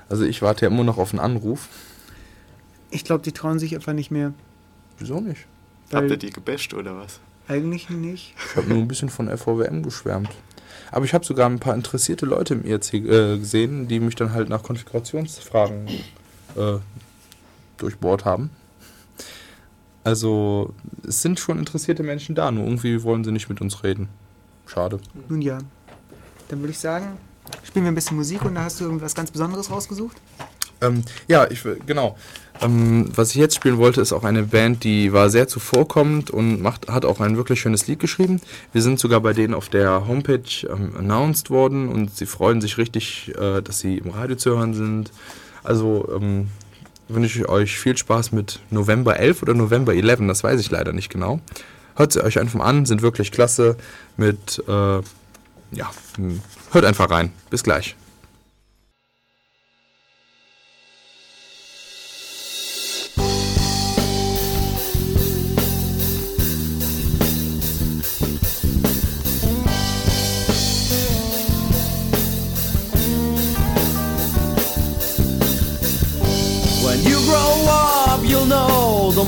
[0.10, 1.70] Also ich warte ja immer noch auf einen Anruf.
[2.92, 4.34] Ich glaube, die trauen sich einfach nicht mehr.
[5.00, 5.48] Wieso nicht?
[5.92, 7.20] Habt ihr die gebasht oder was?
[7.48, 8.36] eigentlich nicht.
[8.38, 10.30] Ich habe nur ein bisschen von FVWM geschwärmt.
[10.92, 14.34] Aber ich habe sogar ein paar interessierte Leute im IRC äh, gesehen, die mich dann
[14.34, 15.88] halt nach Konfigurationsfragen
[16.56, 16.78] äh,
[17.78, 18.52] durchbohrt haben.
[20.04, 20.74] Also
[21.08, 24.10] es sind schon interessierte Menschen da, nur irgendwie wollen sie nicht mit uns reden.
[24.66, 25.00] Schade.
[25.30, 25.60] Nun ja.
[26.50, 27.18] Dann würde ich sagen,
[27.64, 30.18] spielen wir ein bisschen Musik und da hast du irgendwas ganz Besonderes rausgesucht?
[30.82, 32.18] Ähm, ja, ich will, genau.
[32.62, 36.62] Ähm, was ich jetzt spielen wollte, ist auch eine Band, die war sehr zuvorkommend und
[36.62, 38.42] macht, hat auch ein wirklich schönes Lied geschrieben.
[38.72, 42.78] Wir sind sogar bei denen auf der Homepage ähm, announced worden und sie freuen sich
[42.78, 45.12] richtig, äh, dass sie im Radio zu hören sind.
[45.64, 46.50] Also ähm,
[47.08, 50.94] wünsche ich euch viel Spaß mit November 11 oder November 11, das weiß ich leider
[50.94, 51.40] nicht genau.
[51.96, 53.78] Hört sie euch einfach an, sind wirklich klasse
[54.18, 54.72] mit, äh,
[55.72, 56.42] ja, hm,
[56.72, 57.32] hört einfach rein.
[57.50, 57.96] Bis gleich.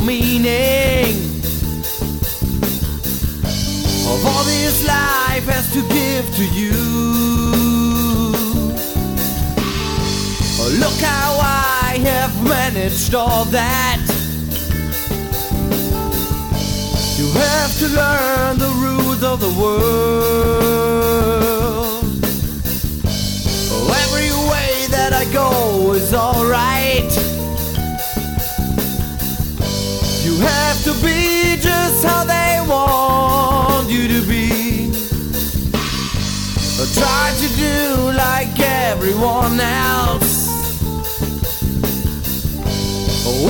[0.05, 0.74] Meaning
[4.85, 6.71] life has to give to you.
[10.79, 14.01] Look how I have managed all that.
[17.17, 20.85] You have to learn the rules of the world.
[24.03, 27.11] Every way that I go is alright.
[30.25, 32.44] You have to be just how they
[37.35, 40.47] To do like everyone else.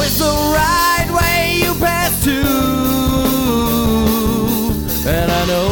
[0.05, 2.41] It's the right way you pass to.
[5.07, 5.69] And I know,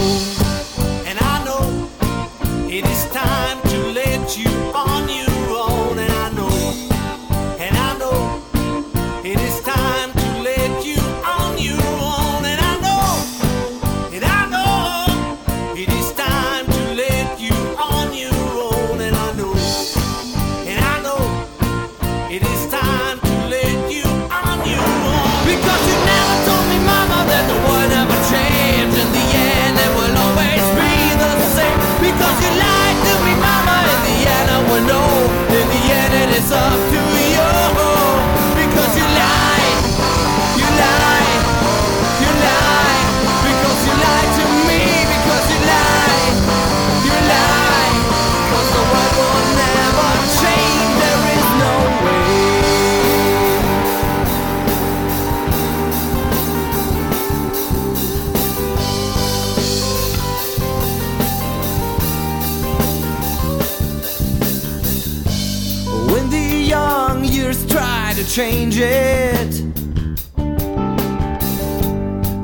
[68.33, 69.61] change it.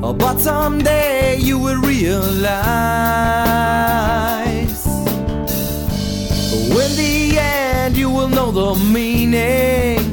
[0.00, 2.30] But someday you will realize
[6.74, 10.09] when the end you will know the meaning.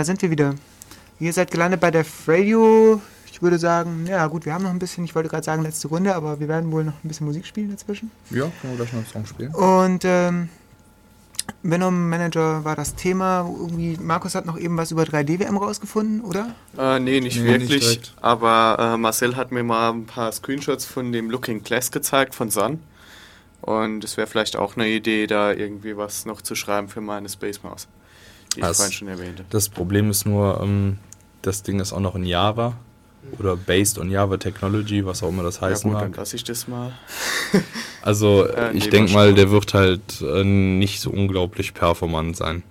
[0.00, 0.54] Da sind wir wieder.
[1.18, 3.02] Ihr seid gelandet bei der Radio.
[3.30, 5.88] Ich würde sagen, ja gut, wir haben noch ein bisschen, ich wollte gerade sagen letzte
[5.88, 8.10] Runde, aber wir werden wohl noch ein bisschen Musik spielen dazwischen.
[8.30, 9.54] Ja, können wir gleich noch einen Song spielen.
[9.54, 10.48] Und ähm,
[11.62, 13.40] Venom Manager war das Thema.
[13.40, 16.54] Irgendwie, Markus hat noch eben was über 3D-WM rausgefunden, oder?
[16.78, 17.80] Äh, nee, nicht Nee, nicht wirklich.
[17.84, 18.14] direkt.
[18.22, 22.48] aber äh, Marcel hat mir mal ein paar Screenshots von dem Looking Glass gezeigt von
[22.48, 22.80] Sun.
[23.60, 27.28] Und es wäre vielleicht auch eine Idee, da irgendwie was noch zu schreiben für meine
[27.28, 27.86] Space Mouse,
[28.54, 29.44] die ich Das- vorhin schon erwähnte.
[29.50, 30.98] Das Problem ist nur, ähm,
[31.42, 32.74] das Ding ist auch noch in Java
[33.38, 36.18] oder based on Java Technology, was auch immer das Ja heißen gut, dann mag.
[36.18, 36.92] lasse ich das mal.
[38.02, 42.62] Also Äh, ich nee, denke mal der wird halt äh, nicht so unglaublich performant sein.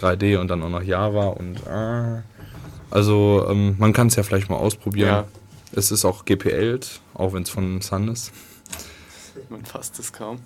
[0.00, 2.22] 3D und dann auch noch Java und äh,
[2.90, 5.08] also ähm, man kann es ja vielleicht mal ausprobieren.
[5.08, 5.24] Ja.
[5.72, 8.32] Es ist auch GPLt, auch wenn es von Sun ist.
[9.48, 10.40] Man fasst es kaum.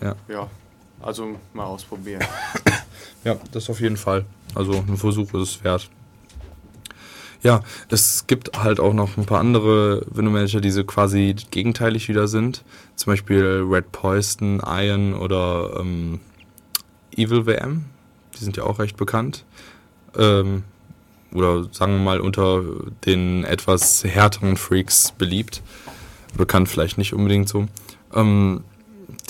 [0.00, 0.14] Ja.
[0.28, 0.48] Ja,
[1.00, 2.22] also mal ausprobieren.
[3.24, 4.24] Ja, das auf jeden Fall.
[4.54, 5.88] Also ein Versuch ist es wert.
[7.42, 12.08] Ja, es gibt halt auch noch ein paar andere Window Manager, die so quasi gegenteilig
[12.08, 12.62] wieder sind.
[12.94, 16.20] Zum Beispiel Red Poison, Iron oder ähm,
[17.16, 17.86] Evil WM.
[18.38, 19.44] Die sind ja auch recht bekannt.
[20.16, 20.62] Ähm,
[21.32, 22.62] oder sagen wir mal unter
[23.06, 25.62] den etwas härteren Freaks beliebt.
[26.36, 27.66] Bekannt vielleicht nicht unbedingt so.
[28.14, 28.62] Ähm,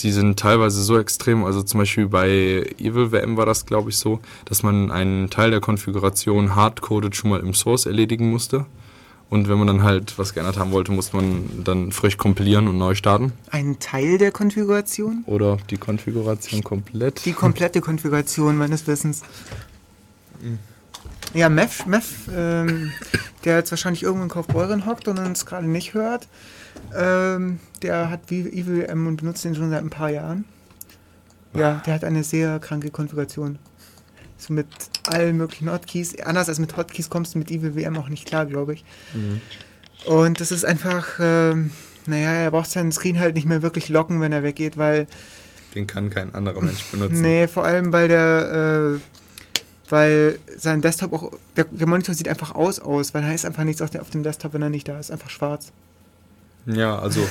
[0.00, 3.96] die sind teilweise so extrem, also zum Beispiel bei Evil WM war das, glaube ich,
[3.96, 8.66] so, dass man einen Teil der Konfiguration hardcoded schon mal im Source erledigen musste.
[9.30, 12.76] Und wenn man dann halt was geändert haben wollte, musste man dann frisch kompilieren und
[12.76, 13.32] neu starten.
[13.50, 15.24] Ein Teil der Konfiguration?
[15.24, 17.24] Oder die Konfiguration komplett.
[17.24, 19.22] Die komplette Konfiguration meines Wissens.
[21.32, 22.92] Ja, Mev, Mev ähm,
[23.44, 26.28] der jetzt wahrscheinlich irgendwo in Kaufbeuren hockt und uns gerade nicht hört,
[26.94, 30.44] ähm, der hat wie Evil M und benutzt den schon seit ein paar Jahren.
[31.54, 33.58] Ja, der hat eine sehr kranke Konfiguration.
[34.38, 34.66] So mit
[35.06, 36.18] allen möglichen Hotkeys.
[36.20, 38.84] Anders als mit Hotkeys kommst du mit Evil WM auch nicht klar, glaube ich.
[40.06, 41.70] Und das ist einfach, ähm,
[42.06, 45.06] naja, er braucht seinen Screen halt nicht mehr wirklich locken, wenn er weggeht, weil,
[45.74, 47.20] Den kann kein anderer Mensch benutzen.
[47.22, 52.54] nee, vor allem weil der, äh, weil sein Desktop auch, der, der Monitor sieht einfach
[52.54, 55.10] aus aus, weil da ist einfach nichts auf dem Desktop, wenn er nicht da ist,
[55.12, 55.70] einfach schwarz.
[56.66, 57.28] Ja, also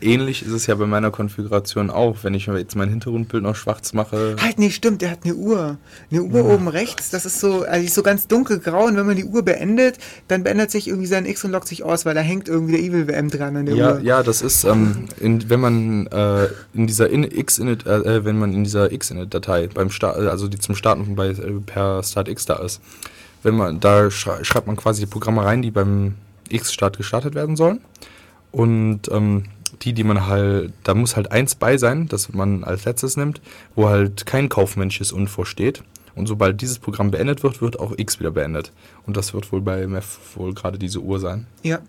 [0.00, 2.18] ähnlich ist es ja bei meiner Konfiguration auch.
[2.22, 5.78] Wenn ich jetzt mein Hintergrundbild noch schwarz mache, Halt, nee, stimmt, der hat eine Uhr.
[6.10, 9.16] Eine Uhr oben rechts, das ist so, also ist so ganz dunkelgrau und wenn man
[9.16, 9.98] die Uhr beendet,
[10.28, 12.82] dann beendet sich irgendwie sein X und lockt sich aus, weil da hängt irgendwie der
[12.82, 14.00] Evil WM dran an der Ja, Uhr.
[14.00, 18.38] ja, das ist, ähm, in, wenn man äh, in dieser in Xinit, äh, äh, wenn
[18.38, 21.34] man in dieser Xinit-Datei beim Start, also die zum Starten bei äh,
[21.64, 22.80] per StartX da ist,
[23.42, 26.14] wenn man da schrei schreibt man quasi die Programme rein, die beim
[26.48, 27.80] X-Start gestartet werden sollen.
[28.52, 29.44] Und ähm,
[29.82, 33.40] die, die man halt, da muss halt eins bei sein, das man als letztes nimmt,
[33.74, 35.82] wo halt kein kaufmännisches Unvor steht.
[36.14, 38.72] Und sobald dieses Programm beendet wird, wird auch X wieder beendet.
[39.06, 41.46] Und das wird wohl bei MEF wohl gerade diese Uhr sein.
[41.62, 41.80] Ja.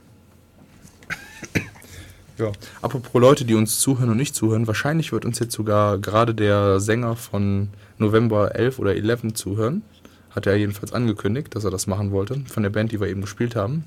[2.38, 2.52] Ja,
[2.84, 6.80] apropos Leute, die uns zuhören und nicht zuhören, wahrscheinlich wird uns jetzt sogar gerade der
[6.80, 9.82] Sänger von November 11 oder 11 zuhören.
[10.30, 13.22] Hat er jedenfalls angekündigt, dass er das machen wollte, von der Band, die wir eben
[13.22, 13.86] gespielt haben.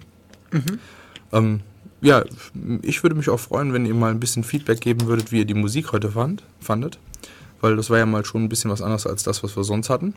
[1.33, 1.61] Ähm,
[2.03, 2.25] ja,
[2.83, 5.45] ich würde mich auch freuen, wenn ihr mal ein bisschen Feedback geben würdet, wie ihr
[5.45, 6.99] die Musik heute fand, fandet.
[7.61, 9.91] Weil das war ja mal schon ein bisschen was anderes als das, was wir sonst
[9.91, 10.15] hatten.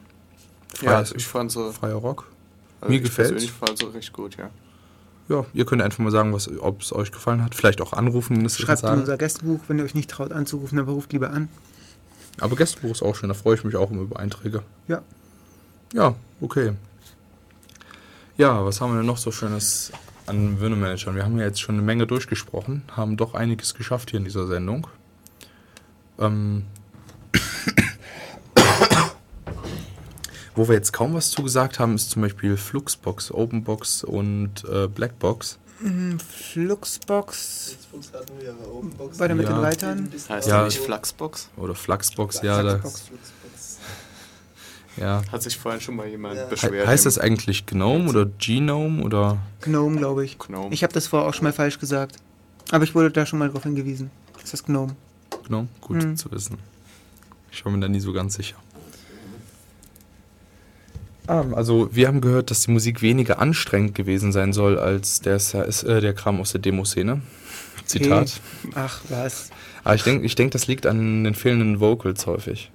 [0.81, 1.71] Ja, Freier- also ich fand so.
[1.73, 2.25] Freier Rock.
[2.79, 3.31] Also Mir ich gefällt's.
[3.31, 4.49] persönlich fand so recht gut, ja.
[5.29, 7.55] Ja, ihr könnt einfach mal sagen, was, ob es euch gefallen hat.
[7.55, 10.85] Vielleicht auch anrufen, es Schreibt in unser Gästebuch, wenn ihr euch nicht traut anzurufen, dann
[10.87, 11.47] ruft lieber an.
[12.39, 14.63] Aber Gästebuch ist auch schön, da freue ich mich auch immer über Einträge.
[14.87, 15.01] Ja.
[15.93, 16.73] Ja, okay.
[18.37, 19.91] Ja, was haben wir denn noch so Schönes
[20.25, 21.15] an Wünnemanagern?
[21.15, 24.47] Wir haben ja jetzt schon eine Menge durchgesprochen, haben doch einiges geschafft hier in dieser
[24.47, 24.87] Sendung.
[26.19, 26.63] Ähm.
[30.55, 35.57] Wo wir jetzt kaum was zugesagt haben, ist zum Beispiel Fluxbox, Openbox und äh, Blackbox.
[36.53, 39.19] Fluxbox, Xbox hatten wir, aber Openbox.
[39.19, 39.53] weiter mit Ja.
[39.53, 40.09] den Reitern.
[40.29, 40.59] Heißt Ja.
[40.59, 40.65] ja.
[40.65, 41.49] nicht Fluxbox?
[41.57, 42.61] Oder Fluxbox, ja.
[42.61, 43.11] Da, Fluxbox.
[44.97, 45.21] Ja.
[45.31, 46.43] Hat sich vorhin schon mal jemand Ja.
[46.45, 46.87] He beschwert.
[46.87, 50.37] heißt das eigentlich Gnome oder Genome oder Gnome, glaube ich.
[50.39, 50.73] Gnome.
[50.73, 52.17] Ich habe das vorher auch schon mal falsch gesagt.
[52.71, 54.09] Aber ich wurde da schon mal darauf hingewiesen.
[54.41, 54.95] Das ist Gnome.
[55.47, 55.67] Gnome?
[55.81, 56.15] Gut Mhm.
[56.17, 56.57] zu wissen.
[57.51, 58.55] Ich war mir da nie so ganz sicher.
[61.27, 65.35] Ah, also wir haben gehört, dass die Musik weniger anstrengend gewesen sein soll als der,
[65.37, 67.21] äh, der Kram aus der Demoszene.
[67.85, 68.41] Zitat.
[68.75, 69.49] Ach, was?
[69.85, 72.71] Aber ich denke, ich denk, das liegt an den fehlenden Vocals häufig.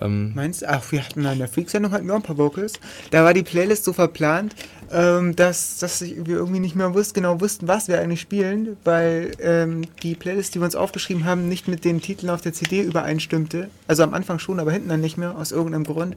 [0.00, 0.68] Ähm, Meinst du?
[0.68, 2.74] Ach, wir hatten in der Freak-Sendung hatten wir auch ein paar Vocals.
[3.10, 4.54] Da war die Playlist so verplant,
[4.90, 9.32] ähm, dass, dass wir irgendwie nicht mehr wussten, genau wussten, was wir eigentlich spielen, weil
[9.40, 12.82] ähm, die Playlist, die wir uns aufgeschrieben haben, nicht mit den Titeln auf der CD
[12.82, 13.68] übereinstimmte.
[13.86, 16.16] Also am Anfang schon, aber hinten dann nicht mehr, aus irgendeinem Grund.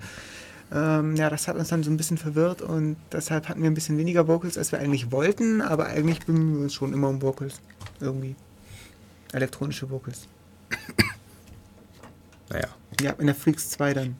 [0.71, 3.75] Ähm, ja, das hat uns dann so ein bisschen verwirrt und deshalb hatten wir ein
[3.75, 7.21] bisschen weniger Vocals, als wir eigentlich wollten, aber eigentlich bemühen wir uns schon immer um
[7.21, 7.61] Vocals.
[7.99, 8.35] Irgendwie.
[9.33, 10.27] Elektronische Vocals.
[12.49, 12.69] naja.
[13.01, 14.15] Ja, in der Freaks 2 dann.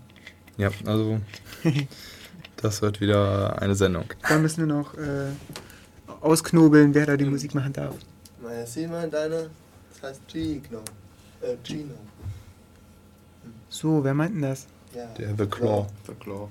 [0.58, 1.20] Ja, also
[2.58, 4.06] das wird wieder eine Sendung.
[4.28, 5.32] Da müssen wir noch äh,
[6.22, 7.96] ausknobeln, wer da die Musik machen darf.
[8.66, 9.50] Sieh mal deine.
[9.90, 10.80] Das heißt Gino.
[11.42, 11.96] Äh, Gino.
[13.70, 14.68] So, wer meint denn das?
[14.96, 15.06] Ja.
[15.18, 15.88] Der The Claw.
[16.06, 16.50] The Claw.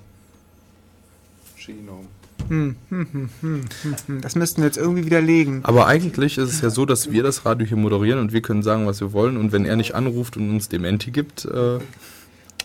[1.65, 2.07] Genome.
[2.49, 4.21] Hm, hm, hm, hm, hm, hm.
[4.21, 5.63] Das müssten wir jetzt irgendwie widerlegen.
[5.63, 8.63] Aber eigentlich ist es ja so, dass wir das Radio hier moderieren und wir können
[8.63, 9.37] sagen, was wir wollen.
[9.37, 11.79] Und wenn er nicht anruft und uns Dementi gibt, äh,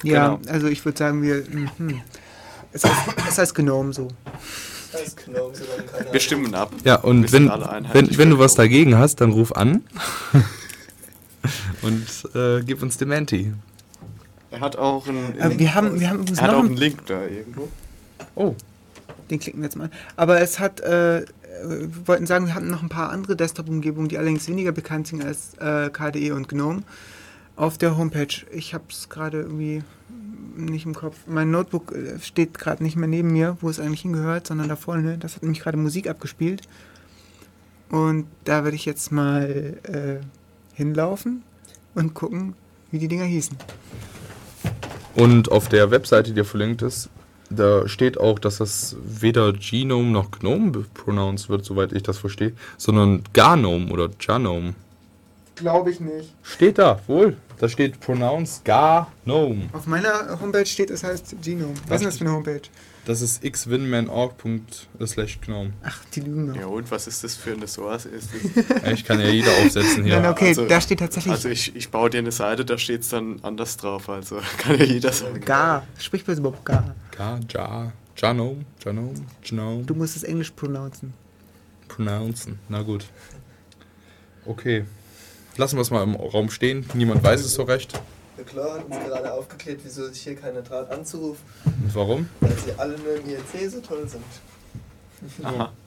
[0.03, 0.53] Ja, genau.
[0.53, 1.45] also ich würde sagen, wir.
[1.47, 2.01] Hm.
[2.73, 4.09] Es heißt, es heißt Gnome so.
[6.13, 6.73] Wir stimmen ab.
[6.85, 7.49] ja, und wenn,
[7.93, 9.85] wenn, wenn du was dagegen hast, dann ruf an
[11.83, 13.53] und äh, gib uns Dementi.
[14.51, 16.77] Er hat auch einen, Aber wir haben, wir haben er hat noch auch einen, einen
[16.79, 17.69] Link da irgendwo.
[18.35, 18.55] Oh,
[19.31, 19.93] den klicken wir jetzt mal an.
[20.17, 21.27] Aber es hat, äh,
[21.65, 25.23] wir wollten sagen, wir hatten noch ein paar andere Desktop-Umgebungen, die allerdings weniger bekannt sind
[25.23, 26.83] als äh, KDE und GNOME
[27.59, 28.47] auf der Homepage.
[28.53, 29.83] Ich habe es gerade irgendwie
[30.57, 31.17] nicht im Kopf.
[31.27, 34.77] Mein Notebook äh, steht gerade nicht mehr neben mir, wo es eigentlich hingehört, sondern da
[34.77, 35.19] vorne.
[35.19, 36.63] Das hat nämlich gerade Musik abgespielt.
[37.91, 40.25] Und da werde ich jetzt mal äh,
[40.75, 41.43] hinlaufen
[41.95, 42.55] und gucken,
[42.91, 43.57] wie die Dinger hießen.
[45.17, 47.09] und auf der Webseite, die dir verlinkt ist,
[47.51, 52.53] da steht auch, dass das weder Genome noch Gnome pronounced wird, soweit ich das verstehe,
[52.77, 54.75] sondern Garnome oder Janome.
[55.57, 56.35] Glaube ich nicht.
[56.43, 57.37] Steht da, wohl.
[57.59, 59.69] Da steht pronounced Garnome.
[59.73, 61.75] Auf meiner Homepage steht, es heißt Genome.
[61.89, 62.63] Was ist denn das für eine Homepage?
[63.05, 65.73] Das ist xwinmanorg.slash gnome.
[65.83, 66.57] Ach, die lügen noch.
[66.57, 68.05] Ja und, was ist das für eine Source?
[68.07, 68.31] Ist?
[68.85, 70.21] Ja, Ich kann ja jeder aufsetzen hier.
[70.21, 73.01] Nein, okay, also- da steht tatsächlich Also ich, ich baue dir eine Seite, da steht
[73.01, 75.41] es dann anders drauf, also kann ja jeder sagen.
[75.41, 75.87] Gar.
[75.99, 76.95] Sprich bloß überhaupt Gar.
[77.19, 79.85] Ja, Ja, Janome, Janome, Janome.
[79.85, 81.15] Du musst es Englisch pronouncen.
[81.89, 82.59] Pronouncen.
[82.69, 83.07] Na gut.
[84.45, 84.85] Okay.
[85.59, 86.87] Lassen wir es mal im Raum stehen.
[86.95, 88.01] Niemand weiß es so recht.
[88.37, 92.29] Der Klar hat uns gerade aufgeklärt, wieso sich hier keiner traut anzurufen, Und warum?
[92.41, 94.23] weil sie alle nur im IRC so toll sind.
[95.45, 95.73] Aha.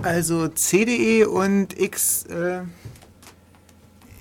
[0.00, 2.60] Also CDE und X, äh,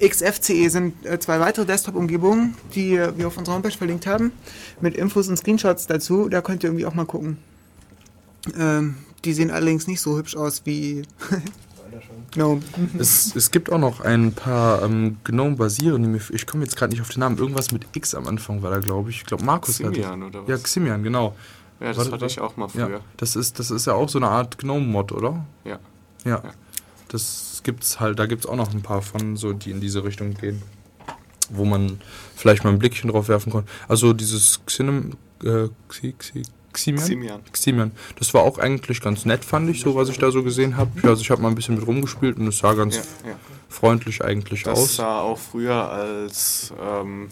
[0.03, 4.31] XFCE sind äh, zwei weitere Desktop-Umgebungen, die wir auf unserer Homepage verlinkt haben,
[4.81, 6.29] mit Infos und Screenshots dazu.
[6.29, 7.37] Da könnt ihr irgendwie auch mal gucken.
[8.57, 11.03] Ähm, die sehen allerdings nicht so hübsch aus wie.
[12.31, 12.61] Gnome.
[12.99, 16.07] Es, es gibt auch noch ein paar ähm, Gnome-basierende.
[16.09, 17.37] mir- Ich komme jetzt gerade nicht auf den Namen.
[17.37, 19.17] Irgendwas mit X am Anfang war da, glaube ich.
[19.17, 20.49] Ich glaube, Markus hat Ximian oder was?
[20.49, 21.35] Ja, Ximian, genau.
[21.79, 23.01] Ja, das Warte, hatte ich auch mal Ja, früher.
[23.17, 25.45] das ist, das ist ja auch so eine Art Gnome-Mod, oder?
[25.63, 25.79] Ja.
[26.25, 26.41] Ja.
[26.43, 26.53] Ja.
[27.09, 30.33] Das gibt's halt, da gibt's auch noch ein paar von, so die in diese Richtung
[30.33, 30.61] gehen.
[31.49, 32.01] Wo man
[32.35, 33.63] vielleicht mal ein Blickchen drauf werfen kann.
[33.87, 35.13] Also dieses Xinem,
[35.43, 36.41] äh, Xi, Xi,
[36.77, 37.03] Ximian?
[37.05, 37.39] Ximian.
[37.51, 37.91] Ximian.
[38.19, 40.91] Das war auch eigentlich ganz nett, fand ich, so was ich da so gesehen habe.
[41.09, 43.35] Also ich habe mal ein bisschen mit rumgespielt und es sah ganz Ja, ja.
[43.67, 44.95] freundlich eigentlich Das aus.
[44.97, 47.29] sah auch früher als, ähm,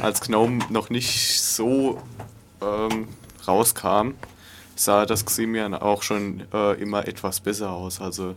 [0.00, 2.02] als Gnome noch nicht so
[2.60, 3.06] ähm,
[3.46, 4.10] rauskam,
[4.74, 8.00] sah das Ximian auch schon äh, immer etwas besser aus.
[8.00, 8.34] Also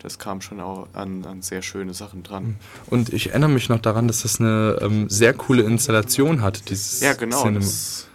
[0.00, 2.56] das kam schon auch an, an sehr schöne Sachen dran.
[2.86, 7.00] Und ich erinnere mich noch daran, dass das eine ähm, sehr coole Installation hat, dieses
[7.00, 7.42] Ja, genau.
[7.42, 8.06] Cinem- Das,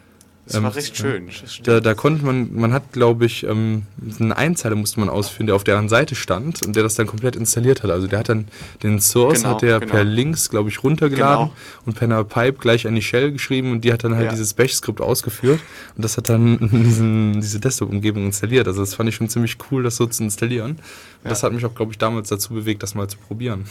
[0.46, 1.06] das Ähm, war recht ja.
[1.06, 1.30] schön.
[1.64, 3.84] Da, da konnte man, man hat, glaube ich, ähm,
[4.20, 7.38] eine Einzeile musste man ausführen, der auf deren Seite stand und der das dann komplett
[7.38, 7.90] installiert hat.
[7.92, 8.48] Also der hat dann
[8.84, 9.92] den Source Genau, hat der genau.
[9.94, 11.58] per Links, glaube ich, runtergeladen Genau.
[11.86, 14.32] und per einer Pipe gleich an die Shell geschrieben und die hat dann halt Ja.
[14.32, 15.62] dieses Bash-Skript ausgeführt
[15.96, 18.68] und das hat dann diesen, diese Desktop-Umgebung installiert.
[18.68, 20.72] Also das fand ich schon ziemlich cool, das so zu installieren.
[20.72, 20.80] Und
[21.24, 21.30] Ja.
[21.30, 23.64] das hat mich auch, glaube ich, damals dazu bewegt, das mal zu probieren.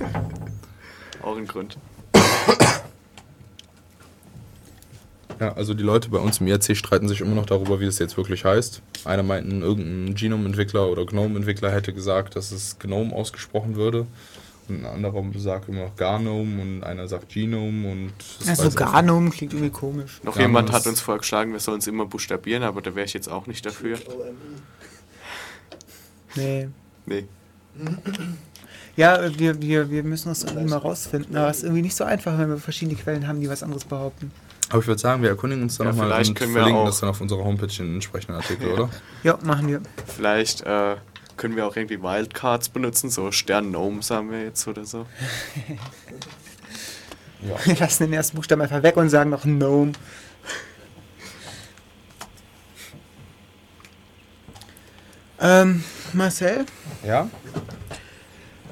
[1.22, 1.78] auch ein Grund.
[5.40, 7.98] Ja, also die Leute bei uns im IRC streiten sich immer noch darüber, wie es
[7.98, 8.82] jetzt wirklich heißt.
[9.04, 14.06] Einer meint, irgendein Genome-Entwickler oder Gnome-Entwickler hätte gesagt, dass es Gnome ausgesprochen würde.
[14.68, 18.12] Und ein anderer sagt immer noch Garnome und einer sagt Genome und
[18.46, 20.20] Also Garnum klingt irgendwie komisch.
[20.22, 23.12] Noch Ja, jemand hat uns vorgeschlagen, wir sollen es immer buchstabieren, aber da wäre ich
[23.12, 23.98] jetzt auch nicht dafür.
[26.34, 26.68] Nee.
[27.04, 27.26] Nee.
[28.96, 31.36] Ja, wir, wir, wir müssen das irgendwie mal rausfinden.
[31.36, 33.84] Aber es ist irgendwie nicht so einfach, wenn wir verschiedene Quellen haben, die was anderes
[33.84, 34.30] behaupten.
[34.70, 36.82] Aber ich würde sagen, wir erkundigen uns dann Ja, nochmal vielleicht und können wir verlinken
[36.82, 38.88] auch- das dann auf unserer Homepage in den entsprechenden Artikel, oder?
[39.22, 39.80] Ja, machen wir.
[40.16, 40.96] Vielleicht äh,
[41.36, 45.06] können wir auch irgendwie Wildcards benutzen, so Stern-Gnomes haben wir jetzt oder so.
[47.66, 49.92] Wir lassen den ersten Buchstaben einfach weg und sagen noch Gnome.
[55.40, 55.82] Ähm,
[56.12, 56.64] Marcel,
[57.04, 57.28] Ja?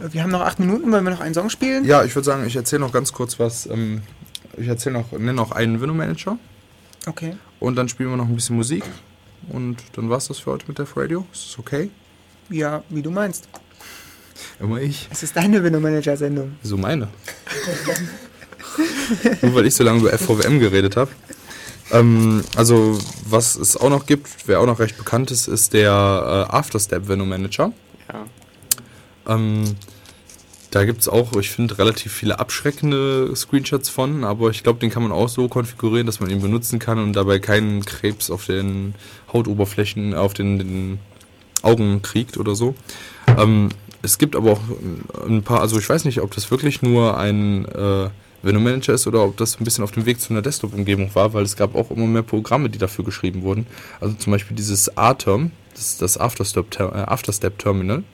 [0.00, 1.84] wir haben noch acht Minuten, wollen wir noch einen Song spielen?
[1.84, 3.66] Ja, ich würde sagen, ich erzähle noch ganz kurz was.
[3.66, 4.02] Ähm,
[4.56, 6.38] ich erzähle noch, nenne noch einen Window-Manager
[7.06, 7.36] Okay.
[7.60, 8.84] und dann spielen wir noch ein bisschen Musik.
[9.48, 11.26] Und dann war's das für heute mit Def Radio.
[11.32, 11.90] Ist das okay?
[12.48, 13.48] Ja, wie du meinst.
[14.60, 15.08] Immer ich.
[15.10, 16.56] Es ist deine Window Manager Sendung.
[16.62, 17.08] So meine.
[19.42, 21.10] Nur weil ich so lange über FVWM geredet habe.
[21.90, 25.90] Ähm, also, was es auch noch gibt, wer auch noch recht bekannt ist, ist der
[25.90, 27.72] äh, Afterstep Venom Manager.
[28.12, 29.34] Ja.
[29.34, 29.74] Ähm,
[30.72, 34.88] da gibt es auch, ich finde, relativ viele abschreckende Screenshots von, aber ich glaube, den
[34.88, 38.46] kann man auch so konfigurieren, dass man ihn benutzen kann und dabei keinen Krebs auf
[38.46, 38.94] den
[39.32, 40.98] Hautoberflächen, auf den, den
[41.60, 42.74] Augen kriegt oder so.
[43.38, 43.68] Ähm,
[44.00, 44.60] es gibt aber auch
[45.28, 48.08] ein paar, also ich weiß nicht, ob das wirklich nur ein äh,
[48.42, 51.34] Venom Manager ist oder ob das ein bisschen auf dem Weg zu einer Desktop-Umgebung war,
[51.34, 53.66] weil es gab auch immer mehr Programme, die dafür geschrieben wurden.
[54.00, 58.04] Also zum Beispiel dieses A-Term, das ist das äh, Afterstep Terminal.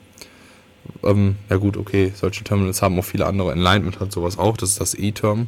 [1.03, 3.51] Ähm, ja gut, okay, solche Terminals haben auch viele andere.
[3.51, 5.47] Enlightenment hat sowas auch, das ist das E-Term.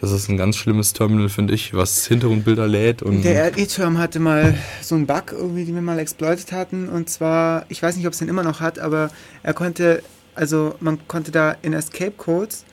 [0.00, 4.20] Das ist ein ganz schlimmes Terminal, finde ich, was Hintergrundbilder lädt und Der E-Term hatte
[4.20, 6.88] mal so einen Bug irgendwie, den wir mal exploitet hatten.
[6.90, 9.10] Und zwar, ich weiß nicht, ob es den immer noch hat, aber
[9.42, 10.02] er konnte,
[10.34, 12.66] also man konnte da in Escape Codes,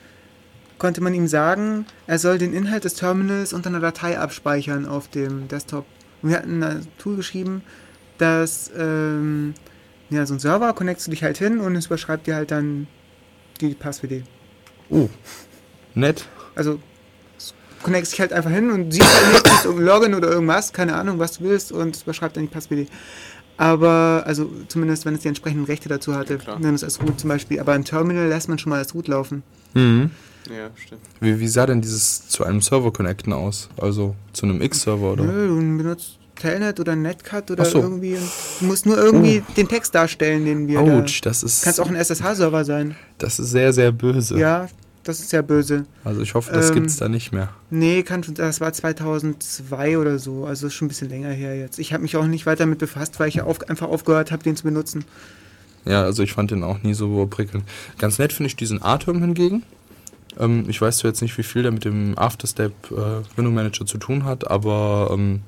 [0.76, 5.08] konnte man ihm sagen, er soll den Inhalt des Terminals unter einer Datei abspeichern auf
[5.08, 5.86] dem Desktop.
[6.20, 7.62] Und wir hatten ein Tool geschrieben,
[8.18, 9.54] dass, ähm,
[10.10, 12.86] ja, so ein Server, connectst du dich halt hin und es überschreibt dir halt dann
[13.60, 14.24] die Passwd.
[14.90, 15.08] oh,
[15.94, 16.26] nett.
[16.54, 16.78] Also
[17.36, 20.94] es connectst dich halt einfach hin und siehst halt nicht, irgendein Login oder irgendwas, keine
[20.94, 22.88] Ahnung, was du willst und es überschreibt dann die Passwd.
[23.56, 26.58] Aber, also zumindest wenn es die entsprechenden Rechte dazu hatte, klar.
[26.60, 27.60] dann ist als Root zum Beispiel.
[27.60, 29.44] Aber ein Terminal lässt man schon mal als Root laufen.
[29.74, 30.10] Mhm.
[30.50, 31.00] Ja, stimmt.
[31.20, 33.68] Wie, wie sah denn dieses zu einem Server connecten aus?
[33.80, 35.24] Also zu einem X-Server oder?
[35.24, 37.80] Nö, du benutzt Telnet oder Netcat oder so.
[37.80, 38.18] irgendwie.
[38.60, 41.30] Du musst nur irgendwie den Text darstellen, den wir Autsch, da.
[41.30, 42.96] das ist Kann es auch ein SSH-Server sein.
[43.18, 44.38] das ist sehr sehr böse.
[44.38, 44.68] Ja,
[45.04, 45.84] Das ist sehr böse.
[46.02, 47.50] Also ich hoffe, das Ähm, gibt's da nicht mehr.
[47.68, 51.56] Nee, kann, schon- das war 2002 oder so, also ist schon ein bisschen länger her
[51.58, 51.78] jetzt.
[51.78, 54.42] Ich habe mich auch nicht weiter damit befasst, weil ich ja auf, einfach aufgehört habe,
[54.42, 55.04] den zu benutzen.
[55.84, 57.64] Ja, also ich fand den auch nie so prickelnd.
[57.98, 59.62] Ganz nett finde ich diesen Atom hingegen.
[60.40, 63.84] Ähm, ich weiß zwar jetzt nicht, wie viel der mit dem Afterstep äh, Window Manager
[63.84, 65.42] zu tun hat, aber ähm,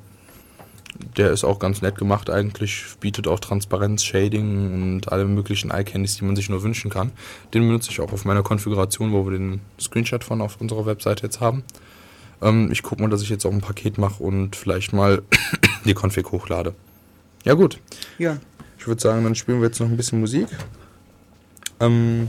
[1.16, 6.16] der ist auch ganz nett gemacht eigentlich, bietet auch Transparenz, Shading und alle möglichen Eye-Candies,
[6.16, 7.12] die man sich nur wünschen kann.
[7.54, 11.24] Den benutze ich auch auf meiner Konfiguration, wo wir den Screenshot von auf unserer Webseite
[11.24, 11.64] jetzt haben.
[12.42, 15.22] Ähm, ich gucke mal, dass ich jetzt auch ein Paket mache und vielleicht mal
[15.84, 16.74] die Config hochlade.
[17.44, 17.80] Ja gut,
[18.18, 18.38] Ja,
[18.78, 20.48] ich würde sagen, dann spielen wir jetzt noch ein bisschen Musik.
[21.80, 22.28] Ähm,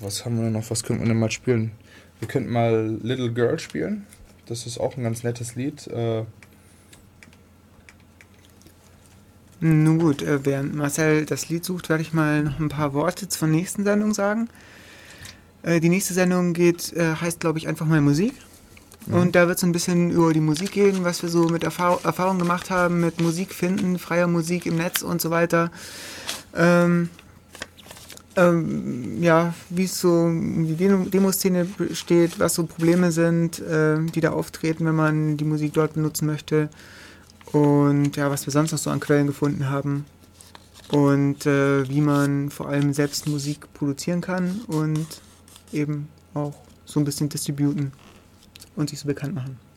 [0.00, 0.70] was haben wir noch?
[0.70, 1.72] Was könnten wir denn mal spielen?
[2.20, 4.06] Wir könnten mal Little Girl spielen.
[4.48, 5.86] Das ist auch ein ganz nettes Lied.
[5.88, 6.24] Äh,
[9.60, 13.28] nun gut, äh, während Marcel das Lied sucht, werde ich mal noch ein paar Worte
[13.28, 14.48] zur nächsten Sendung sagen.
[15.62, 18.32] Äh, die nächste Sendung geht, äh, heißt glaube ich einfach mal Musik.
[19.10, 21.98] Und da wird es ein bisschen über die Musik gehen, was wir so mit Erfahr
[22.04, 25.70] Erfahrung gemacht haben, mit Musik finden, freier Musik im Netz und so weiter.
[26.54, 27.08] Ähm,
[28.38, 33.98] ähm, ja, wie es so um die Demo- Demoszene steht, was so Probleme sind, äh,
[34.14, 36.68] die da auftreten, wenn man die Musik dort benutzen möchte.
[37.52, 40.04] Und ja, was wir sonst noch so an Quellen gefunden haben.
[40.90, 45.06] Und äh, wie man vor allem selbst Musik produzieren kann und
[45.72, 46.54] eben auch
[46.86, 47.92] so ein bisschen distributen
[48.76, 49.67] und sich so bekannt machen.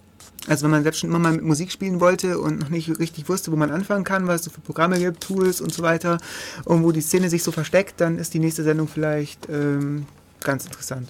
[0.47, 3.30] Also wenn man selbst schon immer mal mit Musik spielen wollte und noch nicht richtig
[3.30, 6.18] wusste, wo man anfangen kann, was es so für Programme gibt, Tools und so weiter,
[6.65, 10.07] und wo die Szene sich so versteckt, dann ist die nächste Sendung vielleicht ähm,
[10.39, 11.09] ganz interessant.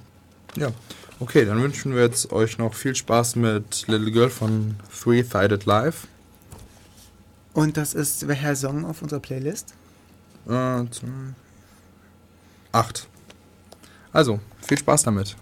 [0.55, 0.71] ja,
[1.19, 6.07] okay, dann wünschen wir jetzt euch noch viel Spaß mit Little Girl von Three-Sided Live.
[7.53, 9.73] Und das ist welcher Song auf unserer Playlist?
[10.47, 10.83] Äh,
[12.71, 13.07] acht.
[14.13, 15.35] Also, viel Spaß damit.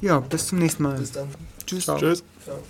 [0.00, 0.98] Ja, bis zum nächsten Mal.
[0.98, 1.28] Bis dann.
[1.66, 1.86] Tschüss.
[1.86, 2.22] Tschüss.
[2.44, 2.62] Ciao.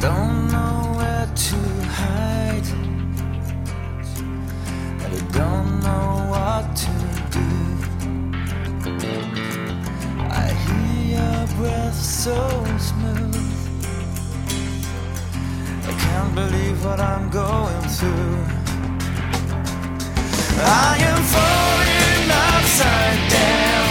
[0.00, 1.56] don't know where to
[1.98, 2.68] hide,
[5.04, 6.92] I don't know what to
[7.36, 7.48] do.
[10.30, 12.38] I hear your breath so
[12.78, 13.36] smooth.
[15.84, 18.38] I can't believe what I'm going through.
[20.62, 23.90] I am falling upside down,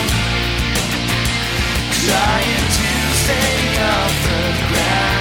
[2.03, 2.89] trying to
[3.21, 5.18] stay off the ground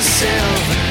[0.00, 0.89] myself